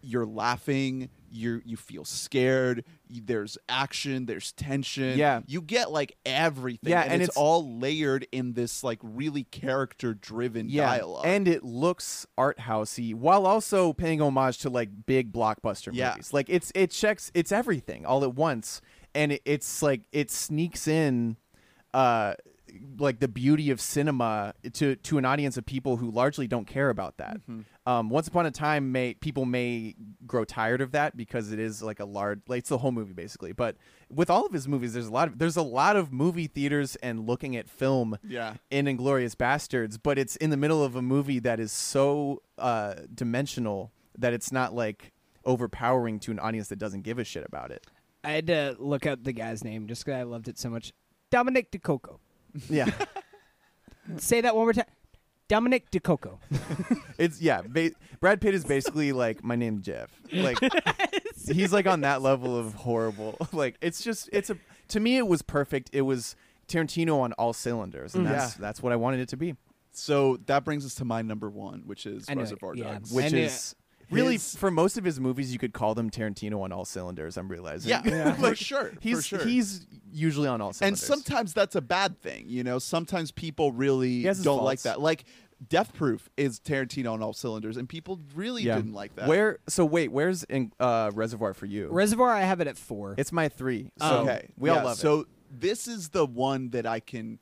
you're 0.00 0.26
laughing, 0.26 1.08
you 1.30 1.62
you 1.64 1.76
feel 1.76 2.04
scared. 2.04 2.84
You, 3.08 3.22
there's 3.24 3.56
action, 3.68 4.26
there's 4.26 4.52
tension. 4.52 5.16
Yeah. 5.18 5.40
you 5.46 5.60
get 5.62 5.90
like 5.90 6.16
everything. 6.26 6.90
Yeah, 6.90 7.02
and, 7.02 7.14
and 7.14 7.22
it's, 7.22 7.30
it's- 7.30 7.36
all 7.42 7.78
layered 7.78 8.26
in 8.32 8.52
this 8.52 8.84
like 8.84 8.98
really 9.02 9.44
character 9.44 10.14
driven 10.14 10.68
dialogue. 10.74 11.24
And 11.26 11.48
it 11.48 11.64
looks 11.64 12.26
art 12.36 12.58
housey 12.58 13.14
while 13.14 13.46
also 13.46 13.92
paying 13.92 14.20
homage 14.20 14.58
to 14.58 14.70
like 14.70 14.90
big 15.06 15.32
blockbuster 15.32 15.90
Yeah. 15.92 16.10
movies. 16.10 16.32
Like 16.32 16.46
it's 16.48 16.70
it 16.74 16.90
checks 16.90 17.30
it's 17.34 17.52
everything 17.52 18.04
all 18.06 18.24
at 18.24 18.34
once. 18.34 18.80
And 19.14 19.32
it, 19.32 19.42
it's 19.44 19.82
like 19.82 20.02
it 20.12 20.30
sneaks 20.30 20.86
in 20.86 21.36
uh 21.94 22.34
like 22.98 23.20
the 23.20 23.28
beauty 23.28 23.70
of 23.70 23.80
cinema 23.80 24.54
to 24.74 24.96
to 24.96 25.18
an 25.18 25.24
audience 25.24 25.56
of 25.56 25.64
people 25.66 25.96
who 25.96 26.10
largely 26.10 26.46
don't 26.46 26.66
care 26.66 26.90
about 26.90 27.16
that. 27.18 27.38
Um, 27.86 28.10
Once 28.10 28.28
upon 28.28 28.44
a 28.46 28.50
time, 28.50 28.92
may 28.92 29.14
people 29.14 29.44
may 29.46 29.94
grow 30.26 30.44
tired 30.44 30.80
of 30.80 30.92
that 30.92 31.16
because 31.16 31.52
it 31.52 31.58
is 31.58 31.82
like 31.82 32.00
a 32.00 32.04
large, 32.04 32.40
like 32.48 32.58
it's 32.60 32.68
the 32.68 32.78
whole 32.78 32.92
movie 32.92 33.14
basically. 33.14 33.52
But 33.52 33.76
with 34.10 34.28
all 34.30 34.44
of 34.44 34.52
his 34.52 34.68
movies, 34.68 34.92
there's 34.92 35.06
a 35.06 35.12
lot 35.12 35.28
of 35.28 35.38
there's 35.38 35.56
a 35.56 35.62
lot 35.62 35.96
of 35.96 36.12
movie 36.12 36.46
theaters 36.48 36.96
and 36.96 37.26
looking 37.26 37.56
at 37.56 37.68
film 37.68 38.18
Yeah. 38.26 38.54
in 38.70 38.86
Inglourious 38.86 39.34
Basterds, 39.34 39.98
but 40.02 40.18
it's 40.18 40.36
in 40.36 40.50
the 40.50 40.56
middle 40.56 40.82
of 40.84 40.96
a 40.96 41.02
movie 41.02 41.38
that 41.40 41.60
is 41.60 41.72
so 41.72 42.42
uh, 42.58 42.94
dimensional 43.14 43.92
that 44.18 44.32
it's 44.32 44.50
not 44.52 44.74
like 44.74 45.12
overpowering 45.44 46.18
to 46.20 46.30
an 46.30 46.38
audience 46.38 46.68
that 46.68 46.78
doesn't 46.78 47.02
give 47.02 47.18
a 47.18 47.24
shit 47.24 47.44
about 47.46 47.70
it. 47.70 47.86
I 48.24 48.32
had 48.32 48.46
to 48.48 48.76
look 48.78 49.06
up 49.06 49.24
the 49.24 49.32
guy's 49.32 49.64
name 49.64 49.86
just 49.86 50.04
because 50.04 50.18
I 50.18 50.24
loved 50.24 50.48
it 50.48 50.58
so 50.58 50.68
much. 50.68 50.92
Dominick 51.30 51.70
Decocco. 51.70 52.18
Yeah. 52.68 52.90
Say 54.16 54.40
that 54.40 54.56
one 54.56 54.64
more 54.66 54.72
time. 54.72 54.86
Dominick 55.48 55.90
Decocco. 55.90 56.38
It's 57.18 57.40
yeah. 57.40 57.62
Ba- 57.66 57.90
Brad 58.20 58.40
Pitt 58.40 58.54
is 58.54 58.64
basically 58.64 59.10
like 59.12 59.42
my 59.42 59.56
name 59.56 59.82
Jeff. 59.82 60.08
Like 60.32 60.56
he's 61.50 61.72
like 61.72 61.86
on 61.86 62.02
that 62.02 62.22
level 62.22 62.56
of 62.56 62.74
horrible. 62.74 63.36
Like 63.52 63.76
it's 63.80 64.02
just 64.04 64.28
it's 64.32 64.50
a 64.50 64.56
to 64.88 65.00
me 65.00 65.16
it 65.16 65.26
was 65.26 65.42
perfect. 65.42 65.90
It 65.92 66.02
was 66.02 66.36
Tarantino 66.68 67.18
on 67.20 67.32
all 67.32 67.52
cylinders, 67.52 68.14
and 68.14 68.24
Mm. 68.26 68.30
that's 68.30 68.54
that's 68.54 68.82
what 68.82 68.92
I 68.92 68.96
wanted 68.96 69.18
it 69.20 69.28
to 69.30 69.36
be. 69.36 69.56
So 69.90 70.36
that 70.46 70.64
brings 70.64 70.86
us 70.86 70.94
to 70.96 71.04
my 71.04 71.22
number 71.22 71.50
one, 71.50 71.82
which 71.86 72.06
is 72.06 72.26
I 72.28 72.34
knew 72.34 72.40
it, 72.40 72.44
Reservoir 72.44 72.76
yeah. 72.76 72.92
Dogs. 72.92 73.10
Which 73.10 73.24
I 73.26 73.28
knew 73.30 73.42
is 73.44 73.74
really 74.10 74.34
His- 74.34 74.56
for 74.56 74.70
most 74.70 74.96
of 74.98 75.04
his 75.04 75.20
movies, 75.20 75.52
you 75.52 75.58
could 75.58 75.72
call 75.72 75.94
them 75.94 76.10
Tarantino 76.10 76.62
on 76.62 76.72
all 76.72 76.84
cylinders. 76.84 77.36
I'm 77.36 77.48
realizing. 77.48 77.90
Yeah, 77.90 78.32
for 78.34 78.54
sure, 78.54 78.92
for 79.00 79.22
sure. 79.22 79.44
he's 79.44 79.86
usually 80.12 80.48
on 80.48 80.60
all 80.60 80.72
cylinders, 80.72 81.02
and 81.02 81.08
sometimes 81.08 81.54
that's 81.54 81.76
a 81.76 81.80
bad 81.80 82.20
thing. 82.20 82.44
You 82.48 82.64
know, 82.64 82.78
sometimes 82.78 83.30
people 83.30 83.72
really 83.72 84.22
don't 84.22 84.64
like 84.64 84.82
that. 84.82 85.00
Like 85.00 85.24
Death 85.66 85.92
Proof 85.92 86.28
is 86.36 86.60
Tarantino 86.60 87.12
on 87.12 87.22
all 87.22 87.32
cylinders, 87.32 87.76
and 87.76 87.88
people 87.88 88.20
really 88.34 88.62
yeah. 88.62 88.76
didn't 88.76 88.92
like 88.92 89.14
that. 89.16 89.28
Where? 89.28 89.58
So 89.68 89.84
wait, 89.84 90.12
where's 90.12 90.44
in, 90.44 90.72
uh, 90.78 91.10
Reservoir 91.14 91.52
for 91.52 91.66
you? 91.66 91.88
Reservoir, 91.88 92.30
I 92.30 92.42
have 92.42 92.60
it 92.60 92.68
at 92.68 92.76
four. 92.76 93.14
it's 93.18 93.32
my 93.32 93.48
three. 93.48 93.90
So 93.98 94.20
okay, 94.20 94.48
we 94.56 94.70
yeah, 94.70 94.78
all 94.78 94.84
love 94.84 94.98
it. 94.98 95.00
So 95.00 95.26
this 95.50 95.88
is 95.88 96.10
the 96.10 96.26
one 96.26 96.70
that 96.70 96.86
I 96.86 97.00
can. 97.00 97.40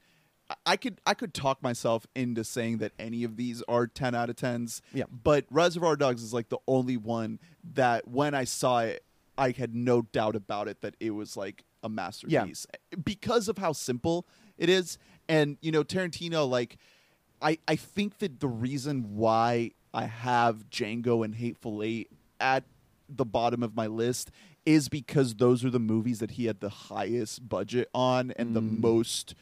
I- 0.65 0.77
could 0.77 1.01
I 1.07 1.15
could 1.15 1.35
talk 1.35 1.63
myself 1.63 2.07
into 2.15 2.45
saying 2.45 2.79
that 2.79 2.93
any 2.99 3.25
of 3.25 3.37
these 3.37 3.63
are 3.69 3.87
ten 3.87 4.15
out 4.15 4.31
of 4.31 4.37
tens. 4.37 4.81
Yeah. 4.93 5.05
But 5.11 5.45
Reservoir 5.51 5.97
Dogs 5.97 6.23
is 6.23 6.33
like 6.33 6.49
the 6.51 6.59
only 6.69 6.97
one 6.97 7.41
that 7.75 8.07
when 8.09 8.35
I 8.35 8.45
saw 8.45 8.81
it, 8.81 9.05
I 9.37 9.51
had 9.51 9.75
no 9.75 10.03
doubt 10.03 10.37
about 10.37 10.69
it 10.69 10.81
that 10.83 10.95
it 11.01 11.11
was 11.11 11.37
like 11.37 11.65
a 11.83 11.89
masterpiece 11.89 12.67
because 13.05 13.49
of 13.49 13.59
how 13.59 13.73
simple 13.73 14.27
it 14.57 14.69
is. 14.69 14.99
And 15.29 15.59
you 15.61 15.73
know, 15.73 15.83
Tarantino, 15.83 16.49
like, 16.49 16.77
I 17.43 17.59
I 17.67 17.75
think 17.77 18.19
that 18.19 18.39
the 18.41 18.49
reason 18.49 19.17
why 19.17 19.73
I 19.93 20.05
have 20.05 20.71
Django 20.71 21.25
and 21.25 21.35
Hateful 21.35 21.83
Eight 21.83 22.09
at 22.41 22.65
the 23.09 23.25
bottom 23.25 23.63
of 23.63 23.75
my 23.75 23.87
list 23.89 24.31
is 24.65 24.89
because 24.89 25.35
those 25.37 25.65
are 25.65 25.71
the 25.71 25.79
movies 25.81 26.19
that 26.21 26.33
he 26.33 26.47
had 26.47 26.61
the 26.61 26.69
highest 26.69 27.49
budget 27.49 27.89
on 27.95 28.31
and 28.33 28.55
the 28.55 28.61
Mm. 28.63 28.81
most 28.81 29.35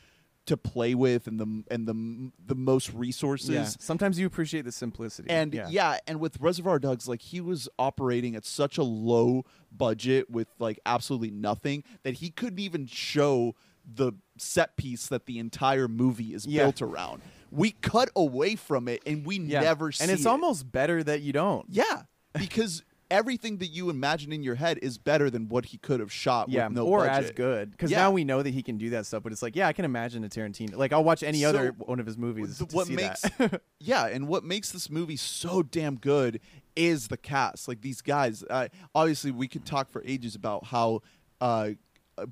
to 0.47 0.57
play 0.57 0.95
with 0.95 1.27
and 1.27 1.41
the 1.41 1.65
and 1.71 1.87
the 1.89 2.31
the 2.47 2.55
most 2.55 2.93
resources. 2.93 3.49
yeah. 3.51 3.65
Sometimes 3.65 4.19
you 4.19 4.27
appreciate 4.27 4.65
the 4.67 4.73
simplicity. 4.73 5.31
And 5.31 5.55
yeah. 5.55 5.69
yeah. 5.71 5.99
and 6.07 6.21
with 6.21 6.39
Reservoir 6.41 6.79
Dogs, 6.79 7.09
like 7.09 7.23
he 7.23 7.41
was 7.41 7.69
operating 7.79 8.37
at 8.37 8.45
such 8.45 8.77
a 8.79 8.83
low 8.83 9.45
budget 9.73 10.29
with 10.31 10.49
like 10.59 10.79
absolutely 10.87 11.31
nothing 11.31 11.83
that 12.03 12.15
he 12.15 12.31
couldn't 12.31 12.59
even 12.59 12.87
show 12.87 13.55
the 13.87 14.13
set 14.39 14.77
piece 14.77 15.07
that 15.09 15.27
the 15.27 15.39
entire 15.39 15.89
movie 15.89 16.35
is 16.35 16.47
Yeah. 16.47 16.65
built 16.65 16.83
around. 16.83 17.23
We 17.51 17.71
cut 17.73 18.11
away 18.17 18.57
from 18.57 18.89
it 18.89 19.03
and 19.07 19.25
we 19.25 19.39
never 19.39 19.93
see 19.93 20.03
And 20.05 20.11
it's 20.11 20.25
it. 20.25 20.29
almost 20.29 20.71
better 20.73 21.03
that 21.05 21.21
you 21.23 21.33
don't. 21.33 21.67
yeah, 21.69 22.03
because 22.39 22.83
everything 23.11 23.59
that 23.59 23.67
you 23.69 23.91
imagine 23.91 24.33
in 24.33 24.43
your 24.43 24.55
head 24.55 24.79
is 24.83 24.99
better 24.99 25.31
than 25.31 25.49
what 25.49 25.67
he 25.67 25.79
could 25.79 26.01
have 26.01 26.11
shot 26.13 26.49
Yeah, 26.49 26.69
with 26.69 26.77
no 26.77 26.87
or 26.87 27.07
budget. 27.07 27.25
as 27.25 27.31
good. 27.33 27.71
Because 27.71 27.91
Yeah. 27.91 27.99
now 27.99 28.11
we 28.11 28.25
know 28.25 28.43
that 28.43 28.51
he 28.55 28.63
can 28.63 28.77
do 28.79 28.91
that 28.91 29.07
stuff. 29.07 29.23
But 29.23 29.33
it's 29.33 29.43
like, 29.43 29.55
yeah, 29.57 29.69
I 29.69 29.73
can 29.73 29.85
imagine 29.85 30.25
a 30.25 30.29
Tarantino. 30.29 30.77
Like, 30.77 30.93
I'll 30.93 31.05
watch 31.05 31.23
any 31.23 31.41
So, 31.43 31.49
other 31.51 31.73
one 31.79 32.01
of 32.01 32.07
his 32.07 32.17
movies. 32.19 32.59
th- 32.59 32.71
to 32.71 32.77
what 32.77 32.87
see 32.87 32.97
makes 32.97 33.21
that. 33.39 33.63
yeah 33.81 34.07
and 34.07 34.29
what 34.29 34.45
makes 34.45 34.71
this 34.73 34.89
movie 34.91 35.17
so 35.17 35.63
damn 35.63 35.97
good 35.97 36.41
is 36.77 37.09
the 37.09 37.17
cast 37.17 37.69
like 37.69 37.81
these 37.83 38.01
guys 38.01 38.43
uh, 38.51 38.67
obviously 38.95 39.31
we 39.31 39.47
could 39.47 39.65
talk 39.65 39.89
for 39.91 40.03
ages 40.07 40.35
about 40.35 40.65
how 40.67 41.01
uh, 41.41 41.71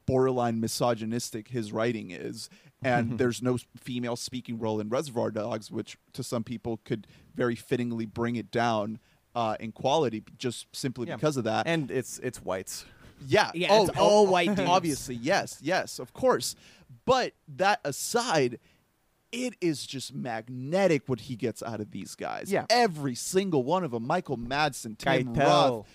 borderline 0.06 0.60
misogynistic 0.60 1.48
his 1.48 1.72
writing 1.72 2.10
is 2.10 2.48
and 2.82 3.18
there's 3.18 3.42
no 3.42 3.58
female 3.76 4.16
speaking 4.16 4.58
role 4.58 4.80
in 4.80 4.88
reservoir 4.88 5.30
dogs 5.30 5.70
which 5.70 5.96
to 6.12 6.22
some 6.22 6.42
people 6.44 6.80
could 6.84 7.06
very 7.34 7.54
fittingly 7.56 8.06
bring 8.06 8.36
it 8.36 8.50
down 8.50 8.98
uh, 9.34 9.56
in 9.60 9.72
quality 9.72 10.22
just 10.38 10.66
simply 10.72 11.08
Yeah. 11.08 11.16
because 11.16 11.36
of 11.36 11.44
that 11.44 11.66
and 11.66 11.90
it's 11.90 12.18
it's 12.20 12.42
whites. 12.42 12.84
yeah. 13.26 13.50
Yeah, 13.54 13.68
oh, 13.70 13.86
it's 13.86 13.98
all 13.98 14.26
white 14.26 14.54
dudes. 14.54 14.68
Obviously, 14.68 15.14
yes, 15.14 15.58
yes, 15.62 15.98
of 15.98 16.12
course. 16.12 16.54
But 17.04 17.32
that 17.56 17.80
aside, 17.84 18.58
it 19.32 19.54
is 19.60 19.86
just 19.86 20.14
magnetic 20.14 21.08
what 21.08 21.20
he 21.20 21.36
gets 21.36 21.62
out 21.62 21.80
of 21.80 21.90
these 21.90 22.14
guys. 22.14 22.52
Yeah. 22.52 22.66
Every 22.68 23.14
single 23.14 23.62
one 23.64 23.82
of 23.84 23.90
them. 23.92 24.06
Michael 24.06 24.36
Madsen, 24.38 24.96
Tim 24.98 25.34
Keitel. 25.34 25.36
Roth, 25.38 25.86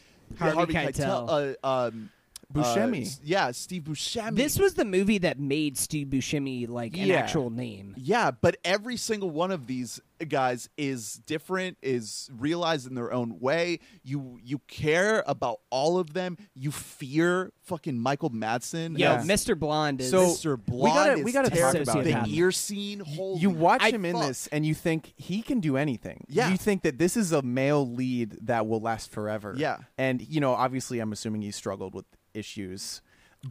Harvey 0.56 0.74
Keitel, 0.74 1.56
uh, 1.64 1.68
um, 1.88 2.10
Buscemi. 2.54 3.06
uh, 3.08 3.20
yeah, 3.24 3.52
Steve 3.52 3.84
Buscemi. 3.84 4.36
this 4.36 4.58
was 4.58 4.74
the 4.76 4.86
movie 4.86 5.18
that 5.18 5.40
made 5.40 5.78
Steve 5.78 6.08
Buscemi 6.08 6.68
like 6.68 6.96
an 6.98 7.08
Yeah. 7.08 7.16
actual 7.16 7.50
name. 7.50 7.94
Yeah, 7.98 8.32
but 8.32 8.58
every 8.64 8.96
single 8.98 9.30
one 9.30 9.52
of 9.52 9.68
these 9.68 10.00
guys 10.30 10.70
is 10.78 11.16
different, 11.26 11.78
is 11.84 12.30
realized 12.34 12.88
in 12.88 12.96
their 12.96 13.12
own 13.14 13.40
way. 13.40 13.80
You 14.04 14.40
you 14.44 14.60
care 14.68 15.24
about 15.28 15.60
all 15.70 16.00
of 16.00 16.14
them. 16.14 16.38
You 16.56 16.72
fear 16.72 17.52
fucking 17.64 18.00
Michael 18.00 18.32
Madsen. 18.32 18.92
Yo, 18.98 19.12
Yeah. 19.12 19.22
Mr. 19.24 19.60
Blonde 19.60 20.00
is 20.02 20.10
So- 20.10 20.28
Mr. 20.30 20.58
Blonde 20.58 20.84
we 20.84 20.90
gotta- 20.90 21.24
we 21.24 21.32
gotta 21.32 21.50
talk 21.50 21.76
about 21.76 22.04
the 22.04 22.12
him. 22.14 22.26
ear 22.30 22.52
scene. 22.52 23.02
Holy 23.02 23.42
you 23.42 23.50
watch 23.50 23.82
I- 23.84 23.90
him 23.92 24.06
in 24.06 24.16
this 24.20 24.48
and 24.48 24.66
you 24.66 24.74
think 24.74 25.14
he 25.18 25.42
can 25.42 25.60
do 25.60 25.76
anything. 25.78 26.24
Yeah. 26.30 26.50
You 26.50 26.58
think 26.58 26.82
that 26.84 26.98
this 26.98 27.16
is 27.18 27.32
a 27.34 27.42
male 27.42 27.86
lead 27.88 28.38
that 28.44 28.66
will 28.68 28.80
last 28.80 29.12
forever. 29.12 29.54
Yeah. 29.58 29.78
And, 29.98 30.22
you 30.22 30.40
know, 30.40 30.54
obviously 30.54 31.00
I'm 31.00 31.12
assuming 31.12 31.42
he 31.42 31.52
struggled 31.52 31.94
with 31.94 32.06
issues. 32.34 33.02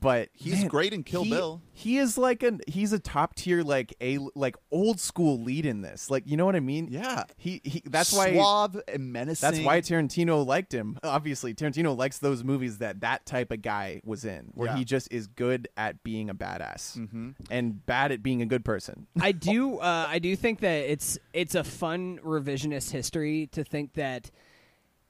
But 0.00 0.30
He's 0.32 0.58
man, 0.60 0.66
great 0.68 0.92
in 0.92 1.04
Kill 1.04 1.22
he- 1.22 1.30
Bill. 1.30 1.62
He 1.72 1.96
is 1.98 2.18
like 2.18 2.42
an 2.42 2.60
he's 2.66 2.92
a 2.92 2.98
top 2.98 3.36
tier 3.36 3.62
like 3.62 3.94
a 4.00 4.18
like 4.34 4.56
old 4.72 4.98
school 4.98 5.40
lead 5.40 5.64
in 5.64 5.80
this. 5.80 6.10
Like 6.10 6.24
you 6.26 6.36
know 6.36 6.44
what 6.44 6.56
I 6.56 6.60
mean? 6.60 6.88
Yeah. 6.90 7.22
He 7.36 7.60
he 7.64 7.82
that's 7.86 8.12
why 8.12 8.32
suave 8.32 8.76
and 8.88 9.12
menacing. 9.12 9.48
that's 9.48 9.64
why 9.64 9.80
Tarantino 9.80 10.44
liked 10.44 10.74
him. 10.74 10.98
Obviously, 11.04 11.54
Tarantino 11.54 11.96
likes 11.96 12.18
those 12.18 12.42
movies 12.42 12.78
that 12.78 13.00
that 13.02 13.26
type 13.26 13.52
of 13.52 13.62
guy 13.62 14.00
was 14.04 14.24
in, 14.24 14.50
where 14.54 14.70
Yeah. 14.70 14.76
he 14.76 14.84
just 14.84 15.10
is 15.12 15.28
good 15.28 15.68
at 15.76 16.02
being 16.02 16.30
a 16.30 16.34
badass 16.34 17.34
and 17.48 17.86
bad 17.86 18.10
at 18.10 18.24
being 18.24 18.42
a 18.42 18.46
good 18.46 18.64
person. 18.64 19.06
I 19.20 19.30
do 19.30 19.78
uh, 19.78 20.06
I 20.08 20.18
do 20.18 20.34
think 20.34 20.60
that 20.60 20.90
it's 20.90 21.16
it's 21.32 21.54
a 21.54 21.62
fun 21.64 22.18
revisionist 22.24 22.90
history 22.90 23.46
to 23.52 23.62
think 23.62 23.94
that 23.94 24.32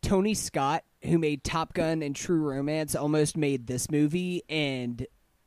Tony 0.06 0.34
Scott, 0.34 0.84
who 1.02 1.18
made 1.18 1.42
Top 1.44 1.74
Gun 1.74 2.02
and 2.02 2.14
True 2.14 2.40
Romance, 2.40 2.94
almost 2.94 3.36
made 3.36 3.66
this 3.66 3.90
movie, 3.90 4.42
and 4.48 5.06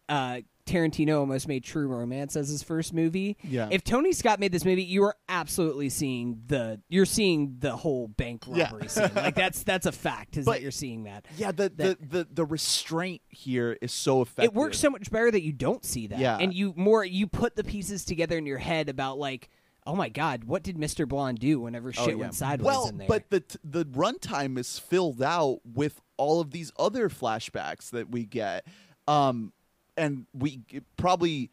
uh, 0.09 0.39
Tarantino 0.65 1.19
almost 1.19 1.47
made 1.47 1.63
True 1.63 1.87
Romance 1.87 2.35
as 2.35 2.49
his 2.49 2.61
first 2.61 2.93
movie. 2.93 3.37
Yeah. 3.43 3.69
If 3.71 3.83
Tony 3.83 4.11
Scott 4.11 4.39
made 4.39 4.51
this 4.51 4.65
movie, 4.65 4.83
you 4.83 5.03
are 5.05 5.15
absolutely 5.27 5.89
seeing 5.89 6.41
the 6.47 6.79
you're 6.89 7.05
seeing 7.05 7.55
the 7.59 7.75
whole 7.75 8.07
bank 8.07 8.43
Yeah. 8.47 8.65
robbery 8.65 8.87
scene. 8.89 9.09
Like 9.15 9.35
that's 9.35 9.63
that's 9.63 9.85
a 9.85 9.91
fact. 9.91 10.37
Is 10.37 10.45
But- 10.45 10.53
that 10.53 10.61
you're 10.61 10.71
seeing 10.71 11.03
that? 11.05 11.25
Yeah, 11.37 11.51
the, 11.51 11.69
That- 11.69 11.99
the, 12.09 12.17
the, 12.19 12.27
the 12.31 12.45
restraint 12.45 13.21
here 13.29 13.77
is 13.81 13.91
so 13.91 14.21
effective. 14.21 14.45
it 14.45 14.53
works 14.53 14.77
so 14.77 14.89
much 14.89 15.09
better 15.09 15.31
that 15.31 15.41
you 15.41 15.53
don't 15.53 15.83
see 15.85 16.07
that. 16.07 16.19
Yeah. 16.19 16.37
And 16.37 16.53
you 16.53 16.73
more 16.75 17.03
you 17.03 17.25
put 17.27 17.55
the 17.55 17.63
pieces 17.63 18.03
together 18.05 18.37
in 18.37 18.45
your 18.45 18.59
head 18.59 18.89
about 18.89 19.17
like, 19.17 19.49
oh 19.89 19.95
my 19.95 20.07
god, 20.07 20.43
what 20.43 20.61
did 20.61 20.77
Mr. 20.77 21.07
Blonde 21.07 21.39
do 21.39 21.59
whenever 21.59 21.91
shit 21.91 22.09
yeah. 22.09 22.13
went 22.13 22.35
sideways 22.35 22.65
well, 22.67 22.87
in 22.89 22.99
there? 22.99 23.07
but 23.07 23.29
the 23.31 23.39
t- 23.39 23.57
the 23.63 23.85
runtime 23.85 24.57
is 24.59 24.77
filled 24.77 25.21
out 25.21 25.61
with 25.65 25.99
all 26.15 26.39
of 26.39 26.51
these 26.51 26.71
other 26.77 27.09
flashbacks 27.09 27.89
that 27.89 28.11
we 28.11 28.23
get, 28.23 28.67
um, 29.07 29.51
and 29.97 30.27
we 30.31 30.61
probably 30.95 31.49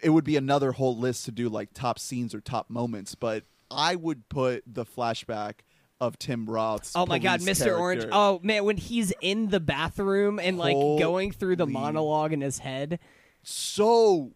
it 0.00 0.10
would 0.10 0.24
be 0.24 0.36
another 0.36 0.72
whole 0.72 0.96
list 0.96 1.24
to 1.24 1.32
do 1.32 1.48
like 1.48 1.70
top 1.74 1.98
scenes 1.98 2.34
or 2.34 2.40
top 2.40 2.70
moments, 2.70 3.16
but 3.16 3.42
I 3.68 3.96
would 3.96 4.28
put 4.28 4.62
the 4.64 4.84
flashback 4.84 5.54
of 6.00 6.20
Tim 6.20 6.46
Roth's. 6.46 6.92
Oh 6.94 7.04
my 7.04 7.18
god, 7.18 7.40
police 7.40 7.60
Mr. 7.60 7.76
Orange. 7.76 8.06
Oh 8.12 8.38
man, 8.44 8.62
when 8.62 8.76
he's 8.76 9.12
in 9.20 9.48
the 9.48 9.58
bathroom 9.58 10.38
and 10.38 10.56
like 10.56 10.76
going 10.76 11.32
through 11.32 11.56
the 11.56 11.66
monologue 11.66 12.32
in 12.32 12.42
his 12.42 12.60
head. 12.60 13.00
so 13.42 14.30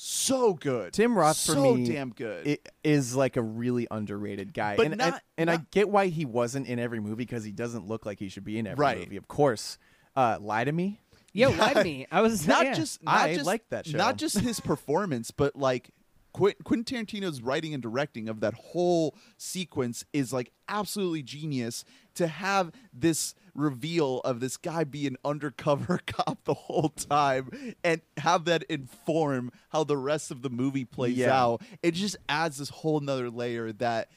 so 0.00 0.54
good. 0.54 0.92
Tim 0.92 1.18
Roth 1.18 1.36
so 1.36 1.54
for 1.54 1.74
me 1.76 1.84
damn 1.86 2.10
good. 2.10 2.46
It 2.46 2.68
is 2.84 3.16
like 3.16 3.36
a 3.36 3.42
really 3.42 3.88
underrated 3.90 4.54
guy, 4.54 4.76
But 4.76 4.86
and 4.86 4.96
not- 4.98 5.14
and, 5.14 5.20
and 5.38 5.50
I 5.50 5.64
get 5.72 5.88
why 5.88 6.06
he 6.06 6.24
wasn't 6.24 6.68
in 6.68 6.78
every 6.78 7.00
movie 7.00 7.16
because 7.16 7.42
he 7.42 7.50
doesn't 7.50 7.86
look 7.88 8.06
like 8.06 8.20
he 8.20 8.28
should 8.28 8.44
be 8.44 8.58
in 8.58 8.66
every 8.68 8.80
Right. 8.80 8.98
movie. 9.00 9.16
Of 9.16 9.26
course, 9.26 9.76
uh, 10.14 10.38
lie 10.40 10.62
to 10.64 10.70
me. 10.72 11.00
Yo, 11.32 11.50
Yeah. 11.50 11.72
to 11.72 11.82
me? 11.84 12.06
I 12.12 12.20
was 12.20 12.46
not 12.46 12.64
yeah. 12.64 12.74
just 12.74 13.02
not 13.02 13.18
I 13.20 13.34
just, 13.34 13.46
liked 13.46 13.70
that 13.70 13.86
show. 13.86 13.98
Not 13.98 14.18
just 14.18 14.38
his 14.38 14.60
performance, 14.60 15.32
but 15.32 15.56
like 15.56 15.90
Quentin, 16.32 16.62
Quentin 16.62 17.04
Tarantino's 17.04 17.42
writing 17.42 17.74
and 17.74 17.82
directing 17.82 18.28
of 18.28 18.38
that 18.40 18.54
whole 18.54 19.16
sequence 19.36 20.04
is 20.12 20.32
like 20.32 20.52
absolutely 20.68 21.22
genius. 21.24 21.84
To 22.14 22.26
have 22.28 22.72
this 22.92 23.34
reveal 23.58 24.20
of 24.20 24.40
this 24.40 24.56
guy 24.56 24.84
being 24.84 25.16
undercover 25.24 25.98
cop 26.06 26.44
the 26.44 26.54
whole 26.54 26.88
time 26.90 27.50
and 27.84 28.00
have 28.16 28.44
that 28.46 28.62
inform 28.64 29.50
how 29.70 29.84
the 29.84 29.96
rest 29.96 30.30
of 30.30 30.42
the 30.42 30.50
movie 30.50 30.84
plays 30.84 31.16
Yeah. 31.16 31.36
out, 31.38 31.62
it 31.82 31.92
just 31.92 32.16
adds 32.28 32.58
this 32.58 32.68
whole 32.70 33.00
nother 33.00 33.30
layer 33.30 33.72
that 33.72 34.08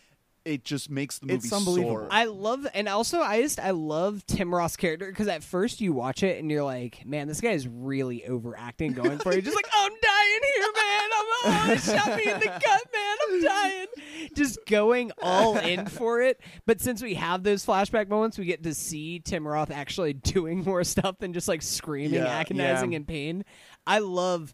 it 0.44 0.64
just 0.64 0.90
makes 0.90 1.20
the 1.20 1.28
movie 1.28 1.36
It's 1.38 1.54
unbelievable. 1.54 1.98
soar. 1.98 2.08
I 2.10 2.26
love, 2.26 2.66
and 2.74 2.88
also 2.88 3.20
I 3.22 3.44
just 3.44 3.60
I 3.60 3.70
love 3.72 4.26
Tim 4.26 4.52
Roth's 4.54 4.76
character 4.76 5.06
because 5.08 5.28
at 5.28 5.44
first 5.44 5.82
you 5.82 5.94
watch 5.94 6.24
it 6.24 6.40
and 6.40 6.50
you're 6.50 6.64
like, 6.64 7.06
man, 7.06 7.28
this 7.28 7.42
guy 7.42 7.52
is 7.52 7.68
really 7.68 8.26
overacting, 8.26 8.94
going 8.94 9.20
for 9.20 9.32
it. 9.34 9.44
Just 9.44 9.56
like, 9.56 9.68
oh, 9.72 9.84
I'm 9.92 9.92
dying 10.02 10.42
here, 10.42 10.51
man. 10.62 11.10
I'm 11.44 11.72
oh, 11.72 11.76
shot 11.76 12.18
me 12.18 12.24
in 12.32 12.40
the 12.40 12.46
gut, 12.46 12.88
man. 12.94 13.18
I'm 13.30 13.44
dying. 13.44 13.88
Just 14.36 14.60
going 14.68 15.12
all 15.22 15.58
in 15.58 15.88
for 15.88 16.22
it. 16.22 16.40
But 16.66 16.80
since 16.82 17.02
we 17.02 17.16
have 17.16 17.44
those 17.44 17.66
flashback 17.66 18.08
moments, 18.10 18.38
we 18.38 18.46
get 18.46 18.64
to 18.64 18.74
see 18.74 19.20
Tim 19.20 19.48
Roth 19.48 19.72
actually 19.72 20.14
doing 20.14 20.64
more 20.64 20.84
stuff 20.84 21.18
than 21.20 21.34
just 21.34 21.48
like 21.48 21.62
screaming, 21.62 22.14
Yeah. 22.22 22.28
agonizing 22.28 22.92
Yeah. 22.92 22.98
in 22.98 23.06
pain. 23.06 23.46
I 23.88 24.00
love 24.00 24.54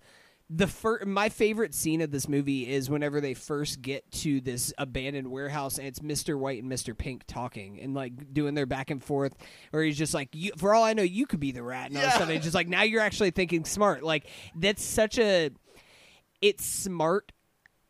the 0.50 0.66
fir- 0.68 1.04
my 1.06 1.28
favorite 1.28 1.76
scene 1.76 2.00
of 2.00 2.10
this 2.10 2.30
movie 2.30 2.66
is 2.72 2.90
whenever 2.90 3.20
they 3.20 3.34
first 3.34 3.82
get 3.82 4.10
to 4.10 4.40
this 4.40 4.74
abandoned 4.78 5.30
warehouse 5.30 5.78
and 5.78 5.86
it's 5.86 6.00
Mr. 6.00 6.40
White 6.40 6.64
and 6.64 6.72
Mr. 6.72 6.98
Pink 6.98 7.26
talking 7.28 7.82
and 7.82 7.94
like 7.94 8.34
doing 8.34 8.54
their 8.54 8.66
back 8.66 8.90
and 8.90 9.04
forth 9.04 9.34
or 9.74 9.82
he's 9.84 9.98
just 9.98 10.14
like 10.14 10.30
you, 10.32 10.52
for 10.58 10.74
all 10.74 10.86
I 10.86 10.94
know 10.94 11.04
you 11.04 11.26
could 11.26 11.42
be 11.42 11.52
the 11.52 11.62
rat 11.64 11.90
and 11.90 11.98
all 11.98 12.04
Yeah. 12.04 12.12
stuff 12.12 12.30
and 12.30 12.42
just 12.42 12.56
like 12.56 12.70
now 12.70 12.84
you're 12.84 13.02
actually 13.02 13.32
thinking 13.32 13.66
smart 13.66 14.04
like 14.04 14.30
that's 14.56 14.82
such 14.86 15.20
a 15.20 15.50
it's 16.42 16.66
smart 16.66 17.32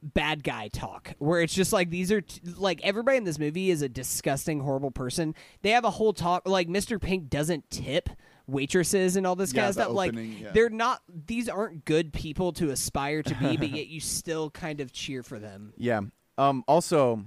bad 0.04 0.44
guy 0.44 0.68
talk 0.68 1.14
where 1.18 1.42
it's 1.42 1.54
just 1.56 1.74
like 1.74 1.90
these 1.90 2.12
are 2.12 2.22
t- 2.22 2.40
like 2.56 2.80
everybody 2.84 3.18
in 3.18 3.24
this 3.24 3.40
movie 3.40 3.72
is 3.72 3.82
a 3.82 3.90
disgusting 3.90 4.60
horrible 4.60 4.92
person 4.92 5.34
they 5.64 5.72
have 5.72 5.84
a 5.84 5.90
whole 5.90 6.14
talk 6.14 6.48
like 6.48 6.68
mr 6.68 7.02
pink 7.02 7.30
doesn't 7.32 7.68
tip 7.72 8.08
waitresses 8.46 9.16
and 9.16 9.26
all 9.26 9.36
this 9.36 9.52
Yeah, 9.54 9.62
kind 9.62 9.70
of 9.70 9.74
stuff 9.74 9.92
like 9.94 10.14
yeah. 10.14 10.52
they're 10.54 10.70
not 10.70 11.02
these 11.10 11.50
aren't 11.50 11.84
good 11.84 12.14
people 12.14 12.54
to 12.54 12.70
aspire 12.70 13.24
to 13.24 13.36
be 13.36 13.58
but 13.58 13.70
yet 13.72 13.88
you 13.88 14.00
still 14.00 14.52
kind 14.52 14.82
of 14.82 14.94
cheer 14.94 15.24
for 15.24 15.40
them 15.40 15.74
Yeah. 15.78 16.02
Um. 16.38 16.64
Also, 16.68 17.24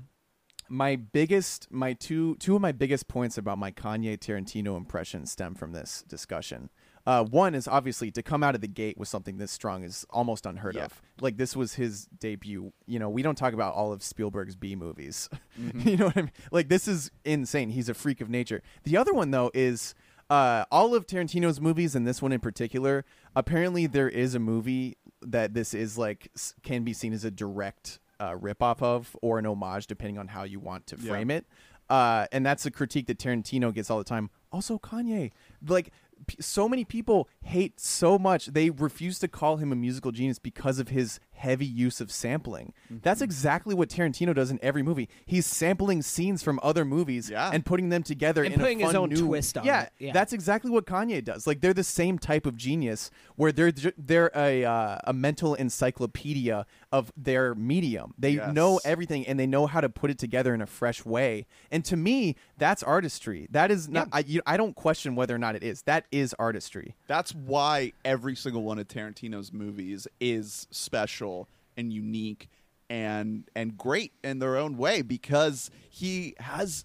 my 0.68 0.94
biggest, 0.94 1.66
my 1.72 1.94
two, 1.94 2.36
two 2.36 2.54
of 2.54 2.62
my 2.62 2.70
biggest 2.70 3.08
points 3.08 3.36
about 3.36 3.58
my 3.58 3.72
Kanye 3.72 4.16
Tarantino 4.16 4.76
impression 4.76 5.26
stem 5.26 5.56
from 5.56 5.72
this 5.72 6.04
discussion. 6.06 6.70
Uh, 7.06 7.24
one 7.24 7.54
is 7.54 7.66
obviously 7.66 8.10
to 8.10 8.22
come 8.22 8.42
out 8.42 8.54
of 8.54 8.60
the 8.60 8.68
gate 8.68 8.98
with 8.98 9.08
something 9.08 9.38
this 9.38 9.50
strong 9.50 9.82
is 9.84 10.04
almost 10.10 10.44
unheard 10.46 10.74
Yeah. 10.76 10.84
of. 10.84 11.02
Like 11.20 11.36
this 11.38 11.56
was 11.56 11.74
his 11.74 12.06
debut. 12.18 12.72
You 12.86 12.98
know, 12.98 13.08
we 13.08 13.22
don't 13.22 13.36
talk 13.36 13.54
about 13.54 13.74
all 13.74 13.92
of 13.92 14.02
Spielberg's 14.02 14.56
B 14.56 14.76
movies. 14.76 15.28
Mm-hmm. 15.60 15.88
you 15.88 15.96
know 15.98 16.06
what 16.06 16.16
I 16.16 16.22
mean? 16.22 16.32
Like 16.52 16.68
this 16.68 16.88
is 16.88 17.10
insane. 17.24 17.70
He's 17.70 17.88
a 17.90 17.94
freak 17.94 18.20
of 18.22 18.30
nature. 18.30 18.62
The 18.84 18.96
other 18.96 19.12
one 19.12 19.30
though 19.30 19.50
is 19.52 19.94
uh, 20.30 20.64
all 20.70 20.94
of 20.94 21.06
Tarantino's 21.06 21.60
movies, 21.60 21.94
and 21.96 22.06
this 22.06 22.22
one 22.22 22.32
in 22.32 22.38
particular. 22.40 23.04
Apparently, 23.34 23.86
there 23.88 24.08
is 24.08 24.34
a 24.34 24.38
movie 24.38 24.96
that 25.22 25.52
this 25.54 25.74
is 25.74 25.98
like 25.98 26.30
can 26.62 26.84
be 26.84 26.92
seen 26.92 27.12
as 27.12 27.24
a 27.24 27.30
direct 27.30 27.98
uh, 28.20 28.32
ripoff 28.36 28.80
of 28.80 29.16
or 29.22 29.38
an 29.38 29.46
homage, 29.46 29.86
depending 29.88 30.18
on 30.18 30.28
how 30.28 30.44
you 30.44 30.60
want 30.60 30.86
to 30.86 30.96
Yeah. 30.96 31.10
frame 31.10 31.30
it. 31.30 31.46
Uh, 31.90 32.26
and 32.30 32.46
that's 32.46 32.64
a 32.64 32.70
critique 32.70 33.06
that 33.08 33.18
Tarantino 33.18 33.74
gets 33.74 33.90
all 33.90 33.98
the 33.98 34.04
time. 34.04 34.30
Also, 34.52 34.78
Kanye, 34.78 35.32
like 35.66 35.92
so 36.38 36.68
many 36.68 36.84
people 36.84 37.28
hate 37.42 37.80
so 37.80 38.18
much 38.18 38.46
they 38.46 38.70
refuse 38.70 39.18
to 39.18 39.28
call 39.28 39.56
him 39.56 39.72
a 39.72 39.76
musical 39.76 40.12
genius 40.12 40.38
because 40.38 40.78
of 40.78 40.88
his 40.88 41.20
heavy 41.40 41.66
use 41.66 42.00
of 42.00 42.12
sampling. 42.12 42.72
Mm-hmm. 42.86 42.98
That's 43.02 43.22
exactly 43.22 43.74
what 43.74 43.88
Tarantino 43.88 44.34
does 44.34 44.50
in 44.50 44.58
every 44.62 44.82
movie. 44.82 45.08
He's 45.24 45.46
sampling 45.46 46.02
scenes 46.02 46.42
from 46.42 46.60
other 46.62 46.84
movies 46.84 47.30
Yeah. 47.30 47.50
and 47.52 47.64
putting 47.64 47.88
them 47.88 48.02
together 48.02 48.44
And 48.44 48.54
in 48.54 48.60
putting 48.60 48.80
a 48.82 48.84
his 48.84 48.92
fun 48.92 49.02
own 49.02 49.08
new- 49.10 49.26
twist 49.26 49.56
on 49.58 49.64
yeah, 49.64 49.82
it. 49.84 49.92
Yeah. 49.98 50.12
that's 50.12 50.32
exactly 50.34 50.70
what 50.70 50.84
Kanye 50.86 51.24
does. 51.24 51.46
Like 51.46 51.60
they're 51.62 51.74
the 51.74 51.82
same 51.84 52.18
type 52.18 52.44
of 52.46 52.56
genius 52.56 53.10
where 53.36 53.52
they're 53.52 53.72
they're 53.96 54.30
a 54.36 54.64
uh, 54.64 54.98
a 55.04 55.12
mental 55.12 55.54
encyclopedia 55.54 56.66
of 56.92 57.12
their 57.16 57.54
medium. 57.54 58.14
They 58.18 58.30
Yes. 58.32 58.52
know 58.54 58.80
everything 58.84 59.26
and 59.26 59.38
they 59.40 59.46
know 59.46 59.66
how 59.66 59.80
to 59.80 59.88
put 59.88 60.10
it 60.10 60.18
together 60.18 60.54
in 60.54 60.60
a 60.62 60.66
fresh 60.66 61.04
way. 61.04 61.46
And 61.70 61.84
to 61.86 61.96
me, 61.96 62.36
that's 62.58 62.82
artistry. 62.82 63.46
That 63.50 63.70
is 63.70 63.88
not. 63.88 64.08
I, 64.12 64.20
you, 64.26 64.40
I 64.46 64.56
don't 64.56 64.74
question 64.76 65.16
whether 65.16 65.34
or 65.34 65.38
not 65.38 65.54
it 65.56 65.62
is. 65.62 65.82
That 65.82 66.04
is 66.12 66.34
artistry. 66.38 66.94
That's 67.06 67.34
why 67.34 67.92
every 68.04 68.36
single 68.36 68.62
one 68.62 68.78
of 68.78 68.88
Tarantino's 68.88 69.52
movies 69.52 70.06
is 70.20 70.66
special 70.70 71.29
and 71.76 71.92
unique 71.92 72.48
and 72.88 73.48
and 73.54 73.76
great 73.76 74.12
in 74.24 74.38
their 74.38 74.56
own 74.56 74.76
way 74.76 75.02
because 75.02 75.70
he 75.88 76.34
has 76.38 76.84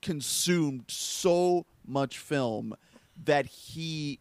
consumed 0.00 0.84
so 0.88 1.66
much 1.86 2.18
film 2.18 2.74
that 3.24 3.46
he 3.46 4.20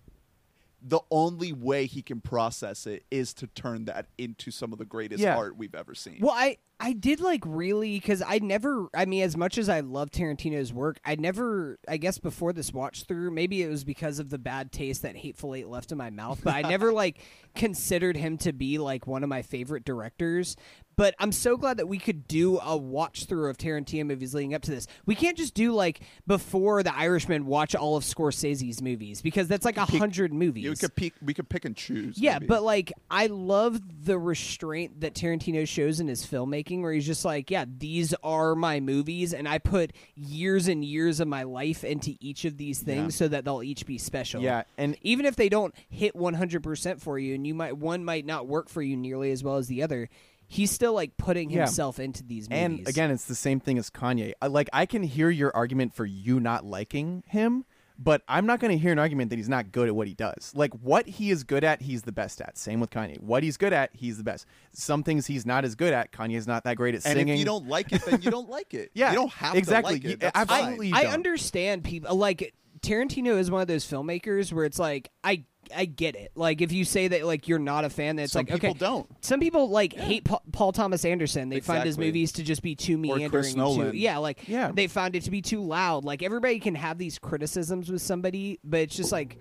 the 0.82 1.00
only 1.12 1.54
way 1.54 1.86
he 1.86 2.02
can 2.02 2.22
process 2.22 2.88
it 2.88 3.06
is 3.12 3.34
to 3.36 3.48
turn 3.48 3.86
that 3.86 4.08
into 4.18 4.50
some 4.50 4.74
of 4.74 4.80
the 4.80 4.86
greatest 4.86 5.22
Yeah. 5.22 5.38
art 5.38 5.56
we've 5.56 5.76
ever 5.76 5.94
seen. 5.94 6.18
Well, 6.22 6.34
I 6.36 6.58
I 6.84 6.94
did 6.94 7.22
like 7.22 7.44
really 7.46 8.00
because 8.00 8.24
I 8.26 8.40
never. 8.40 8.88
I 8.96 9.06
mean, 9.06 9.22
as 9.22 9.38
much 9.38 9.60
as 9.60 9.70
I 9.70 9.82
love 9.82 10.10
Tarantino's 10.10 10.74
work, 10.74 11.00
I 11.06 11.14
never. 11.16 11.78
I 11.88 11.98
guess 11.98 12.18
before 12.18 12.54
this 12.54 12.74
watch 12.74 13.04
through, 13.04 13.30
maybe 13.30 13.62
it 13.62 13.70
was 13.70 13.84
because 13.84 14.18
of 14.18 14.32
the 14.32 14.40
bad 14.40 14.72
taste 14.72 15.04
that 15.04 15.16
Hateful 15.16 15.54
Eight 15.54 15.68
left 15.68 15.92
in 15.92 16.00
my 16.00 16.10
mouth. 16.10 16.42
But 16.44 16.56
I 16.56 16.64
never 16.64 16.92
like 16.94 17.20
considered 17.54 18.18
him 18.18 18.38
to 18.40 18.52
be 18.52 18.80
like 18.80 19.06
one 19.06 19.22
of 19.22 19.30
my 19.30 19.44
favorite 19.44 19.86
directors. 19.86 20.56
But 21.02 21.16
I'm 21.18 21.32
so 21.32 21.58
glad 21.58 21.78
that 21.78 21.88
we 21.88 21.98
could 21.98 22.28
do 22.28 22.60
a 22.60 22.78
watch 22.78 23.26
through 23.26 23.50
of 23.50 23.58
Tarantino 23.58 24.06
movies 24.06 24.36
leading 24.36 24.54
up 24.54 24.62
to 24.62 24.70
this. 24.70 24.86
We 25.08 25.16
can't 25.16 25.36
just 25.36 25.56
do 25.56 25.74
like 25.74 26.02
before 26.28 26.84
The 26.84 26.96
Irishman, 26.96 27.48
watch 27.48 27.74
all 27.74 27.98
of 27.98 28.04
Scorsese's 28.04 28.84
movies 28.84 29.20
because 29.20 29.48
that's 29.48 29.66
like 29.66 29.78
a 29.78 29.86
hundred 29.86 30.32
movies. 30.32 30.64
You 30.64 30.76
could 30.76 30.96
pick, 30.96 31.16
we 31.20 31.34
could 31.34 31.50
pick 31.50 31.66
and 31.66 31.76
choose. 31.76 32.20
Yeah, 32.20 32.34
maybe. 32.34 32.46
but 32.46 32.62
like 32.62 32.94
I 33.10 33.26
love 33.26 33.82
the 34.06 34.20
restraint 34.20 35.02
that 35.02 35.16
Tarantino 35.16 35.68
shows 35.68 36.00
in 36.00 36.08
his 36.08 36.24
filmmaking 36.24 36.84
where 36.84 36.94
he's 36.94 37.08
just 37.08 37.26
like, 37.26 37.50
yeah, 37.50 37.66
these 37.68 38.14
are 38.24 38.54
my 38.54 38.80
movies 38.80 39.34
and 39.34 39.48
I 39.48 39.58
put 39.58 39.94
years 40.14 40.68
and 40.68 40.86
years 40.86 41.20
of 41.20 41.28
my 41.28 41.42
life 41.42 41.84
into 41.84 42.16
each 42.20 42.46
of 42.46 42.58
these 42.58 42.80
things 42.80 43.16
so 43.16 43.28
that 43.28 43.44
they'll 43.44 43.64
each 43.64 43.88
be 43.88 43.98
special. 43.98 44.44
Yeah, 44.44 44.66
and 44.78 44.96
even 45.02 45.26
if 45.26 45.36
they 45.36 45.50
don't 45.50 45.74
hit 45.90 46.14
100% 46.14 47.02
for 47.02 47.18
you 47.18 47.34
and 47.34 47.48
you 47.48 47.56
might 47.56 47.76
one 47.76 48.06
might 48.06 48.28
not 48.28 48.46
work 48.46 48.70
for 48.70 48.84
you 48.84 48.96
nearly 48.96 49.32
as 49.32 49.44
well 49.44 49.58
as 49.58 49.68
the 49.68 49.82
other, 49.82 50.08
he's 50.52 50.70
still 50.70 50.94
like 50.94 51.16
putting 51.16 51.50
Yeah. 51.50 51.60
himself 51.62 51.98
into 51.98 52.24
these 52.24 52.50
movies. 52.50 52.80
And 52.80 52.88
again, 52.88 53.10
it's 53.10 53.24
the 53.26 53.36
same 53.36 53.62
thing 53.62 53.78
as 53.78 53.90
Kanye. 53.90 54.34
I, 54.42 54.48
like 54.48 54.70
I 54.74 54.86
can 54.86 55.02
hear 55.02 55.30
your 55.30 55.56
argument 55.56 55.96
for 55.96 56.06
you 56.06 56.42
not 56.42 56.66
liking 56.66 57.24
him, 57.26 57.64
but 57.98 58.22
I'm 58.28 58.46
not 58.46 58.60
going 58.60 58.72
to 58.72 58.78
hear 58.78 58.92
an 58.92 59.00
argument 59.00 59.30
that 59.30 59.38
he's 59.38 59.48
not 59.48 59.72
good 59.72 59.88
at 59.88 59.96
what 59.96 60.08
he 60.08 60.14
does. 60.14 60.52
Like 60.54 60.74
what 60.74 61.08
he 61.08 61.32
is 61.32 61.46
good 61.46 61.64
at, 61.64 61.82
he's 61.82 62.02
the 62.02 62.12
best 62.12 62.42
at. 62.42 62.58
Same 62.58 62.82
with 62.82 62.90
Kanye. 62.90 63.22
What 63.22 63.44
he's 63.44 63.56
good 63.56 63.72
at, 63.72 63.92
he's 63.94 64.18
the 64.18 64.26
best. 64.26 64.46
Some 64.74 65.04
things 65.04 65.26
he's 65.28 65.46
not 65.46 65.64
as 65.64 65.76
good 65.76 65.94
at. 65.94 66.12
Kanye's 66.12 66.48
not 66.48 66.66
that 66.66 66.76
great 66.76 66.96
at 66.96 67.06
and 67.06 67.18
singing. 67.18 67.36
if 67.36 67.40
you 67.40 67.46
don't 67.46 67.68
like 67.70 67.94
it, 67.94 68.04
then 68.06 68.22
you 68.22 68.30
don't 68.30 68.50
like 68.50 68.74
it. 68.74 68.92
Yeah, 68.96 69.12
you 69.12 69.20
don't 69.20 69.32
have 69.32 69.56
exactly. 69.56 70.02
to 70.02 70.06
like 70.08 70.14
it. 70.16 70.20
That's 70.20 70.38
absolutely. 70.38 70.92
fine. 70.92 71.00
I 71.00 71.04
don't. 71.04 71.14
understand 71.14 71.86
people 71.86 72.16
like 72.18 72.54
Tarantino 72.82 73.38
is 73.38 73.52
one 73.52 73.62
of 73.62 73.68
those 73.68 73.86
filmmakers 73.86 74.52
where 74.52 74.66
it's 74.66 74.80
like 74.80 75.12
I 75.24 75.44
I 75.76 75.86
get 75.86 76.16
it. 76.16 76.32
Like 76.36 76.62
if 76.62 76.72
you 76.72 76.84
say 76.84 77.08
that 77.10 77.24
like 77.26 77.48
you're 77.48 77.60
not 77.60 77.86
a 77.86 77.90
fan, 77.90 78.16
that's 78.16 78.34
Some 78.34 78.40
like 78.42 78.50
people 78.54 78.72
okay. 78.72 78.80
don't. 78.80 79.10
Some 79.24 79.40
people 79.40 79.70
like 79.70 79.94
hate 79.94 80.26
Pa- 80.26 80.42
Paul 80.52 80.72
Thomas 80.72 81.06
Anderson. 81.06 81.50
They 81.50 81.60
find 81.60 81.84
his 81.84 81.98
movies 81.98 82.32
to 82.34 82.44
just 82.44 82.62
be 82.64 82.76
too 82.76 82.98
meandering. 82.98 83.54
Too, 83.56 83.92
yeah, 83.94 84.18
like 84.18 84.48
Yeah. 84.48 84.72
they 84.74 84.88
found 84.88 85.16
it 85.16 85.24
to 85.24 85.32
be 85.32 85.42
too 85.42 85.62
loud. 85.62 86.04
Like 86.04 86.24
everybody 86.24 86.60
can 86.60 86.76
have 86.76 86.98
these 86.98 87.20
criticisms 87.20 87.92
with 87.92 88.02
somebody, 88.02 88.60
but 88.64 88.82
it's 88.82 88.96
just 88.96 89.12
like 89.12 89.38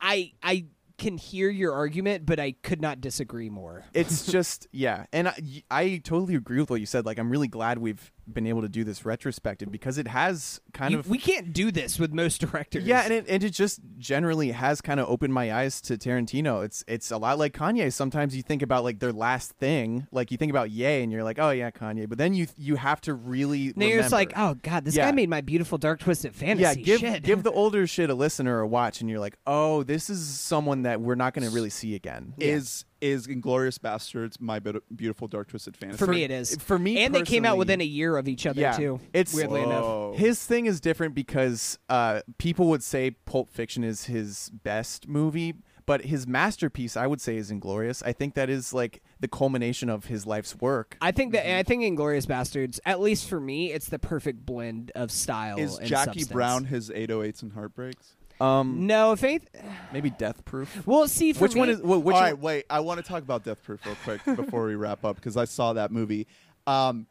I 0.00 0.32
I 0.42 0.66
can 0.96 1.18
hear 1.18 1.50
your 1.50 1.72
argument, 1.72 2.24
but 2.24 2.38
I 2.38 2.52
could 2.62 2.80
not 2.80 3.00
disagree 3.00 3.50
more. 3.50 3.84
it's 3.94 4.26
just 4.32 4.68
yeah 4.70 5.06
and 5.12 5.26
I, 5.28 5.34
I 5.70 6.00
totally 6.04 6.36
agree 6.36 6.60
with 6.60 6.70
what 6.70 6.78
you 6.78 6.86
said 6.86 7.04
like 7.04 7.18
i'm 7.18 7.30
really 7.30 7.48
glad 7.48 7.78
we've 7.78 8.12
been 8.32 8.46
able 8.46 8.62
to 8.62 8.68
do 8.68 8.84
this 8.84 9.04
retrospective 9.04 9.70
because 9.70 9.98
it 9.98 10.08
has 10.08 10.60
kind 10.72 10.92
You- 10.92 10.98
of 11.00 11.08
we 11.08 11.18
can't 11.18 11.52
do 11.52 11.70
this 11.70 11.98
with 11.98 12.12
most 12.12 12.40
directors. 12.40 12.84
yeah 12.84 13.02
and 13.02 13.12
it, 13.12 13.26
and 13.28 13.44
it 13.44 13.50
just 13.50 13.80
generally 13.98 14.50
has 14.52 14.80
kind 14.80 14.98
of 15.00 15.08
opened 15.08 15.34
my 15.34 15.52
eyes 15.52 15.80
to 15.82 15.96
tarantino 15.98 16.64
it's 16.64 16.82
it's 16.88 17.10
a 17.10 17.16
lot 17.18 17.38
like 17.38 17.52
kanye 17.52 17.92
sometimes 17.92 18.34
you 18.36 18.42
think 18.42 18.62
about 18.62 18.82
like 18.84 18.98
their 18.98 19.12
last 19.12 19.52
thing 19.52 20.06
like 20.10 20.30
you 20.30 20.36
think 20.38 20.50
about 20.50 20.70
yay 20.70 21.02
and 21.02 21.12
you're 21.12 21.24
like 21.24 21.38
oh 21.38 21.50
yeah 21.50 21.70
kanye 21.70 22.08
but 22.08 22.18
then 22.18 22.32
you 22.34 22.46
you 22.56 22.76
have 22.76 23.00
to 23.02 23.14
really 23.14 23.72
Now 23.76 23.86
you're 23.86 24.00
just 24.00 24.12
like, 24.12 24.32
oh 24.36 24.54
god, 24.62 24.84
this 24.84 24.96
Yeah. 24.96 25.06
guy 25.06 25.12
made 25.12 25.28
my 25.28 25.40
beautiful 25.40 25.78
dark 25.78 26.00
twisted 26.00 26.34
fantasy. 26.34 26.62
yeah 26.62 26.74
give 26.74 27.00
Shit. 27.00 27.22
give 27.22 27.42
the 27.42 27.52
older 27.62 27.86
shit 27.86 28.10
a 28.10 28.14
listen 28.14 28.46
or 28.48 28.60
a 28.60 28.66
watch 28.66 29.00
and 29.00 29.10
you're 29.10 29.20
like 29.20 29.36
oh 29.46 29.82
this 29.82 30.08
is 30.08 30.26
someone 30.26 30.82
that 30.82 31.00
we're 31.00 31.14
not 31.14 31.34
going 31.34 31.46
to 31.46 31.54
really 31.54 31.70
see 31.70 31.94
again 31.94 32.34
is 32.38 32.84
is 33.04 33.26
Inglourious 33.26 33.78
Basterds, 33.78 34.40
My 34.40 34.58
Beau- 34.58 34.80
Beautiful 34.94 35.28
Dark 35.28 35.48
Twisted 35.48 35.76
Fantasy. 35.76 35.98
For, 35.98 36.06
me, 36.06 36.22
it 36.22 36.30
is. 36.30 36.56
for 36.56 36.78
me 36.78 36.98
and 36.98 37.14
they 37.14 37.22
came 37.22 37.44
out 37.44 37.58
within 37.58 37.80
a 37.80 37.84
year 37.84 38.16
of 38.16 38.28
each 38.28 38.46
other 38.46 38.60
Yeah, 38.60 38.72
too. 38.76 39.00
it's- 39.12 39.34
weirdly 39.34 39.62
enough. 39.62 40.16
His 40.16 40.44
thing 40.44 40.66
is 40.66 40.80
different 40.80 41.14
because 41.14 41.78
uh, 41.88 42.22
people 42.38 42.68
would 42.68 42.82
say 42.82 43.10
Pulp 43.10 43.50
Fiction 43.50 43.84
is 43.84 44.04
his 44.04 44.50
best 44.62 45.06
movie, 45.06 45.54
but 45.86 46.06
his 46.06 46.26
masterpiece, 46.26 46.96
I 46.96 47.06
would 47.06 47.20
say, 47.20 47.36
is 47.36 47.52
Inglourious. 47.52 48.02
I 48.06 48.12
think 48.12 48.32
that 48.34 48.48
is 48.48 48.72
like 48.72 49.02
the 49.20 49.28
culmination 49.28 49.90
of 49.90 50.06
his 50.06 50.26
life's 50.26 50.56
work. 50.56 50.96
I 51.02 51.10
think 51.12 51.32
that 51.32 51.46
I 51.58 51.62
think 51.62 51.82
Inglorious 51.82 52.24
Bastards, 52.24 52.80
at 52.86 53.00
least 53.00 53.28
for 53.28 53.38
me, 53.38 53.70
it's 53.70 53.90
the 53.90 53.98
perfect 53.98 54.46
blend 54.46 54.92
of 54.94 55.10
style. 55.10 55.58
is 55.58 55.76
and 55.78 55.86
Jackie 55.86 56.20
substance. 56.20 56.28
Brown 56.32 56.64
his 56.64 56.88
808s 56.88 57.42
and 57.42 57.52
heartbreaks? 57.52 58.16
Um, 58.40 58.86
No, 58.86 59.12
if 59.12 59.20
anyth- 59.22 59.46
maybe 59.92 60.10
Death 60.10 60.44
Proof. 60.44 60.86
well, 60.86 61.06
see, 61.08 61.32
for 61.32 61.40
Which 61.42 61.54
me, 61.54 61.60
one 61.60 61.68
is? 61.70 61.80
wh- 61.80 62.04
Which 62.04 62.14
All 62.16 62.22
one- 62.22 62.40
wait. 62.40 62.64
I 62.68 62.80
want 62.80 62.98
to 62.98 63.06
talk 63.08 63.22
about 63.22 63.44
Death 63.44 63.62
Proof 63.62 63.84
real 63.86 63.96
quick 64.04 64.24
before 64.36 64.66
we 64.66 64.74
wrap 64.74 65.04
up 65.04 65.16
because 65.16 65.36
I 65.36 65.44
saw 65.44 65.72
that 65.74 65.90
movie. 65.92 66.26
Um, 66.66 67.06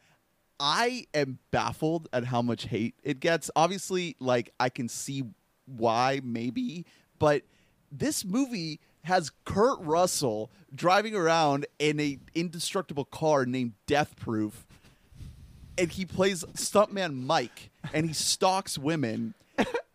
I 0.60 1.08
am 1.14 1.40
baffled 1.52 2.10
at 2.14 2.26
how 2.26 2.42
much 2.42 2.66
hate 2.66 2.96
it 3.04 3.20
gets. 3.20 3.50
Obviously, 3.56 4.16
like 4.20 4.52
I 4.60 4.70
can 4.70 4.88
see 4.90 5.24
why, 5.66 6.22
maybe, 6.24 6.86
but 7.20 7.44
this 7.92 8.26
movie 8.26 8.80
has 9.04 9.32
Kurt 9.46 9.80
Russell 9.82 10.52
driving 10.74 11.16
around 11.16 11.66
in 11.80 12.00
a 12.00 12.18
indestructible 12.36 13.06
car 13.06 13.46
named 13.46 13.74
Death 13.88 14.16
Proof, 14.16 14.66
and 15.78 15.92
he 15.92 16.06
plays 16.06 16.44
stuntman 16.56 17.24
Mike, 17.26 17.70
and 17.94 18.06
he 18.06 18.14
stalks 18.14 18.78
women, 18.78 19.34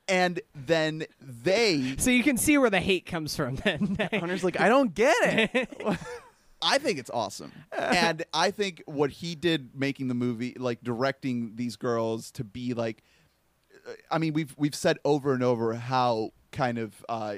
and 0.08 0.40
then 0.54 1.04
they 1.20 1.94
so 1.98 2.10
you 2.10 2.22
can 2.22 2.36
see 2.36 2.58
where 2.58 2.70
the 2.70 2.80
hate 2.80 3.06
comes 3.06 3.36
from. 3.36 3.56
Then 3.56 3.96
Hunter's 4.12 4.42
like, 4.44 4.58
I 4.60 4.68
don't 4.68 4.94
get 4.94 5.14
it. 5.54 5.82
I 6.62 6.78
think 6.78 6.98
it's 6.98 7.10
awesome. 7.14 7.52
and 7.72 8.24
I 8.34 8.50
think 8.50 8.82
what 8.86 9.10
he 9.10 9.34
did 9.36 9.76
making 9.76 10.08
the 10.08 10.14
movie, 10.14 10.54
like 10.58 10.82
directing 10.82 11.54
these 11.54 11.76
girls 11.76 12.30
to 12.32 12.42
be 12.44 12.74
like 12.74 13.02
uh, 13.86 13.92
I 14.10 14.18
mean, 14.18 14.32
we've 14.32 14.54
we've 14.58 14.74
said 14.74 14.98
over 15.04 15.32
and 15.34 15.42
over 15.42 15.74
how 15.74 16.30
kind 16.50 16.78
of 16.78 17.04
uh, 17.08 17.36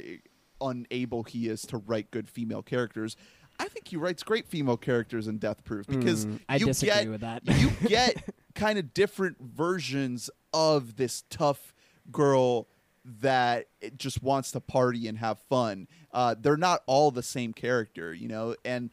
unable 0.61 1.23
he 1.25 1.49
is 1.49 1.63
to 1.63 1.77
write 1.79 2.11
good 2.11 2.29
female 2.29 2.63
characters. 2.63 3.17
I 3.59 3.69
think 3.69 3.89
he 3.89 3.97
writes 3.97 4.23
great 4.23 4.49
female 4.49 4.79
characters 4.79 5.29
in 5.29 5.37
Death 5.37 5.65
Proof 5.65 5.87
because 5.87 6.25
Mm, 6.25 6.41
I 6.49 6.57
disagree 6.59 6.95
get, 6.95 7.11
with 7.11 7.21
that. 7.21 7.43
you 7.47 7.71
get 7.87 8.25
kind 8.55 8.79
of 8.79 8.95
different 8.95 9.37
versions 9.39 10.31
of 10.55 10.97
this 10.97 11.25
tough 11.29 11.75
girl 12.11 12.67
that 13.05 13.67
just 13.97 14.23
wants 14.23 14.53
to 14.53 14.61
party 14.61 15.09
and 15.09 15.19
have 15.19 15.39
fun. 15.49 15.89
Uh, 16.13 16.35
they're 16.39 16.57
not 16.57 16.83
all 16.87 17.11
the 17.11 17.23
same 17.23 17.53
character, 17.53 18.13
you 18.13 18.29
know, 18.29 18.55
and 18.65 18.91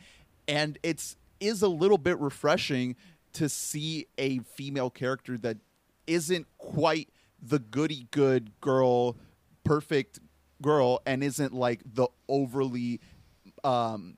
and 0.47 0.77
it's 0.83 1.17
is 1.39 1.61
a 1.61 1.67
little 1.67 1.97
bit 1.97 2.17
refreshing 2.19 2.95
to 3.33 3.49
see 3.49 4.07
a 4.17 4.39
female 4.39 4.89
character 4.89 5.37
that 5.37 5.57
isn't 6.07 6.47
quite 6.57 7.09
the 7.41 7.59
goody 7.59 8.07
good 8.11 8.51
girl, 8.61 9.15
perfect 9.63 10.19
girl, 10.61 11.01
and 11.05 11.23
isn't 11.23 11.53
like 11.53 11.81
the 11.85 12.07
overly 12.27 12.99
um, 13.63 14.17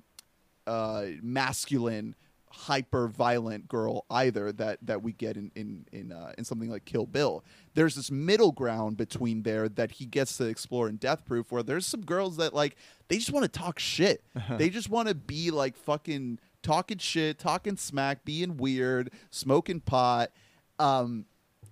uh, 0.67 1.05
masculine, 1.21 2.15
hyper 2.63 3.07
violent 3.07 3.67
girl 3.67 4.05
either 4.09 4.51
that 4.51 4.79
that 4.81 5.01
we 5.01 5.13
get 5.13 5.37
in 5.37 5.51
in 5.55 5.85
in, 5.91 6.11
uh, 6.11 6.33
in 6.37 6.43
something 6.43 6.69
like 6.69 6.85
Kill 6.85 7.05
Bill. 7.05 7.43
There's 7.73 7.95
this 7.95 8.11
middle 8.11 8.51
ground 8.51 8.97
between 8.97 9.43
there 9.43 9.69
that 9.69 9.91
he 9.91 10.05
gets 10.05 10.35
to 10.37 10.45
explore 10.45 10.89
in 10.89 10.97
Death 10.97 11.25
Proof, 11.25 11.51
where 11.51 11.63
there's 11.63 11.85
some 11.85 12.01
girls 12.01 12.37
that 12.37 12.53
like 12.53 12.75
they 13.07 13.15
just 13.17 13.31
want 13.31 13.43
to 13.51 13.59
talk 13.59 13.79
shit. 13.79 14.23
they 14.57 14.69
just 14.69 14.89
want 14.89 15.07
to 15.07 15.15
be 15.15 15.51
like 15.51 15.75
fucking 15.77 16.39
talking 16.61 16.97
shit, 16.97 17.39
talking 17.39 17.77
smack, 17.77 18.25
being 18.25 18.57
weird, 18.57 19.11
smoking 19.31 19.79
pot. 19.79 20.31
Um, 20.77 21.25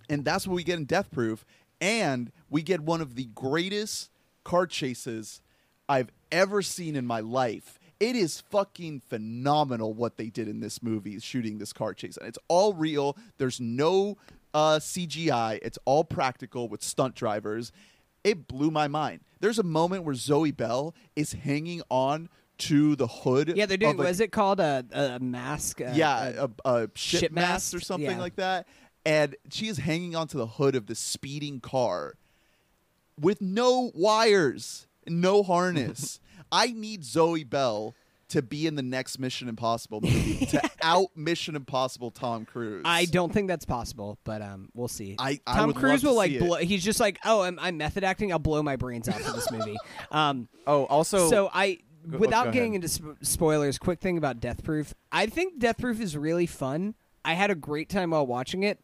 and 0.10 0.24
that's 0.24 0.48
what 0.48 0.56
we 0.56 0.64
get 0.64 0.78
in 0.78 0.86
Death 0.86 1.12
Proof. 1.12 1.46
And 1.82 2.32
we 2.50 2.62
get 2.62 2.80
one 2.82 3.02
of 3.02 3.16
the 3.16 3.26
greatest 3.36 4.10
car 4.44 4.66
chases 4.66 5.42
I've 5.90 6.10
ever 6.32 6.62
seen 6.62 6.96
in 6.96 7.06
my 7.06 7.20
life. 7.20 7.77
It 8.00 8.16
is 8.16 8.42
fucking 8.42 9.02
phenomenal 9.02 9.94
what 9.94 10.18
they 10.18 10.30
did 10.30 10.48
in 10.48 10.60
this 10.60 10.84
movie, 10.84 11.20
shooting 11.20 11.58
this 11.58 11.74
car 11.74 11.94
chase. 11.94 12.18
And 12.18 12.28
it's 12.28 12.38
all 12.48 12.74
real. 12.74 13.18
There's 13.38 13.60
no 13.60 14.18
uh, 14.54 14.78
CGI. 14.80 15.60
It's 15.64 15.80
all 15.86 16.04
practical 16.04 16.68
with 16.70 16.84
stunt 16.84 17.16
drivers. 17.16 17.72
It 18.24 18.48
blew 18.48 18.70
my 18.72 18.88
mind. 18.88 19.22
There's 19.40 19.58
a 19.60 19.64
moment 19.64 20.04
where 20.04 20.16
Zoe 20.16 20.52
Bell 20.52 20.94
is 21.16 21.34
hanging 21.34 21.82
on 21.90 22.30
to 22.60 22.96
the 22.96 23.08
hood. 23.08 23.54
yeah, 23.56 23.66
they're 23.66 23.78
doing. 23.78 23.94
of 23.94 24.00
a- 24.00 24.04
What 24.04 24.10
is 24.10 24.20
it 24.20 24.32
called? 24.32 24.60
A, 24.60 24.84
a 24.92 25.20
mask. 25.20 25.80
A, 25.82 25.94
yeah, 25.96 26.48
a- 26.66 26.70
a, 26.70 26.90
ship 26.96 27.32
mast 27.32 27.72
mast? 27.72 27.74
or 27.76 27.80
something 27.80 28.10
Yeah. 28.12 28.20
like 28.20 28.36
that. 28.38 28.68
And 29.06 29.36
she 29.52 29.68
is 29.68 29.78
hanging 29.78 30.16
onto 30.16 30.38
the 30.38 30.48
hood 30.48 30.76
of 30.76 30.88
the 30.88 30.96
speeding 30.96 31.62
car 31.62 32.16
with 33.20 33.42
no 33.42 33.92
wires, 33.96 34.88
no 35.08 35.42
harness. 35.44 36.20
I 36.52 36.68
need 36.68 37.04
Zoe 37.06 37.44
Bell 37.44 37.96
to 38.30 38.42
be 38.42 38.68
in 38.68 38.76
the 38.76 38.82
next 38.84 39.20
Mission 39.20 39.48
Impossible 39.48 40.02
movie 40.02 40.46
to 40.48 40.62
out 40.82 41.08
Mission 41.16 41.56
Impossible 41.56 42.12
Tom 42.12 42.44
Cruise. 42.46 42.82
I 42.84 43.06
don't 43.06 43.32
think 43.32 43.48
that's 43.48 43.64
possible, 43.64 44.18
but 44.26 44.42
um, 44.42 44.68
we'll 44.74 44.90
see. 44.90 45.16
I- 45.18 45.40
I 45.48 45.56
Tom 45.58 45.68
would 45.68 45.76
Cruise 45.78 46.04
love 46.04 46.16
will 46.16 46.22
to 46.24 46.28
see 46.30 46.34
like. 46.38 46.42
it. 46.44 46.46
Blow, 46.46 46.58
he's 46.58 46.84
just 46.84 47.00
like, 47.00 47.20
oh, 47.24 47.42
I'm, 47.44 47.58
I'm 47.60 47.78
method 47.78 48.04
acting. 48.04 48.32
I'll 48.34 48.40
blow 48.40 48.62
my 48.62 48.76
brains 48.76 49.08
out 49.08 49.22
for 49.22 49.32
this 49.32 49.50
movie. 49.52 49.78
Um, 50.12 50.48
oh, 50.66 50.86
also, 50.86 51.30
so 51.30 51.50
I, 51.54 51.80
Go- 52.10 52.18
without 52.18 52.46
go 52.46 52.52
getting 52.52 52.72
ahead. 52.74 52.84
into 52.84 52.88
sp- 52.92 53.20
spoilers, 53.22 53.78
quick 53.78 54.00
thing 54.00 54.18
about 54.18 54.40
Death 54.40 54.64
Proof. 54.64 54.94
I 55.12 55.26
think 55.28 55.60
Death 55.60 55.78
Proof 55.80 56.00
is 56.02 56.16
really 56.18 56.46
fun. 56.48 56.96
I 57.26 57.34
had 57.34 57.50
a 57.52 57.56
great 57.56 57.90
time 57.90 58.12
while 58.12 58.26
watching 58.26 58.64
it. 58.64 58.80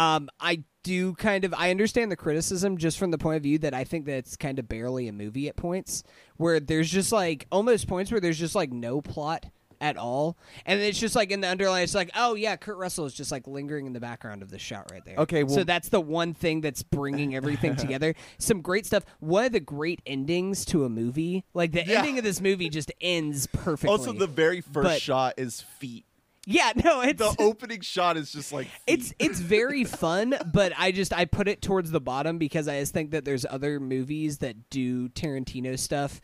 Um, 0.00 0.28
I 0.40 0.64
do 0.82 1.12
kind 1.14 1.44
of 1.44 1.52
I 1.56 1.70
understand 1.70 2.10
the 2.10 2.16
criticism 2.16 2.78
just 2.78 2.98
from 2.98 3.10
the 3.10 3.18
point 3.18 3.36
of 3.36 3.42
view 3.42 3.58
that 3.58 3.74
I 3.74 3.84
think 3.84 4.06
that 4.06 4.14
it's 4.14 4.36
kind 4.36 4.58
of 4.58 4.66
barely 4.68 5.08
a 5.08 5.12
movie 5.12 5.46
at 5.48 5.56
points 5.56 6.02
where 6.38 6.58
there's 6.58 6.90
just 6.90 7.12
like 7.12 7.46
almost 7.52 7.86
points 7.86 8.10
where 8.10 8.20
there's 8.20 8.38
just 8.38 8.54
like 8.54 8.72
no 8.72 9.02
plot 9.02 9.44
at 9.82 9.96
all, 9.96 10.36
and 10.66 10.78
it's 10.80 10.98
just 10.98 11.16
like 11.16 11.30
in 11.30 11.40
the 11.40 11.48
underline, 11.48 11.82
it's 11.82 11.94
like, 11.94 12.10
oh 12.14 12.34
yeah, 12.34 12.54
Kurt 12.54 12.76
Russell 12.76 13.06
is 13.06 13.14
just 13.14 13.32
like 13.32 13.46
lingering 13.46 13.86
in 13.86 13.94
the 13.94 14.00
background 14.00 14.42
of 14.42 14.50
the 14.50 14.58
shot 14.58 14.90
right 14.92 15.02
there. 15.06 15.16
Okay, 15.16 15.46
so 15.48 15.64
that's 15.64 15.88
the 15.88 16.00
one 16.02 16.34
thing 16.34 16.60
that's 16.60 16.82
bringing 16.82 17.34
everything 17.34 17.76
together. 17.76 18.14
Some 18.38 18.60
great 18.60 18.84
stuff. 18.84 19.04
One 19.20 19.46
of 19.46 19.52
the 19.52 19.60
great 19.60 20.02
endings 20.04 20.66
to 20.66 20.84
a 20.84 20.90
movie, 20.90 21.44
like 21.54 21.72
the 21.72 21.82
Yeah. 21.86 21.98
ending 22.00 22.18
of 22.18 22.24
this 22.24 22.42
movie, 22.42 22.68
just 22.68 22.92
ends 23.00 23.46
perfectly. 23.46 23.88
also 23.88 24.12
the 24.12 24.26
very 24.26 24.60
first 24.60 24.84
But- 24.84 25.00
shot 25.00 25.34
is 25.38 25.62
feet. 25.62 26.04
Yeah, 26.46 26.72
no, 26.84 27.00
it's 27.02 27.18
The 27.18 27.34
opening 27.38 27.80
shot 27.80 28.16
is 28.16 28.32
just 28.32 28.52
like 28.52 28.66
feet. 28.66 28.80
it's 28.86 29.14
it's 29.18 29.40
very 29.40 29.84
fun, 30.04 30.34
but 30.52 30.72
I 30.78 30.92
just 30.92 31.12
I 31.12 31.24
put 31.24 31.48
it 31.48 31.62
towards 31.62 31.90
the 31.90 32.00
bottom 32.00 32.38
because 32.38 32.68
I 32.68 32.80
just 32.80 32.92
think 32.92 33.10
that 33.12 33.24
there's 33.24 33.44
other 33.48 33.80
movies 33.80 34.38
that 34.38 34.70
do 34.70 35.08
Tarantino 35.10 35.78
stuff 35.78 36.20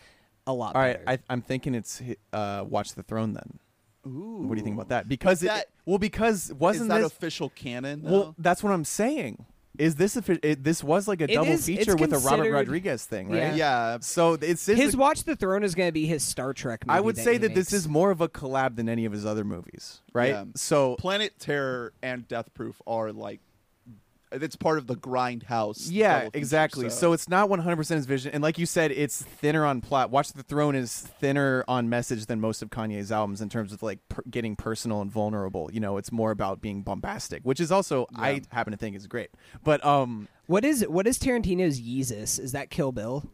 a 0.47 0.53
lot 0.53 0.75
all 0.77 0.81
right, 0.83 1.05
better. 1.05 1.23
I, 1.29 1.33
I'm 1.33 1.43
thinking 1.43 1.75
it's 1.75 2.01
uh, 2.33 2.65
Watch 2.69 2.95
the 2.95 3.03
Throne. 3.03 3.33
Then, 3.35 3.59
Ooh. 4.07 4.43
what 4.47 4.55
do 4.55 4.61
you 4.61 4.65
think 4.65 4.77
about 4.77 4.89
that? 4.91 5.09
Because 5.09 5.43
it, 5.43 5.47
that- 5.47 5.67
well, 5.85 5.99
because 5.99 6.53
wasn't 6.53 6.89
that 6.91 6.99
this 7.03 7.13
official 7.13 7.51
canon? 7.51 8.03
Though? 8.03 8.11
well? 8.11 8.35
That's 8.39 8.63
what 8.63 8.73
I'm 8.73 8.85
saying. 8.85 9.45
Is 9.79 9.95
this 9.97 10.17
a, 10.17 10.23
it, 10.49 10.63
this 10.65 10.83
was 10.83 11.07
like 11.09 11.21
a 11.21 11.25
It 11.25 11.35
double 11.35 11.51
is- 11.53 11.69
it's 11.69 11.79
feature 11.79 11.97
with 11.97 12.13
a 12.13 12.17
Robert 12.19 12.29
considered- 12.29 12.53
Rodriguez 12.53 13.05
thing, 13.05 13.29
right? 13.29 13.37
Yeah. 13.39 13.55
yeah, 13.55 13.99
So 14.01 14.35
it's 14.35 14.67
this 14.67 14.79
his 14.79 14.89
is- 14.91 14.97
Watch 14.97 15.25
the 15.25 15.37
Throne 15.37 15.63
is 15.65 15.75
going 15.75 15.89
to 15.89 15.93
be 15.93 16.07
his 16.07 16.23
Star 16.23 16.53
Trek. 16.53 16.87
Movie 16.87 16.97
I 16.97 17.01
would 17.01 17.17
that 17.17 17.23
say 17.25 17.33
he 17.33 17.39
that 17.39 17.49
this 17.55 17.73
makes. 17.73 17.85
is 17.85 17.89
more 17.89 18.11
of 18.11 18.21
a 18.21 18.29
collab 18.29 18.77
than 18.77 18.89
any 18.89 19.05
of 19.05 19.13
his 19.13 19.25
other 19.27 19.45
movies, 19.45 20.01
right? 20.13 20.31
Yeah. 20.31 20.45
So 20.55 20.97
Planet 20.97 21.33
Terror 21.39 21.93
and 22.03 22.27
Death 22.29 22.53
Proof 22.55 22.81
are 22.87 23.13
like 23.13 23.41
it's 24.43 24.57
part 24.57 24.79
of 24.79 24.87
the 24.87 24.97
Grindhouse. 24.97 25.89
yeah, 25.91 26.19
double 26.19 26.31
feature, 26.31 26.39
exactly. 26.39 26.91
So. 26.91 27.13
it's 27.13 27.29
not 27.29 27.49
100% 27.49 27.95
his 27.95 28.07
vision, 28.07 28.33
and 28.33 28.43
like 28.43 28.59
you 28.59 28.67
said, 28.67 28.91
it's 28.91 29.23
thinner 29.23 29.65
on 29.65 29.81
plot. 29.81 30.11
Watch 30.11 30.33
the 30.33 30.43
Throne 30.43 30.75
is 30.75 30.99
thinner 30.99 31.65
on 31.69 31.89
message 31.89 32.27
than 32.27 32.41
most 32.41 32.63
of 32.63 32.71
Kanye's 32.71 33.11
albums 33.13 33.41
in 33.41 33.49
terms 33.49 33.73
of 33.73 33.83
like 33.83 33.99
per- 34.09 34.23
getting 34.31 34.57
personal 34.57 35.01
and 35.01 35.11
vulnerable. 35.11 35.71
You 35.73 35.81
know, 35.81 35.97
it's 35.97 36.13
more 36.13 36.31
about 36.31 36.61
being 36.61 36.83
bombastic, 36.83 37.43
which 37.43 37.61
is 37.61 37.73
also 37.73 38.07
I 38.15 38.43
happen 38.51 38.73
to 38.73 38.77
think 38.77 38.97
is 38.97 39.07
great. 39.07 39.31
But 39.65 39.85
um, 39.85 40.29
what 40.47 40.65
is 40.65 40.85
what 40.89 41.07
is 41.07 41.19
Tarantino's 41.19 41.81
Yeezus? 41.81 42.39
Is 42.39 42.53
that 42.53 42.71
Kill 42.71 42.93
Bill? 42.93 43.31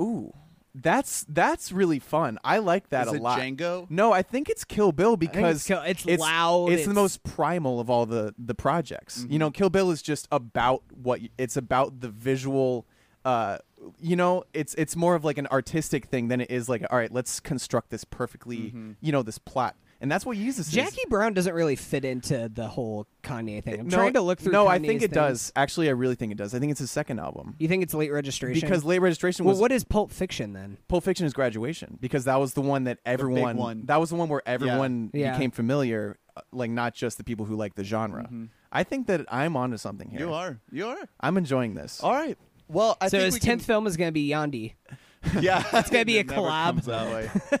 ooh, 0.00 0.32
that's 0.74 1.24
that's 1.28 1.70
really 1.72 1.98
fun. 1.98 2.38
I 2.42 2.58
like 2.58 2.88
that 2.90 3.06
Is 3.06 3.12
a 3.12 3.16
it 3.16 3.22
lot. 3.22 3.38
Django? 3.38 3.86
No, 3.90 4.12
I 4.12 4.22
think 4.22 4.48
it's 4.48 4.64
Kill 4.64 4.90
Bill 4.92 5.16
because 5.16 5.64
Kill- 5.64 5.82
it's 5.82 6.04
loud, 6.06 6.70
It's, 6.70 6.84
the 6.84 6.90
it's- 6.90 6.94
most 6.94 7.22
primal 7.24 7.78
of 7.80 7.90
all 7.90 8.06
the 8.06 8.34
the 8.38 8.54
projects. 8.54 9.26
You 9.28 9.38
know, 9.38 9.50
Kill 9.50 9.68
Bill 9.70 9.90
is 9.90 10.00
just 10.02 10.26
about 10.32 10.82
what 10.90 11.20
y- 11.20 11.28
it's 11.38 11.56
about 11.56 12.00
the 12.00 12.08
visual. 12.08 12.86
Uh, 13.24 13.58
you 14.00 14.16
know, 14.16 14.44
it's 14.54 14.74
it's 14.74 14.96
more 14.96 15.14
of 15.14 15.24
like 15.24 15.38
an 15.38 15.46
artistic 15.48 16.06
thing 16.06 16.28
than 16.28 16.40
it 16.40 16.50
is 16.50 16.68
like 16.68 16.84
all 16.90 16.98
right, 16.98 17.12
let's 17.12 17.38
construct 17.38 17.90
this 17.90 18.04
perfectly. 18.04 18.72
You 19.00 19.12
know, 19.12 19.22
this 19.22 19.38
plot. 19.38 19.76
And 20.02 20.10
that's 20.10 20.26
what 20.26 20.36
Yeezus 20.36 20.58
is. 20.58 20.70
Jackie 20.72 21.00
Brown 21.08 21.32
doesn't 21.32 21.54
really 21.54 21.76
fit 21.76 22.04
into 22.04 22.50
the 22.52 22.66
whole 22.66 23.06
Kanye 23.22 23.62
thing. 23.62 23.78
I'm 23.80 23.88
no, 23.88 23.96
trying 23.96 24.12
to 24.14 24.20
look 24.20 24.40
through. 24.40 24.50
No, 24.52 24.66
I 24.66 24.78
think 24.80 24.96
it 25.00 25.06
things. 25.10 25.14
does. 25.14 25.52
Actually, 25.54 25.88
I 25.88 25.92
really 25.92 26.16
think 26.16 26.32
it 26.32 26.38
does. 26.38 26.54
I 26.54 26.58
think 26.58 26.72
it's 26.72 26.80
his 26.80 26.90
second 26.90 27.20
album 27.20 27.54
You 27.60 27.68
think 27.68 27.84
it's 27.84 27.94
late 27.94 28.10
registration? 28.12 28.60
because 28.66 28.84
late 28.84 28.98
registration 28.98 29.44
well, 29.44 29.56
what 29.56 29.70
is 29.72 29.84
Pulp 29.84 30.10
Fiction 30.10 30.52
then? 30.54 30.76
Pulp 30.88 31.04
Fiction 31.04 31.24
is 31.24 31.32
graduation 31.32 31.98
because 32.00 32.24
that 32.24 32.40
was 32.40 32.54
the 32.54 32.60
one 32.62 32.84
that 32.84 32.98
everyone 33.06 33.56
one. 33.56 33.86
that 33.86 34.00
was 34.00 34.10
the 34.10 34.16
one 34.16 34.28
where 34.28 34.42
everyone 34.44 35.10
Yeah. 35.14 35.32
became 35.34 35.52
familiar, 35.52 36.18
uh, 36.36 36.40
like 36.52 36.70
not 36.72 36.94
just 36.94 37.16
the 37.16 37.24
people 37.24 37.46
who 37.46 37.54
like 37.54 37.76
the 37.76 37.84
genre. 37.84 38.28
I 38.72 38.82
think 38.82 39.06
that 39.06 39.24
I'm 39.30 39.56
onto 39.56 39.76
something 39.76 40.10
here. 40.10 40.18
You 40.20 40.32
are. 40.32 40.58
You 40.72 40.88
are. 40.88 41.08
I'm 41.20 41.36
enjoying 41.36 41.74
this. 41.74 42.00
All 42.02 42.12
right. 42.12 42.36
Well, 42.66 42.96
I 43.00 43.06
so 43.06 43.18
think 43.18 43.24
his 43.26 43.34
we 43.34 43.40
tenth 43.40 43.60
can, 43.62 43.66
film 43.66 43.86
is 43.86 43.96
going 43.96 44.08
to 44.08 44.12
be 44.12 44.28
Yandhi. 44.28 44.72
Yeah, 45.40 45.62
It's 45.74 45.88
gonna 45.88 46.04
be 46.04 46.18
It 46.18 46.26
a 46.28 46.34
never 46.34 46.42
collab. 46.48 47.60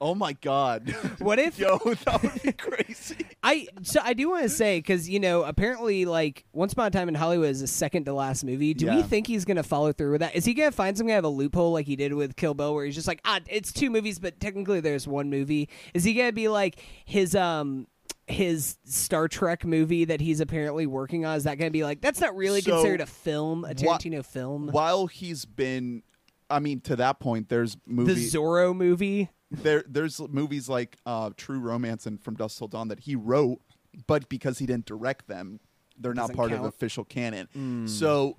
comes 0.00 0.08
that 0.08 0.08
way. 0.08 0.10
oh 0.10 0.14
my 0.14 0.32
god. 0.34 0.94
What 1.20 1.38
if 1.38 1.58
Yo, 1.58 1.78
that 1.78 2.22
would 2.22 2.42
be 2.42 2.52
crazy. 2.52 3.16
I 3.42 3.66
so 3.82 4.00
I 4.02 4.14
do 4.14 4.30
want 4.30 4.42
to 4.44 4.48
say 4.48 4.78
because 4.78 5.08
you 5.08 5.20
know 5.20 5.42
apparently 5.44 6.04
like 6.04 6.44
Once 6.52 6.72
Upon 6.72 6.86
a 6.86 6.90
Time 6.90 7.08
in 7.08 7.14
Hollywood 7.14 7.50
is 7.50 7.60
the 7.60 7.66
second 7.66 8.04
to 8.06 8.12
last 8.12 8.44
movie. 8.44 8.74
Do 8.74 8.86
we 8.86 8.96
Yeah. 8.98 9.02
think 9.02 9.26
he's 9.26 9.44
gonna 9.44 9.62
follow 9.62 9.92
through 9.92 10.12
with 10.12 10.20
that? 10.20 10.34
Is 10.34 10.44
he 10.44 10.54
gonna 10.54 10.72
find 10.72 10.96
some 10.96 11.06
kind 11.06 11.18
of 11.18 11.24
a 11.24 11.28
loophole 11.28 11.72
like 11.72 11.86
he 11.86 11.96
did 11.96 12.12
with 12.14 12.36
Kill 12.36 12.54
Bill, 12.54 12.74
where 12.74 12.84
he's 12.84 12.94
just 12.94 13.08
like, 13.08 13.20
ah, 13.24 13.40
it's 13.48 13.72
two 13.72 13.90
movies, 13.90 14.18
but 14.18 14.40
technically 14.40 14.80
there's 14.80 15.06
one 15.08 15.30
movie? 15.30 15.68
Is 15.94 16.04
he 16.04 16.14
gonna 16.14 16.32
be 16.32 16.48
like 16.48 16.80
his 17.04 17.34
um 17.34 17.86
his 18.26 18.78
Star 18.84 19.26
Trek 19.26 19.64
movie 19.64 20.04
that 20.04 20.20
he's 20.20 20.40
apparently 20.40 20.86
working 20.86 21.24
on? 21.24 21.36
Is 21.36 21.44
that 21.44 21.58
gonna 21.58 21.70
be 21.70 21.82
like 21.84 22.00
that's 22.00 22.20
not 22.20 22.36
really 22.36 22.60
So, 22.60 22.72
considered 22.72 23.00
a 23.00 23.06
film, 23.06 23.64
a 23.64 23.68
wha- 23.68 23.74
Tarantino 23.98 24.24
film? 24.24 24.68
While 24.68 25.06
he's 25.08 25.44
been, 25.44 26.02
I 26.48 26.60
mean, 26.60 26.80
to 26.82 26.96
that 26.96 27.18
point, 27.20 27.48
there's 27.48 27.76
movies. 27.86 28.06
the 28.06 28.14
movies. 28.14 28.34
Zorro 28.34 28.76
movie. 28.76 29.28
There, 29.50 29.84
there's 29.88 30.20
movies 30.20 30.68
like 30.68 30.96
uh, 31.06 31.30
True 31.36 31.58
Romance 31.58 32.06
and 32.06 32.20
From 32.22 32.34
Dusk 32.34 32.58
Till 32.58 32.68
Dawn 32.68 32.88
that 32.88 33.00
he 33.00 33.16
wrote, 33.16 33.60
but 34.06 34.28
because 34.28 34.58
he 34.58 34.66
didn't 34.66 34.86
direct 34.86 35.26
them, 35.26 35.58
they're 35.98 36.14
not 36.14 36.28
Doesn't 36.28 36.36
part 36.36 36.52
of 36.52 36.64
official 36.64 37.04
canon. 37.04 37.86
So, 37.88 38.36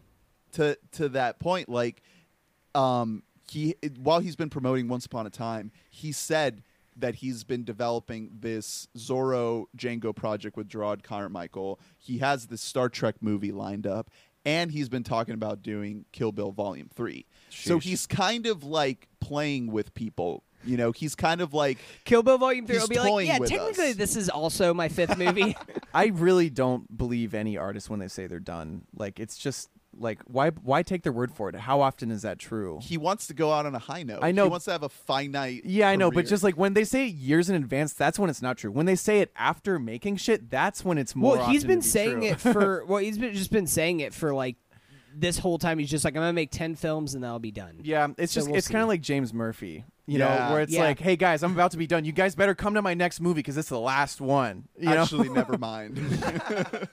to 0.54 0.78
to 0.94 1.10
that 1.10 1.40
point, 1.40 1.70
like, 1.70 2.02
um, 2.74 3.24
he 3.50 3.76
while 4.02 4.20
he's 4.20 4.36
been 4.36 4.50
promoting 4.50 4.88
Once 4.88 5.06
Upon 5.06 5.28
a 5.28 5.30
Time, 5.30 5.72
he 5.90 6.12
said 6.12 6.64
that 6.98 7.16
he's 7.16 7.44
been 7.44 7.64
developing 7.64 8.30
this 8.40 8.88
Zorro 8.98 9.66
Django 9.78 10.16
project 10.16 10.58
with 10.58 10.68
Jerrod 10.70 11.04
Carmichael. 11.04 11.80
He 11.98 12.18
has 12.20 12.48
this 12.48 12.62
Star 12.62 12.90
Trek 12.90 13.16
movie 13.22 13.52
lined 13.52 13.88
up, 13.88 14.10
and 14.46 14.72
he's 14.72 14.90
been 14.90 15.04
talking 15.04 15.34
about 15.34 15.62
doing 15.62 16.06
Kill 16.12 16.32
Bill 16.32 16.52
Volume 16.52 16.90
Three. 16.94 17.26
So 17.50 17.80
he's 17.80 18.08
kind 18.08 18.46
of 18.46 18.64
like 18.64 19.08
playing 19.20 19.72
with 19.72 19.94
people. 19.94 20.44
You 20.64 20.78
know, 20.78 20.92
he's 20.92 21.16
kind 21.16 21.42
of 21.42 21.54
like 21.54 21.78
Kill 22.06 22.24
Bill 22.24 22.38
Volume 22.38 22.66
Three 22.68 22.76
He's 22.76 22.84
will 22.84 22.90
be 22.90 23.00
like, 23.00 23.10
toying 23.10 23.28
yeah, 23.28 23.40
with 23.40 23.50
technically 23.50 23.90
us. 23.92 23.96
this 23.96 24.16
is 24.16 24.30
also 24.30 24.74
my 24.74 24.90
fifth 24.90 25.18
movie. 25.18 25.56
I 25.94 26.08
really 26.08 26.50
don't 26.50 26.98
believe 26.98 27.34
any 27.34 27.58
artist 27.58 27.90
when 27.90 28.00
they 28.00 28.08
say 28.08 28.28
they're 28.28 28.40
done. 28.40 28.84
Like 28.96 29.20
it's 29.20 29.38
just 29.38 29.70
like 29.98 30.22
why 30.26 30.52
why 30.52 30.84
take 30.84 31.04
their 31.04 31.12
word 31.12 31.34
for 31.34 31.50
it? 31.50 31.56
How 31.56 31.82
often 31.82 32.12
is 32.12 32.22
that 32.22 32.40
true? 32.40 32.80
he 32.82 32.98
wants 32.98 33.28
to 33.28 33.34
go 33.34 33.52
out 33.52 33.66
on 33.66 33.76
a 33.76 33.80
high 33.80 34.04
note. 34.04 34.20
I 34.22 34.32
know. 34.32 34.46
He 34.46 34.50
wants 34.50 34.66
to 34.66 34.72
have 34.72 34.84
a 34.84 34.90
finite. 34.90 35.66
Yeah, 35.66 35.90
I 35.90 35.96
know, 35.98 36.10
but 36.10 36.22
career. 36.22 36.30
just 36.30 36.44
like 36.44 36.56
when 36.56 36.74
they 36.76 36.86
say 36.86 37.08
it 37.08 37.16
years 37.16 37.50
in 37.50 37.56
advance, 37.56 37.94
that's 37.94 38.18
when 38.18 38.30
it's 38.30 38.42
not 38.42 38.58
true. 38.58 38.72
When 38.72 38.86
they 38.86 38.96
say 38.96 39.20
it 39.20 39.32
after 39.36 39.80
making 39.80 40.16
shit, 40.18 40.50
that's 40.50 40.86
when 40.86 40.98
it's 40.98 41.16
more. 41.16 41.38
well, 41.38 41.50
he's 41.50 41.64
often 41.64 41.68
been 41.68 41.80
to 41.82 41.86
be 41.86 41.90
saying 41.90 42.20
true. 42.20 42.30
it 42.30 42.40
for 42.40 42.86
well, 42.88 43.00
he's 43.00 43.18
been 43.18 43.34
just 43.34 43.52
been 43.52 43.68
saying 43.68 44.00
it 44.00 44.14
for 44.14 44.34
like 44.34 44.56
this 45.14 45.38
whole 45.40 45.58
time. 45.58 45.78
He's 45.78 45.90
just 45.90 46.06
like, 46.06 46.16
I'm 46.16 46.22
gonna 46.22 46.32
make 46.32 46.52
ten 46.52 46.76
films 46.76 47.14
and 47.14 47.24
that'll 47.24 47.40
be 47.40 47.52
done. 47.52 47.82
Yeah, 47.84 48.08
it's 48.18 48.32
So 48.32 48.40
just 48.40 48.48
we'll 48.50 48.58
it's 48.60 48.68
kind 48.70 48.80
see. 48.80 48.84
of 48.84 48.88
like 48.88 49.02
James 49.02 49.34
Murphy, 49.34 49.84
you 50.08 50.20
Yeah. 50.20 50.48
know, 50.48 50.54
where 50.54 50.62
it's 50.62 50.72
Yeah. 50.74 50.84
like, 50.84 51.00
hey 51.00 51.16
guys, 51.16 51.44
I'm 51.44 51.52
about 51.54 51.72
to 51.72 51.78
be 51.78 51.88
done. 51.88 52.06
You 52.06 52.12
guys 52.12 52.36
better 52.36 52.56
come 52.56 52.74
to 52.74 52.82
my 52.82 52.94
next 52.94 53.20
movie 53.22 53.40
because 53.40 53.58
it's 53.58 53.70
the 53.70 53.80
last 53.80 54.20
one. 54.22 54.68
You 54.78 54.86
know, 54.90 55.02
actually, 55.04 55.30
never 55.42 55.58
mind. 55.58 56.00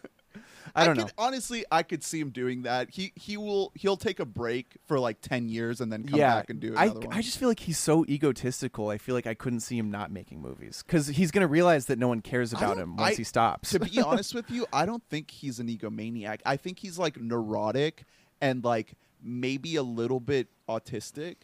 I 0.75 0.85
don't 0.85 0.97
could, 0.97 1.07
know. 1.07 1.11
Honestly, 1.19 1.65
I 1.73 1.83
could 1.83 2.05
see 2.05 2.21
him 2.21 2.31
doing 2.31 2.63
that. 2.63 2.91
He 2.91 3.13
he 3.17 3.37
will 3.37 3.73
he'll 3.75 3.97
take 3.97 4.21
a 4.21 4.25
break 4.27 4.77
for 4.87 5.01
like 5.01 5.21
ten 5.23 5.49
years 5.49 5.81
and 5.81 5.91
then 5.91 6.05
come 6.07 6.19
yeah, 6.19 6.37
back 6.37 6.51
and 6.51 6.61
do 6.61 6.75
I 6.77 6.89
one. 6.89 7.09
I 7.13 7.23
just 7.23 7.39
feel 7.39 7.49
like 7.49 7.61
he's 7.61 7.79
so 7.79 8.05
egotistical. 8.07 8.89
I 8.91 8.99
feel 8.99 9.15
like 9.15 9.27
I 9.27 9.35
couldn't 9.35 9.61
see 9.61 9.77
him 9.79 9.91
not 9.91 10.13
making 10.13 10.41
movies 10.41 10.85
because 10.87 11.09
he's 11.09 11.31
gonna 11.33 11.49
realize 11.49 11.87
that 11.87 11.99
no 11.99 12.07
one 12.07 12.21
cares 12.21 12.53
about 12.53 12.77
him 12.77 12.97
once 12.97 13.15
I- 13.15 13.17
he 13.17 13.25
stops. 13.25 13.71
to 13.71 13.81
be 13.81 14.01
honest 14.05 14.35
with 14.35 14.51
you, 14.51 14.67
I 14.73 14.85
don't 14.87 15.03
think 15.09 15.31
he's 15.31 15.59
an 15.59 15.69
egomaniac. 15.69 16.41
I 16.47 16.57
think 16.57 16.79
he's 16.79 16.99
like 16.99 17.19
neurotic 17.21 18.05
and 18.41 18.63
like 18.63 18.93
maybe 19.23 19.75
a 19.75 19.83
little 19.83 20.21
bit 20.21 20.49
autistic, 20.69 21.37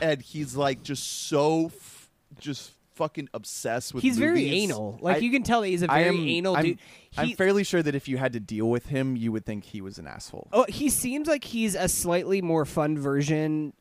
and 0.00 0.20
he's 0.22 0.54
like 0.56 0.82
just 0.82 1.28
so 1.28 1.66
f- 1.66 2.10
just 2.38 2.72
fucking 2.94 3.28
obsessed 3.32 3.94
with. 3.94 4.02
He's 4.02 4.18
very 4.18 4.48
anal. 4.50 4.98
Like 5.00 5.16
I- 5.16 5.20
you 5.20 5.30
can 5.30 5.42
tell 5.42 5.62
that 5.62 5.68
he's 5.68 5.82
a 5.82 5.86
very 5.86 6.08
am, 6.08 6.28
anal 6.28 6.56
I'm, 6.56 6.64
dude. 6.64 6.78
I'm 7.16 7.28
He- 7.28 7.34
fairly 7.34 7.64
sure 7.64 7.82
that 7.82 7.94
if 7.94 8.06
you 8.08 8.18
had 8.18 8.32
to 8.34 8.40
deal 8.40 8.68
with 8.68 8.86
him, 8.86 9.16
you 9.16 9.32
would 9.32 9.46
think 9.46 9.64
he 9.64 9.80
was 9.80 9.98
an 9.98 10.06
asshole. 10.06 10.48
Oh, 10.52 10.66
he 10.68 10.88
seems 10.90 11.26
like 11.28 11.44
he's 11.44 11.74
a 11.74 11.88
slightly 11.88 12.42
more 12.42 12.64
fun 12.64 12.98
version 12.98 13.72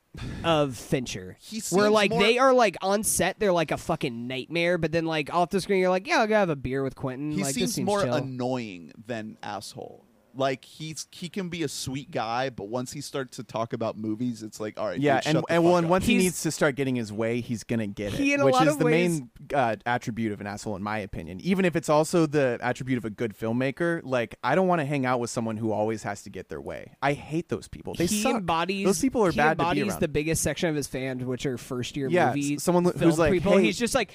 of 0.44 0.76
Fincher. 0.78 1.38
He 1.42 1.58
where 1.72 1.86
seems 1.86 1.92
like 1.94 2.12
more- 2.12 2.22
they 2.22 2.38
are 2.38 2.54
like 2.54 2.78
on 2.82 3.04
set, 3.04 3.40
they're 3.40 3.52
like 3.54 3.72
a 3.72 3.78
fucking 3.78 4.28
nightmare, 4.28 4.78
but 4.78 4.92
then 4.92 5.06
like 5.06 5.34
off 5.34 5.50
the 5.50 5.60
screen, 5.62 5.80
you're 5.80 5.90
like, 5.90 6.08
yeah, 6.08 6.20
I'll 6.20 6.28
go 6.28 6.36
have 6.36 6.50
a 6.50 6.56
beer 6.56 6.82
with 6.84 6.96
Quentin. 6.96 7.32
He 7.32 7.38
like, 7.44 7.48
this 7.48 7.56
seems 7.56 7.76
seems 7.76 7.86
more 7.86 8.04
chill. 8.04 8.14
annoying 8.14 8.92
than 9.08 9.38
asshole. 9.44 10.06
Like 10.36 10.66
he's 10.66 11.08
he 11.12 11.30
can 11.30 11.50
be 11.50 11.64
a 11.64 11.68
sweet 11.68 12.12
guy, 12.12 12.50
but 12.50 12.70
once 12.70 12.92
he 12.94 13.02
starts 13.02 13.38
to 13.38 13.44
talk 13.44 13.74
about 13.74 13.98
movies, 13.98 14.44
it's 14.44 14.60
like 14.60 14.80
all 14.80 14.88
right, 14.88 15.00
Yeah, 15.00 15.20
dude, 15.20 15.28
and 15.28 15.36
shut 15.38 15.46
the 15.48 15.54
and 15.54 15.64
well, 15.64 15.74
fuck 15.74 15.78
and 15.80 15.86
up. 15.86 15.92
once 15.92 16.06
he 16.06 16.18
needs 16.18 16.42
to 16.44 16.52
start 16.52 16.76
getting 16.76 16.96
his 16.96 17.12
way, 17.12 17.42
he's 17.42 17.64
gonna 17.64 17.88
get 17.88 18.14
He, 18.14 18.34
it, 18.34 18.44
which 18.44 18.62
is 18.62 18.78
the 18.78 18.86
ways- 18.86 19.20
main 19.20 19.30
uh, 19.54 19.76
attribute 19.86 20.32
of 20.32 20.40
an 20.42 20.48
asshole, 20.48 20.76
in 20.76 20.84
my 20.84 21.00
opinion. 21.00 21.40
Even 21.42 21.66
if 21.66 21.76
it's 21.76 21.90
also 21.90 22.26
the 22.26 22.58
attribute 22.62 22.98
of 22.98 23.06
a 23.06 23.10
good 23.10 23.38
filmmaker, 23.38 24.02
like 24.04 24.36
I 24.44 24.56
don't 24.56 24.68
want 24.68 24.80
to 24.82 24.86
hang 24.86 25.06
out 25.06 25.20
with 25.20 25.30
someone 25.30 25.58
who 25.58 25.72
always 25.72 26.04
has 26.04 26.24
to 26.24 26.30
get 26.30 26.50
their 26.50 26.62
way. 26.62 26.94
I 27.02 27.14
hate 27.14 27.50
those 27.50 27.68
people. 27.68 27.94
They 27.96 28.06
he 28.06 28.22
suck. 28.24 28.36
embodies 28.36 28.86
those 28.86 29.00
people 29.02 29.26
are 29.26 29.32
he 29.32 29.38
bad 29.38 29.58
to 29.60 29.72
be 29.74 29.82
around. 29.84 30.00
the 30.00 30.08
biggest 30.08 30.42
section 30.44 30.70
of 30.70 30.76
his 30.76 30.88
fans, 30.88 31.24
which 31.24 31.46
are 31.46 31.58
first 31.58 31.98
year 31.98 32.08
Yeah, 32.10 32.28
movie 32.28 32.58
someone 32.58 32.86
who's 32.86 33.20
like, 33.20 33.32
people. 33.34 33.58
hey- 33.58 33.64
He's 33.64 33.78
just 33.80 33.96
like, 33.96 34.12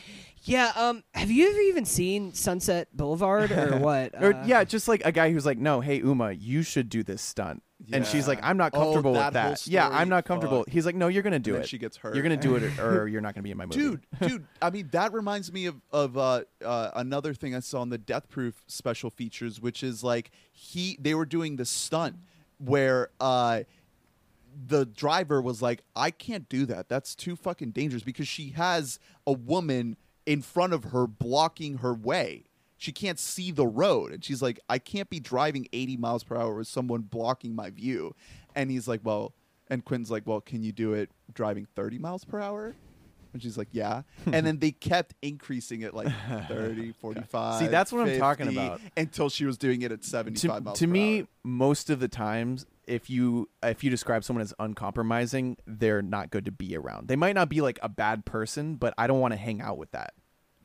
yeah, 0.48 0.72
um, 0.76 1.02
have 1.12 1.30
you 1.30 1.48
ever 1.50 1.58
even 1.60 1.84
seen 1.84 2.32
Sunset 2.34 2.88
Boulevard 2.96 3.50
or 3.50 3.78
what? 3.78 4.14
or 4.14 4.34
Uh, 4.34 4.46
yeah, 4.46 4.64
just 4.64 4.86
like 4.88 5.02
a 5.04 5.12
guy 5.12 5.30
who's 5.32 5.44
like, 5.44 5.58
no, 5.58 5.80
hey 5.80 5.98
Uma, 5.98 6.32
you 6.32 6.62
should 6.62 6.88
do 6.88 7.02
this 7.02 7.20
stunt, 7.20 7.62
and 7.92 8.06
she's 8.06 8.26
like, 8.28 8.38
Yeah. 8.38 8.48
I'm 8.50 8.56
not 8.56 8.72
Oh, 8.74 8.78
comfortable 8.84 9.12
that 9.14 9.26
with 9.26 9.34
that. 9.34 9.44
whole 9.46 9.56
yeah, 9.66 9.86
story, 9.86 10.00
I'm 10.00 10.08
not 10.08 10.24
comfortable. 10.24 10.58
fuck. 10.64 10.70
He's 10.72 10.86
like, 10.86 10.94
no, 10.94 11.08
you're 11.08 11.22
gonna 11.22 11.38
do 11.38 11.52
then 11.52 11.62
it. 11.62 11.68
she 11.68 11.78
gets 11.78 11.96
hurt. 11.96 12.14
You're 12.14 12.22
gonna 12.22 12.36
do 12.36 12.54
it, 12.56 12.78
or, 12.78 13.02
or 13.02 13.08
you're 13.12 13.20
not 13.20 13.34
gonna 13.34 13.42
be 13.42 13.50
in 13.50 13.56
my 13.58 13.66
movie. 13.66 13.78
dude, 13.78 14.06
dude. 14.20 14.46
I 14.62 14.70
mean, 14.70 14.88
that 14.92 15.12
reminds 15.12 15.52
me 15.52 15.66
of 15.66 15.76
of 15.92 16.16
uh, 16.16 16.42
uh, 16.64 16.90
another 16.94 17.34
thing 17.34 17.54
I 17.54 17.60
saw 17.60 17.82
in 17.82 17.88
the 17.90 17.98
Death 17.98 18.28
Proof 18.28 18.62
special 18.66 19.10
features, 19.10 19.60
which 19.60 19.82
is 19.82 20.04
like 20.04 20.30
he 20.52 20.96
they 21.00 21.14
were 21.14 21.26
doing 21.26 21.56
the 21.56 21.64
stunt 21.64 22.16
where 22.58 23.10
uh, 23.20 23.60
the 24.68 24.86
driver 24.86 25.42
was 25.42 25.60
like, 25.60 25.82
"I 25.94 26.10
can't 26.10 26.48
do 26.48 26.64
that. 26.66 26.88
That's 26.88 27.14
too 27.14 27.36
fucking 27.36 27.72
dangerous," 27.72 28.02
because 28.02 28.28
she 28.28 28.50
has 28.50 28.98
a 29.26 29.32
woman 29.32 29.96
in 30.26 30.42
front 30.42 30.72
of 30.72 30.84
her 30.84 31.06
blocking 31.06 31.78
her 31.78 31.94
way. 31.94 32.44
She 32.76 32.92
can't 32.92 33.18
see 33.18 33.50
the 33.50 33.66
road, 33.66 34.12
and 34.12 34.22
she's 34.22 34.42
like, 34.42 34.60
"I 34.68 34.78
can't 34.78 35.08
be 35.08 35.18
driving 35.18 35.66
80 35.72 35.96
miles 35.96 36.24
per 36.24 36.36
hour 36.36 36.54
with 36.56 36.68
someone 36.68 37.02
blocking 37.02 37.54
my 37.54 37.70
view." 37.70 38.14
And 38.54 38.70
he's 38.70 38.86
like, 38.86 39.00
"Well," 39.02 39.32
and 39.68 39.82
Quinn's 39.82 40.10
like, 40.10 40.26
"Well, 40.26 40.42
can 40.42 40.62
you 40.62 40.72
do 40.72 40.92
it 40.92 41.10
driving 41.32 41.66
30 41.74 41.98
miles 41.98 42.24
per 42.24 42.38
hour?" 42.38 42.74
And 43.36 43.42
she's 43.42 43.58
like, 43.58 43.68
yeah. 43.70 44.02
and 44.24 44.46
then 44.46 44.60
they 44.60 44.70
kept 44.70 45.14
increasing 45.20 45.82
it 45.82 45.92
like 45.92 46.08
30, 46.48 46.92
45. 46.92 47.60
See, 47.60 47.66
that's 47.66 47.92
what 47.92 48.08
I'm 48.08 48.18
talking 48.18 48.48
about. 48.48 48.80
Until 48.96 49.28
she 49.28 49.44
was 49.44 49.58
doing 49.58 49.82
it 49.82 49.92
at 49.92 50.04
75 50.04 50.56
to, 50.56 50.60
miles 50.62 50.78
to 50.78 50.86
me 50.86 51.20
hour. 51.20 51.26
most 51.44 51.90
of 51.90 52.00
the 52.00 52.08
times 52.08 52.64
if 52.86 53.10
you 53.10 53.48
if 53.62 53.82
you 53.82 53.90
describe 53.90 54.24
someone 54.24 54.42
as 54.42 54.54
uncompromising 54.58 55.56
they're 55.66 56.02
not 56.02 56.30
good 56.30 56.44
to 56.44 56.52
be 56.52 56.76
around. 56.76 57.08
They 57.08 57.16
might 57.16 57.34
not 57.34 57.48
be 57.48 57.60
like 57.60 57.78
a 57.82 57.88
bad 57.88 58.24
person 58.24 58.76
but 58.76 58.94
i 58.98 59.06
don't 59.06 59.20
want 59.20 59.32
to 59.32 59.38
hang 59.38 59.60
out 59.60 59.78
with 59.78 59.90
that 59.92 60.14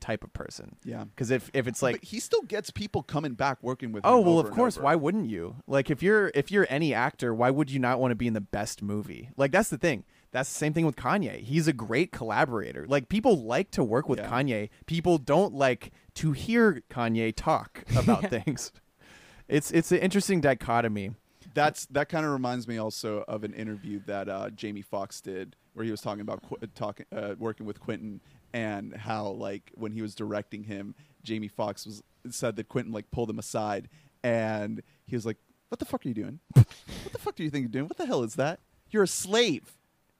type 0.02 0.24
of 0.24 0.32
person. 0.32 0.76
Yeah. 0.84 1.04
because 1.04 1.30
if 1.30 1.50
if 1.54 1.66
it's 1.66 1.82
like 1.82 2.00
but 2.00 2.04
he 2.04 2.20
still 2.20 2.42
gets 2.42 2.70
people 2.70 3.02
coming 3.02 3.34
back 3.34 3.62
working 3.62 3.92
with 3.92 4.04
oh, 4.04 4.20
him 4.20 4.28
oh 4.28 4.30
well 4.30 4.38
of 4.40 4.50
course 4.50 4.76
why 4.76 4.94
wouldn't 4.96 5.30
you? 5.30 5.56
Like 5.66 5.90
if 5.90 6.02
you're 6.02 6.30
if 6.34 6.50
you're 6.50 6.66
any 6.68 6.92
actor 6.92 7.32
why 7.32 7.50
would 7.50 7.70
you 7.70 7.78
not 7.78 8.00
want 8.00 8.10
to 8.10 8.16
be 8.16 8.26
in 8.26 8.34
the 8.34 8.40
best 8.40 8.82
movie? 8.82 9.30
Like 9.36 9.52
that's 9.52 9.70
the 9.70 9.78
thing. 9.78 10.04
That's 10.32 10.50
the 10.50 10.58
same 10.58 10.72
thing 10.72 10.86
with 10.86 10.96
kanye. 10.96 11.40
He's 11.40 11.68
a 11.68 11.72
great 11.72 12.10
collaborator. 12.10 12.86
Like 12.88 13.08
people 13.08 13.42
like 13.42 13.70
to 13.72 13.84
work 13.84 14.08
with 14.08 14.18
Yeah. 14.18 14.28
kanye. 14.28 14.68
People 14.86 15.18
don't 15.18 15.54
like 15.54 15.92
to 16.16 16.32
hear 16.32 16.82
kanye 16.90 17.32
talk 17.34 17.84
about 17.96 18.28
things. 18.28 18.72
It's 19.48 19.70
it's 19.70 19.92
an 19.92 19.98
interesting 19.98 20.40
dichotomy 20.40 21.12
That's 21.54 21.86
that 21.86 22.08
kind 22.08 22.24
of 22.24 22.32
reminds 22.32 22.66
me 22.66 22.78
also 22.78 23.24
of 23.28 23.44
an 23.44 23.52
interview 23.54 24.00
that 24.06 24.28
uh, 24.28 24.50
Jamie 24.50 24.82
Foxx 24.82 25.20
did, 25.20 25.56
where 25.74 25.84
he 25.84 25.90
was 25.90 26.00
talking 26.00 26.20
about 26.20 26.42
Qu- 26.42 26.66
talking 26.74 27.06
uh, 27.14 27.34
working 27.38 27.66
with 27.66 27.80
Quentin 27.80 28.20
and 28.52 28.94
how 28.94 29.28
like 29.28 29.70
when 29.74 29.92
he 29.92 30.02
was 30.02 30.14
directing 30.14 30.64
him, 30.64 30.94
Jamie 31.22 31.48
Foxx 31.48 31.86
was 31.86 32.02
said 32.30 32.56
that 32.56 32.68
Quentin 32.68 32.92
like 32.92 33.10
pulled 33.10 33.30
him 33.30 33.38
aside 33.38 33.88
and 34.22 34.82
he 35.06 35.16
was 35.16 35.26
like, 35.26 35.38
"What 35.68 35.78
the 35.78 35.84
fuck 35.84 36.04
are 36.04 36.08
you 36.08 36.14
doing? 36.14 36.40
what 36.54 37.12
the 37.12 37.18
fuck 37.18 37.34
do 37.34 37.42
you 37.44 37.50
think 37.50 37.62
you're 37.64 37.70
doing? 37.70 37.88
What 37.88 37.98
the 37.98 38.06
hell 38.06 38.22
is 38.22 38.36
that? 38.36 38.60
You're 38.90 39.04
a 39.04 39.08
slave." 39.08 39.76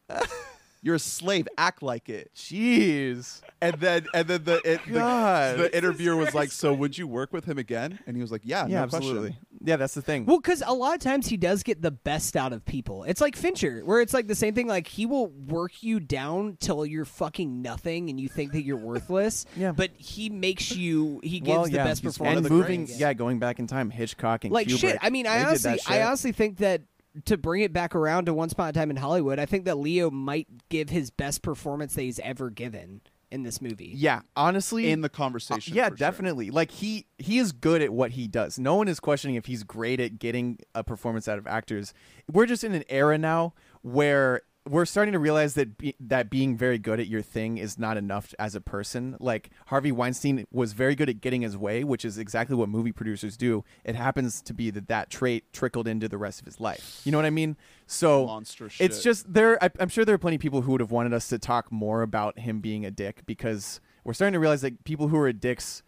You're 0.83 0.97
a 0.97 0.99
slave. 0.99 1.49
Act 1.57 1.83
like 1.83 2.09
it." 2.09 2.31
Jeez. 2.35 3.41
And 3.61 3.75
then 3.81 4.07
and 4.15 4.27
then 4.29 4.45
the 4.45 4.61
it, 4.65 4.81
the, 4.87 4.93
God. 4.95 5.59
the 5.59 5.77
interviewer 5.77 6.17
was 6.17 6.35
like, 6.35 6.51
"So 6.51 6.73
would 6.75 6.99
you 6.99 7.07
work 7.07 7.33
with 7.33 7.45
him 7.45 7.59
again?" 7.59 7.99
And 8.07 8.17
he 8.17 8.23
was 8.23 8.33
like, 8.33 8.43
"Yeah, 8.45 8.67
Yeah, 8.67 8.81
no 8.83 8.89
question." 8.89 8.97
absolutely. 8.97 9.39
Yeah, 9.65 9.77
that's 9.77 9.95
the 9.95 10.03
thing. 10.03 10.27
Well, 10.27 10.39
because 10.39 10.61
a 10.67 10.75
lot 10.75 10.95
of 10.97 11.01
times 11.01 11.29
he 11.29 11.37
does 11.37 11.63
get 11.63 11.81
the 11.81 11.93
best 11.93 12.35
out 12.35 12.53
of 12.53 12.65
people. 12.65 13.05
It's 13.05 13.21
like 13.21 13.37
Fincher, 13.37 13.83
where 13.85 14.01
it's 14.01 14.13
like 14.13 14.27
the 14.27 14.35
same 14.35 14.55
thing. 14.55 14.67
Like 14.67 14.89
he 14.89 15.07
will 15.07 15.29
work 15.29 15.85
you 15.85 16.01
down 16.01 16.57
till 16.59 16.85
you're 16.85 17.05
fucking 17.05 17.63
nothing 17.63 18.11
and 18.11 18.19
you 18.19 18.29
think 18.29 18.53
that 18.53 18.63
you're 18.65 18.77
worthless. 18.77 19.47
Yeah. 19.57 19.71
But 19.73 19.91
he 19.97 20.31
makes 20.31 20.75
you. 20.75 21.21
He 21.23 21.39
gives 21.39 21.49
well, 21.57 21.65
the 21.65 21.73
yeah, 21.73 21.85
best 21.85 22.03
he's 22.03 22.15
performance. 22.17 22.47
and 22.47 22.57
moving, 22.57 22.89
yeah, 22.97 23.13
going 23.13 23.39
back 23.39 23.59
in 23.59 23.67
time, 23.67 23.91
Hitchcock 23.91 24.45
and 24.45 24.53
like 24.53 24.67
Kubrick, 24.67 24.79
shit. 24.79 24.99
I 25.01 25.11
mean, 25.11 25.27
I 25.27 25.35
they 25.35 25.39
did 25.39 25.47
honestly, 25.49 25.71
that 25.73 25.81
I 25.87 25.93
shit. 25.93 26.03
honestly 26.03 26.33
think 26.33 26.57
that 26.59 26.83
to 27.27 27.37
bring 27.37 27.63
it 27.63 27.73
back 27.73 27.95
around 27.95 28.27
to 28.27 28.35
Once 28.35 28.53
Upon 28.53 28.69
a 28.69 28.73
Time 28.73 28.91
in 28.91 28.97
Hollywood, 28.97 29.39
I 29.39 29.47
think 29.47 29.65
that 29.67 29.77
Leo 29.79 30.11
might 30.11 30.49
give 30.69 30.91
his 30.91 31.11
best 31.11 31.43
performance 31.43 31.95
that 31.95 32.03
he's 32.03 32.19
ever 32.21 32.51
given 32.51 33.01
in 33.31 33.43
this 33.45 33.63
movie. 33.63 33.93
yeah, 33.97 34.21
honestly, 34.37 34.91
In 34.91 35.01
the 35.01 35.09
conversation, 35.09 35.73
Uh, 35.73 35.77
yeah, 35.77 35.85
for 35.89 35.97
sure. 35.97 35.97
definitely. 35.97 36.51
Like 36.51 36.71
he 36.71 37.07
he 37.17 37.39
is 37.39 37.53
good 37.53 37.81
at 37.81 37.91
what 37.91 38.11
he 38.11 38.29
does. 38.29 38.59
No 38.59 38.75
one 38.77 38.89
is 38.89 39.01
questioning 39.01 39.37
if 39.37 39.47
he's 39.47 39.63
great 39.63 40.01
at 40.01 40.19
getting 40.19 40.59
a 40.75 40.85
performance 40.85 41.29
out 41.29 41.39
of 41.39 41.47
actors. 41.47 41.95
We're 42.31 42.45
just 42.47 42.63
in 42.63 42.75
an 42.75 42.85
era 42.91 43.17
now 43.17 43.55
where 43.81 44.43
we're 44.69 44.85
starting 44.85 45.13
to 45.13 45.19
realize 45.19 45.55
that 45.55 45.77
be, 45.77 45.97
that 45.99 46.31
being 46.31 46.57
very 46.57 46.79
good 46.79 47.01
at 47.01 47.09
your 47.09 47.23
thing 47.23 47.59
is 47.59 47.79
not 47.79 47.97
enough 47.97 48.33
as 48.39 48.55
a 48.55 48.61
person. 48.61 49.17
Like 49.19 49.51
Harvey 49.67 49.91
Weinstein 49.91 50.47
was 50.53 50.73
very 50.73 50.95
good 50.95 51.09
at 51.09 51.21
getting 51.21 51.43
his 51.43 51.57
way, 51.57 51.83
which 51.83 52.05
is 52.05 52.17
exactly 52.17 52.55
what 52.55 52.69
movie 52.69 52.93
producers 52.93 53.37
do. 53.37 53.65
It 53.85 53.97
happens 53.97 54.41
to 54.43 54.55
be 54.55 54.71
that 54.71 54.87
that 54.89 55.11
trait 55.11 55.53
trickled 55.53 55.89
into 55.89 56.09
the 56.09 56.19
rest 56.19 56.41
of 56.41 56.47
his 56.47 56.61
life. 56.61 57.01
You 57.05 57.11
know 57.11 57.19
what 57.19 57.25
I 57.25 57.31
mean? 57.31 57.57
So 57.87 58.27
Monster 58.27 58.71
it's 58.79 59.03
just 59.03 59.33
there. 59.33 59.63
I, 59.63 59.71
I'm 59.81 59.89
sure 59.89 60.05
there 60.05 60.15
are 60.15 60.19
plenty 60.19 60.37
of 60.37 60.43
people 60.43 60.63
who 60.63 60.73
would 60.73 60.81
have 60.81 60.93
wanted 60.93 61.13
us 61.13 61.29
to 61.29 61.39
talk 61.39 61.73
more 61.73 62.03
about 62.03 62.39
him 62.39 62.61
being 62.61 62.87
a 62.87 62.91
dick 62.91 63.23
because 63.27 63.81
we're 64.05 64.15
starting 64.15 64.35
to 64.35 64.41
realize 64.41 64.61
that 64.63 64.85
people 64.85 65.09
who 65.09 65.19
are 65.19 65.33
dicks 65.33 65.83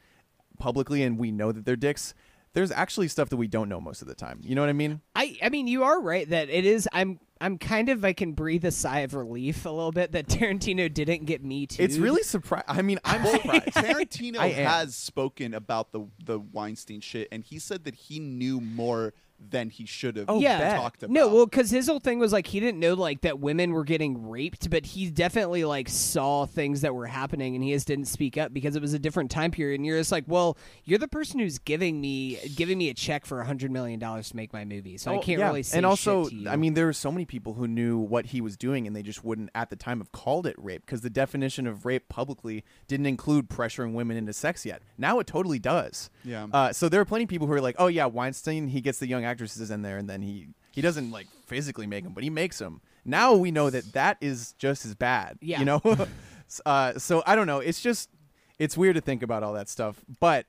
publicly 0.59 1.03
and 1.03 1.19
we 1.19 1.31
know 1.31 1.53
that 1.53 1.65
they're 1.65 1.77
dicks. 1.77 2.13
There's 2.55 2.71
actually 2.71 3.09
stuff 3.09 3.29
that 3.31 3.37
we 3.37 3.49
don't 3.49 3.69
know 3.69 3.81
most 3.81 4.03
of 4.03 4.09
the 4.09 4.15
time. 4.15 4.41
You 4.43 4.55
know 4.55 4.63
what 4.63 4.71
I 4.71 4.75
mean? 4.75 5.01
I 5.15 5.37
I 5.43 5.49
mean 5.49 5.69
you 5.69 5.85
are 5.85 6.01
right 6.01 6.29
that 6.29 6.51
it 6.51 6.65
is 6.65 6.89
I'm 6.93 7.21
I'm 7.45 7.59
kind 7.59 7.91
of 7.91 8.07
I 8.07 8.15
can 8.15 8.33
breathe 8.33 8.65
a 8.65 8.71
sigh 8.71 9.01
of 9.01 9.13
relief 9.13 9.67
a 9.67 9.69
little 9.69 9.93
bit 9.93 10.13
that 10.13 10.27
Tarantino 10.29 10.93
didn't 10.93 11.27
get 11.27 11.45
me 11.45 11.67
too. 11.67 11.83
It's 11.83 11.99
really 11.99 12.23
surprised. 12.23 12.65
I 12.69 12.81
mean, 12.81 12.99
I'm 13.05 13.25
surprised. 13.27 13.67
Tarantino 13.75 14.39
I 14.39 14.49
has 14.49 14.95
spoken 14.95 15.53
about 15.53 15.93
the 15.93 16.07
the 16.25 16.39
Weinstein 16.39 17.03
shit, 17.03 17.29
and 17.31 17.45
he 17.45 17.59
said 17.59 17.85
that 17.85 17.95
he 17.95 18.19
knew 18.19 18.63
more 18.63 19.13
than 19.51 19.71
he 19.71 19.87
should 19.87 20.17
have 20.17 20.27
Oh, 20.29 20.41
yeah. 20.41 20.59
bet. 20.59 20.77
talked 20.81 21.03
about. 21.03 21.13
No, 21.13 21.29
well, 21.29 21.47
because 21.47 21.71
his 21.71 21.87
whole 21.87 22.01
thing 22.01 22.19
was 22.19 22.33
like 22.33 22.47
he 22.47 22.61
didn't 22.61 22.81
know 22.81 22.95
like 22.95 23.21
that 23.23 23.39
women 23.41 23.73
were 23.73 23.85
getting 23.85 24.29
raped, 24.29 24.71
but 24.71 24.87
he 24.87 25.11
definitely 25.11 25.65
like 25.65 25.89
saw 25.89 26.47
things 26.47 26.81
that 26.83 26.95
were 26.95 27.07
happening, 27.07 27.55
and 27.55 27.63
he 27.65 27.73
just 27.73 27.87
didn't 27.87 28.07
speak 28.07 28.37
up 28.39 28.53
because 28.53 28.77
it 28.77 28.83
was 28.83 28.95
a 28.95 28.99
different 28.99 29.31
time 29.31 29.51
period. 29.51 29.77
And 29.81 29.87
you're 29.87 29.99
just 29.99 30.13
like, 30.13 30.25
well, 30.27 30.57
you're 30.85 30.99
the 30.99 31.09
person 31.09 31.41
who's 31.41 31.59
giving 31.59 32.01
me 32.01 32.39
giving 32.57 32.79
me 32.79 32.89
a 32.91 32.95
check 32.95 33.27
for 33.27 33.41
a 33.41 33.45
hundred 33.45 33.71
million 33.71 33.99
dollars 34.01 34.31
to 34.31 34.37
make 34.37 34.53
my 34.53 34.65
movie, 34.65 34.97
so 34.99 35.13
I 35.13 35.17
Oh, 35.17 35.21
can't 35.21 35.39
yeah. 35.41 35.47
really 35.49 35.63
say 35.63 35.77
And 35.79 35.87
also, 35.87 36.25
shit 36.25 36.31
to 36.31 36.37
you. 36.37 36.49
I 36.49 36.57
mean, 36.57 36.75
there 36.75 36.87
were 36.87 36.93
so 36.93 37.11
many 37.13 37.25
people 37.25 37.55
who 37.55 37.67
knew 37.69 37.99
what 37.99 38.27
he 38.27 38.41
was 38.41 38.57
doing, 38.57 38.87
and 38.87 38.95
they 38.95 39.03
just 39.03 39.25
wouldn't 39.25 39.51
at 39.55 39.71
the 39.71 39.77
time 39.77 39.99
have 39.99 40.13
called 40.13 40.47
it 40.47 40.57
rape 40.59 40.85
because 40.87 41.01
the 41.03 41.11
definition 41.11 41.67
of 41.67 41.85
rape 41.87 42.09
publicly 42.09 42.65
didn't 42.89 43.07
include 43.07 43.49
pressuring 43.49 43.93
women 43.93 44.17
into 44.17 44.33
sex 44.33 44.65
yet. 44.67 44.83
Now 44.99 45.19
it 45.19 45.27
totally 45.27 45.59
does. 45.59 46.11
Yeah. 46.25 46.47
Uh, 46.53 46.73
so 46.73 46.89
there 46.89 47.01
are 47.01 47.05
plenty 47.05 47.25
of 47.25 47.31
people 47.31 47.47
who 47.47 47.53
are 47.53 47.61
like, 47.61 47.77
"Oh 47.79 47.87
yeah, 47.87 48.07
Weinstein, 48.07 48.69
he 48.69 48.81
gets 48.81 48.99
the 48.99 49.07
young 49.07 49.25
actresses 49.35 49.71
in 49.71 49.83
there, 49.83 49.99
and 49.99 50.09
then 50.09 50.23
he 50.23 50.49
he 50.73 50.81
doesn't 50.81 51.11
like 51.11 51.27
physically 51.47 51.87
make 51.87 52.05
them, 52.05 52.13
but 52.13 52.23
he 52.23 52.31
makes 52.31 52.59
them." 52.59 52.81
Now 53.05 53.35
we 53.35 53.51
know 53.51 53.69
that 53.69 53.93
that 53.93 54.17
is 54.21 54.55
just 54.59 54.87
as 54.87 54.95
bad. 54.95 55.39
Yeah. 55.41 55.59
You 55.59 55.65
know. 55.65 55.83
uh, 56.67 56.99
so 56.99 57.23
I 57.27 57.35
don't 57.37 57.47
know. 57.47 57.59
It's 57.59 57.81
just 57.81 58.11
it's 58.59 58.77
weird 58.77 58.95
to 58.95 59.01
think 59.01 59.23
about 59.23 59.43
all 59.43 59.53
that 59.55 59.69
stuff, 59.69 60.05
but 60.21 60.47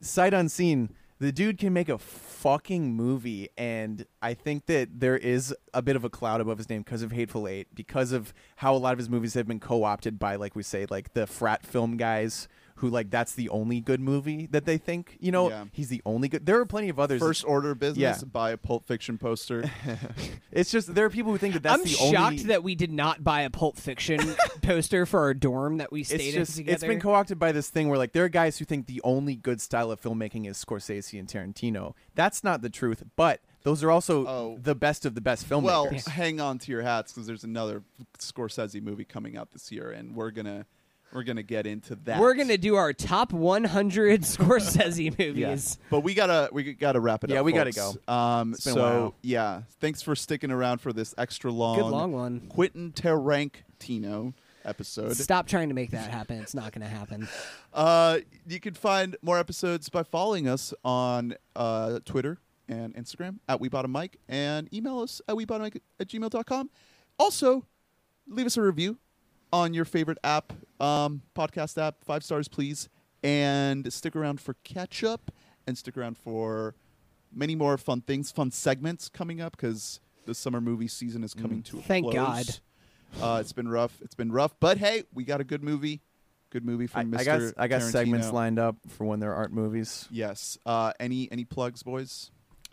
sight 0.00 0.34
unseen, 0.34 0.90
the 1.18 1.30
dude 1.30 1.58
can 1.58 1.72
make 1.72 1.88
a 1.88 1.98
fucking 1.98 2.94
movie, 2.94 3.48
and 3.56 4.06
I 4.20 4.34
think 4.34 4.66
that 4.66 4.88
there 4.98 5.16
is 5.16 5.54
a 5.72 5.80
bit 5.80 5.94
of 5.94 6.04
a 6.04 6.10
cloud 6.10 6.40
above 6.40 6.58
his 6.58 6.68
name 6.68 6.82
because 6.82 7.02
of 7.02 7.12
Hateful 7.12 7.46
Eight, 7.46 7.68
because 7.74 8.10
of 8.12 8.34
how 8.56 8.74
a 8.74 8.78
lot 8.78 8.92
of 8.92 8.98
his 8.98 9.08
movies 9.08 9.34
have 9.34 9.46
been 9.46 9.60
co-opted 9.60 10.18
by, 10.18 10.34
like 10.36 10.56
we 10.56 10.62
say, 10.64 10.86
like 10.90 11.14
the 11.14 11.26
frat 11.26 11.64
film 11.64 11.96
guys 11.96 12.48
who 12.76 12.88
like 12.88 13.10
that's 13.10 13.34
the 13.34 13.48
only 13.50 13.80
good 13.80 14.00
movie 14.00 14.46
that 14.50 14.64
they 14.64 14.78
think. 14.78 15.16
You 15.20 15.32
know, 15.32 15.48
Yeah. 15.50 15.64
he's 15.72 15.88
the 15.88 16.02
only 16.04 16.28
good. 16.28 16.46
There 16.46 16.58
are 16.58 16.66
plenty 16.66 16.88
of 16.88 16.98
others. 16.98 17.20
First 17.20 17.44
order 17.44 17.74
business, 17.74 18.18
Yeah. 18.22 18.24
buy 18.30 18.50
a 18.52 18.56
Pulp 18.56 18.86
Fiction 18.86 19.18
poster. 19.18 19.70
it's 20.52 20.70
just 20.70 20.94
there 20.94 21.04
are 21.06 21.10
people 21.10 21.32
who 21.32 21.38
think 21.38 21.54
that 21.54 21.62
that's 21.62 21.76
I'm 21.78 21.82
the 21.84 21.88
shocked 21.88 22.14
only. 22.32 22.42
that 22.44 22.62
we 22.62 22.74
did 22.74 22.90
not 22.92 23.22
buy 23.22 23.42
a 23.42 23.50
Pulp 23.50 23.76
Fiction 23.78 24.18
poster 24.62 25.06
for 25.06 25.20
our 25.20 25.34
dorm 25.34 25.78
that 25.78 25.92
we 25.92 26.02
stayed 26.04 26.16
it's 26.20 26.34
in 26.34 26.40
just 26.42 26.56
together. 26.56 26.74
it's 26.74 26.84
been 26.84 27.00
co-opted 27.00 27.38
by 27.38 27.52
this 27.52 27.68
thing 27.68 27.88
where 27.88 27.98
like 27.98 28.12
there 28.12 28.24
are 28.24 28.28
guys 28.28 28.58
who 28.58 28.64
think 28.64 28.86
the 28.86 29.00
only 29.04 29.36
good 29.36 29.60
style 29.60 29.90
of 29.90 30.00
filmmaking 30.00 30.48
is 30.48 30.62
Scorsese 30.62 31.18
and 31.18 31.28
Tarantino. 31.28 31.94
That's 32.14 32.42
not 32.44 32.62
the 32.62 32.70
truth, 32.70 33.02
but 33.16 33.40
those 33.62 33.84
are 33.84 33.90
also 33.90 34.26
Oh. 34.26 34.58
the 34.60 34.74
best 34.74 35.06
of 35.06 35.14
the 35.14 35.20
best 35.20 35.48
filmmakers. 35.48 35.62
well, 35.62 35.90
hang 36.08 36.40
on 36.40 36.58
to 36.58 36.72
your 36.72 36.82
hats 36.82 37.12
because 37.12 37.26
there's 37.26 37.44
another 37.44 37.82
Scorsese 38.18 38.82
movie 38.82 39.04
coming 39.04 39.36
out 39.36 39.52
this 39.52 39.70
year, 39.70 39.90
and 39.90 40.14
we're 40.16 40.30
gonna 40.32 40.66
we're 41.12 41.22
gonna 41.24 41.42
get 41.42 41.66
into 41.66 41.94
that. 42.04 42.20
We're 42.20 42.34
gonna 42.34 42.58
do 42.58 42.76
our 42.76 42.92
top 42.92 43.32
100 43.32 44.20
Scorsese 44.22 45.18
movies. 45.18 45.78
But 45.90 46.00
we 46.00 46.14
gotta 46.14 46.48
we 46.52 46.72
gotta 46.74 47.00
wrap 47.00 47.24
it 47.24 47.30
Yeah, 47.30 47.36
up. 47.36 47.38
Yeah, 47.38 47.42
we 47.42 47.52
gotta 47.52 47.72
go. 47.72 47.94
Um, 48.12 48.52
It's 48.54 48.64
been 48.64 48.72
a 48.72 48.74
so 48.74 48.82
while. 48.82 49.14
yeah, 49.22 49.62
thanks 49.80 50.02
for 50.02 50.14
sticking 50.16 50.50
around 50.50 50.80
for 50.80 50.92
this 50.92 51.14
extra 51.18 51.50
long, 51.50 51.78
Good 51.78 51.86
long 51.86 52.12
one. 52.12 52.40
Quentin 52.48 52.92
Tarantino 52.92 54.34
episode. 54.64 55.16
Stop 55.16 55.46
trying 55.48 55.68
to 55.68 55.74
make 55.74 55.90
that 55.90 56.10
happen. 56.10 56.38
It's 56.40 56.54
not 56.54 56.72
gonna 56.72 56.88
happen. 56.88 57.28
Uh, 57.74 58.18
you 58.46 58.60
can 58.60 58.74
find 58.74 59.16
more 59.22 59.38
episodes 59.38 59.88
by 59.88 60.02
following 60.02 60.46
us 60.46 60.74
on 60.84 61.34
uh, 61.56 62.00
Twitter 62.04 62.36
and 62.68 62.94
Instagram 62.94 63.38
at 63.48 63.62
We 63.62 63.70
Bought 63.70 63.86
a 63.86 63.88
Mic 63.88 64.18
and 64.28 64.68
email 64.74 64.98
us 65.00 65.22
at 65.26 65.34
We 65.38 65.46
Bought 65.46 65.62
a 65.62 65.64
Mic 65.64 65.82
at 65.98 66.06
gmail.com. 66.08 66.68
Also, 67.18 67.64
leave 68.28 68.44
us 68.44 68.58
a 68.58 68.62
review 68.62 68.98
on 69.52 69.74
your 69.74 69.84
favorite 69.84 70.18
app, 70.24 70.52
um, 70.80 71.22
podcast 71.34 71.80
app. 71.80 72.04
Five 72.04 72.24
stars, 72.24 72.48
please. 72.48 72.88
And 73.22 73.92
stick 73.92 74.16
around 74.16 74.40
for 74.40 74.54
catch 74.64 75.04
up 75.04 75.30
and 75.66 75.78
stick 75.78 75.96
around 75.96 76.18
for 76.18 76.74
many 77.32 77.54
more 77.54 77.78
fun 77.78 78.00
things, 78.00 78.30
fun 78.30 78.50
segments 78.50 79.08
coming 79.08 79.40
up 79.40 79.56
because 79.56 80.00
the 80.26 80.34
summer 80.34 80.60
movie 80.60 80.88
season 80.88 81.22
is 81.22 81.34
coming 81.34 81.62
to 81.64 81.78
a 81.78 81.82
Thank 81.82 82.10
close. 82.10 82.14
God. 82.14 82.46
Uh, 83.20 83.38
it's 83.40 83.52
been 83.52 83.68
rough. 83.68 83.98
It's 84.02 84.14
been 84.14 84.32
rough. 84.32 84.54
But 84.58 84.78
hey, 84.78 85.04
we 85.12 85.24
got 85.24 85.40
a 85.40 85.44
good 85.44 85.62
movie. 85.62 86.02
Good 86.50 86.64
movie 86.64 86.84
I, 86.84 87.02
from 87.02 87.12
Mr. 87.12 87.18
I 87.18 87.24
got 87.24 87.42
I 87.58 87.68
got 87.68 87.82
segments 87.82 88.30
lined 88.30 88.58
up 88.58 88.76
for 88.88 89.04
when 89.04 89.20
there 89.20 89.34
aren't 89.34 89.52
movies. 89.52 90.08
Yes. 90.10 90.58
Uh, 90.66 90.92
any 91.00 91.28
any 91.30 91.44
plugs, 91.44 91.82
boys? 91.82 92.30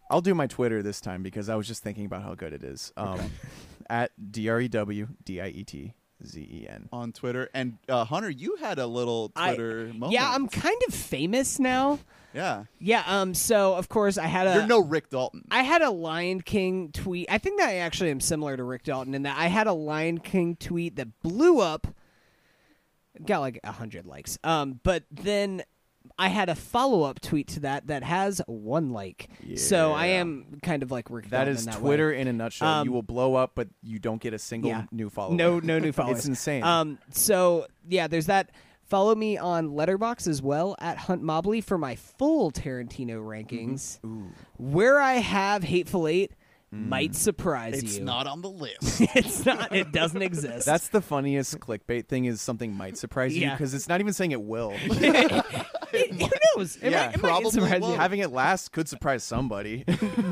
I'll 0.10 0.22
do 0.22 0.34
my 0.34 0.48
Twitter 0.48 0.82
this 0.82 1.00
time 1.00 1.22
because 1.22 1.50
I 1.50 1.56
was 1.56 1.68
just 1.68 1.84
thinking 1.84 2.06
about 2.06 2.24
how 2.24 2.34
good 2.34 2.52
it 2.54 2.64
is. 2.64 2.92
Um, 2.98 3.20
At 3.90 4.12
D 4.32 4.50
R 4.50 4.60
E 4.62 4.68
W 4.68 5.08
D 5.24 5.42
I 5.42 5.48
E 5.48 5.64
T 5.64 5.94
Z 6.26 6.40
E 6.42 6.68
N. 6.70 6.90
On 6.92 7.12
Twitter. 7.12 7.50
And 7.54 7.78
uh, 7.88 8.04
Hunter, 8.06 8.30
you 8.30 8.58
had 8.58 8.80
a 8.80 8.88
little 8.88 9.32
I- 9.36 9.56
Twitter 9.56 9.86
moment. 9.88 10.12
Yeah, 10.12 10.32
I'm 10.34 10.48
kind 10.48 10.80
of 10.88 10.94
famous 10.94 11.60
now. 11.60 12.00
Yeah. 12.34 12.66
Yeah. 12.80 13.04
Um. 13.08 13.34
So 13.34 13.74
of 13.76 13.90
course 13.90 14.18
I 14.20 14.28
had 14.28 14.46
a. 14.48 14.54
You're 14.56 14.68
no 14.68 14.84
Rick 14.84 15.10
Dalton. 15.10 15.46
I 15.50 15.64
had 15.64 15.82
a 15.82 15.90
Lion 15.90 16.42
King 16.42 16.92
tweet. 16.92 17.26
I 17.30 17.40
think 17.40 17.60
that 17.60 17.70
I 17.70 17.76
actually 17.78 18.12
am 18.12 18.20
similar 18.20 18.56
to 18.56 18.64
Rick 18.64 18.84
Dalton 18.84 19.16
in 19.16 19.24
that 19.24 19.38
I 19.38 19.48
had 19.48 19.66
a 19.66 19.74
Lion 19.74 20.20
King 20.20 20.56
tweet 20.56 20.96
that 20.98 21.20
blew 21.22 21.60
up, 21.60 21.88
got 23.26 23.40
like 23.40 23.60
a 23.64 23.72
hundred 23.72 24.06
likes. 24.06 24.38
Um, 24.44 24.80
but 24.84 25.06
then 25.10 25.64
I 26.18 26.30
had 26.30 26.50
a 26.50 26.56
follow 26.56 27.04
up 27.04 27.20
tweet 27.22 27.48
to 27.50 27.60
that 27.62 27.88
that 27.88 28.04
has 28.04 28.42
one 28.48 28.90
like. 28.92 29.30
So 29.56 29.94
I 29.94 30.08
am 30.08 30.60
kind 30.64 30.84
of 30.84 30.92
like 30.92 31.10
Rick 31.10 31.26
That 31.30 31.46
Dalton 31.46 31.54
is 31.56 31.66
in 31.66 31.72
that 31.72 31.80
Twitter 31.80 32.10
Way. 32.10 32.22
in 32.22 32.28
a 32.28 32.34
nutshell. 32.34 32.68
Um, 32.68 32.86
you 32.88 32.92
will 32.92 33.04
blow 33.04 33.36
up, 33.36 33.52
but 33.56 33.68
you 33.82 34.00
don't 34.00 34.22
get 34.22 34.34
a 34.34 34.40
single 34.40 34.70
Yeah. 34.70 34.86
new 34.92 35.10
follower. 35.10 35.36
No, 35.36 35.60
no 35.60 35.80
new 35.80 35.92
followers. 35.94 36.20
It's 36.20 36.28
insane. 36.28 36.64
Um, 36.64 37.00
so 37.12 37.68
yeah, 37.88 38.08
there's 38.08 38.26
that. 38.28 38.52
Follow 38.84 39.14
me 39.14 39.38
on 39.38 39.70
Letterboxd 39.70 40.28
as 40.28 40.42
well 40.42 40.76
at 40.80 40.98
Hunt 40.98 41.22
Mobley 41.22 41.62
for 41.62 41.78
my 41.78 41.96
full 41.96 42.52
Tarantino 42.52 43.22
rankings, 43.24 44.00
where 44.58 45.00
I 45.00 45.14
have 45.16 45.64
Hateful 45.64 46.08
Eight. 46.08 46.32
Might 46.72 47.16
surprise 47.16 47.74
it's 47.82 47.84
you. 47.84 47.90
It's 47.90 48.00
not 48.06 48.28
on 48.28 48.42
the 48.44 48.50
list. 48.50 49.02
it's 49.16 49.44
not. 49.44 49.76
It 49.76 49.92
doesn't 49.92 50.22
exist. 50.22 50.68
That's 50.68 50.90
the 50.90 51.02
funniest 51.02 51.60
clickbait 51.60 52.08
thing 52.08 52.26
is 52.26 52.42
something 52.42 52.74
might 52.76 52.96
surprise 52.96 53.36
you 53.36 53.50
because 53.50 53.74
it's 53.74 53.88
not 53.88 54.02
even 54.02 54.14
saying 54.14 54.32
it 54.34 54.42
will. 54.42 54.74
Who 55.92 56.30
knows? 56.58 56.78
It 56.78 56.92
Yeah, 56.92 57.08
might, 57.08 57.16
it 57.16 57.22
might 57.22 57.52
surprise 57.52 57.82
you. 57.82 57.94
Having 57.96 58.20
it 58.20 58.32
last 58.32 58.72
could 58.72 58.88
surprise 58.90 59.24
somebody. 59.24 59.86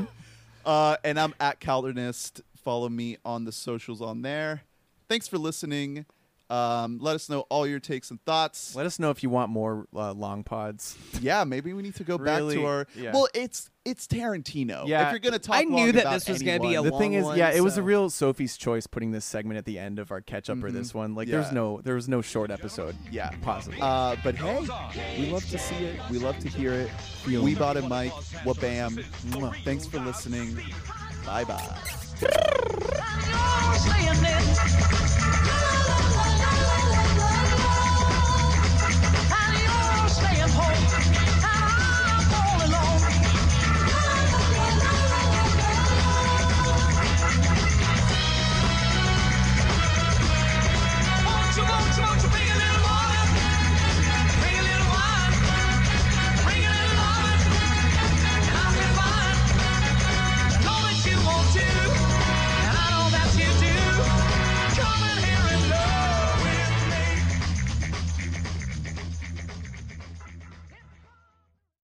uh, 0.66 0.96
and 1.04 1.18
I'm 1.18 1.34
at 1.40 1.60
Caldernist. 1.60 2.40
Follow 2.56 2.88
me 2.88 3.16
on 3.24 3.44
the 3.44 3.52
socials 3.52 4.02
on 4.02 4.22
there. 4.22 4.62
Thanks 5.08 5.26
for 5.28 5.38
listening. 5.38 6.04
Um, 6.50 6.98
let 7.00 7.14
us 7.14 7.28
know 7.28 7.40
all 7.50 7.66
your 7.66 7.78
takes 7.80 8.10
and 8.10 8.22
thoughts. 8.24 8.74
Let 8.74 8.86
us 8.86 8.98
know 8.98 9.10
if 9.10 9.22
you 9.22 9.28
want 9.30 9.50
more 9.50 9.86
uh, 9.94 10.12
long 10.12 10.44
pods. 10.44 10.96
yeah, 11.20 11.44
maybe 11.44 11.72
we 11.74 11.82
need 11.82 11.96
to 11.96 12.04
go 12.04 12.16
back 12.16 12.38
to 12.40 12.64
our. 12.66 12.86
Yeah. 12.96 13.12
Well, 13.12 13.28
it's 13.34 13.68
it's 13.84 14.06
Tarantino. 14.06 14.86
Yeah. 14.86 15.06
if 15.06 15.12
you're 15.12 15.18
gonna 15.20 15.38
talk, 15.38 15.56
I 15.56 15.64
knew 15.64 15.92
that 15.92 16.00
about 16.02 16.12
this 16.14 16.28
was 16.28 16.42
gonna 16.42 16.60
be 16.60 16.74
a 16.74 16.78
anyone- 16.80 16.84
the 16.90 16.98
thing 16.98 17.12
long 17.12 17.20
is, 17.20 17.24
one, 17.24 17.38
yeah, 17.38 17.50
it 17.50 17.60
was 17.62 17.76
a 17.78 17.82
real 17.82 18.08
Sophie's 18.10 18.56
choice 18.56 18.86
putting 18.86 19.10
this 19.12 19.24
segment 19.24 19.58
at 19.58 19.64
the 19.66 19.78
end 19.78 19.98
of 19.98 20.10
our 20.10 20.20
catch 20.20 20.48
up 20.50 20.62
or 20.64 20.70
this 20.70 20.92
one. 20.94 21.14
Like, 21.14 21.28
Mm-hmm. 21.28 21.34
Yeah. 21.34 21.40
there's 21.42 21.52
no, 21.52 21.80
there 21.82 21.94
was 21.94 22.08
no 22.08 22.22
short 22.22 22.50
episode. 22.50 22.96
Yeah. 23.10 23.30
possibly. 23.42 23.78
Uh, 23.80 24.16
but 24.24 24.34
hey, 24.36 24.66
we 25.18 25.30
love 25.30 25.44
to 25.50 25.58
see 25.58 25.74
it. 25.76 26.00
We 26.10 26.18
love 26.18 26.38
to 26.40 26.48
hear 26.48 26.72
it. 26.72 26.90
We 27.26 27.54
bought 27.54 27.76
a 27.76 27.82
mic. 27.82 28.12
Wabam. 28.44 29.04
Mwah. 29.32 29.54
Thanks 29.64 29.86
for 29.86 30.00
listening. 30.00 30.58
Bye 31.26 31.44
bye. 31.44 31.78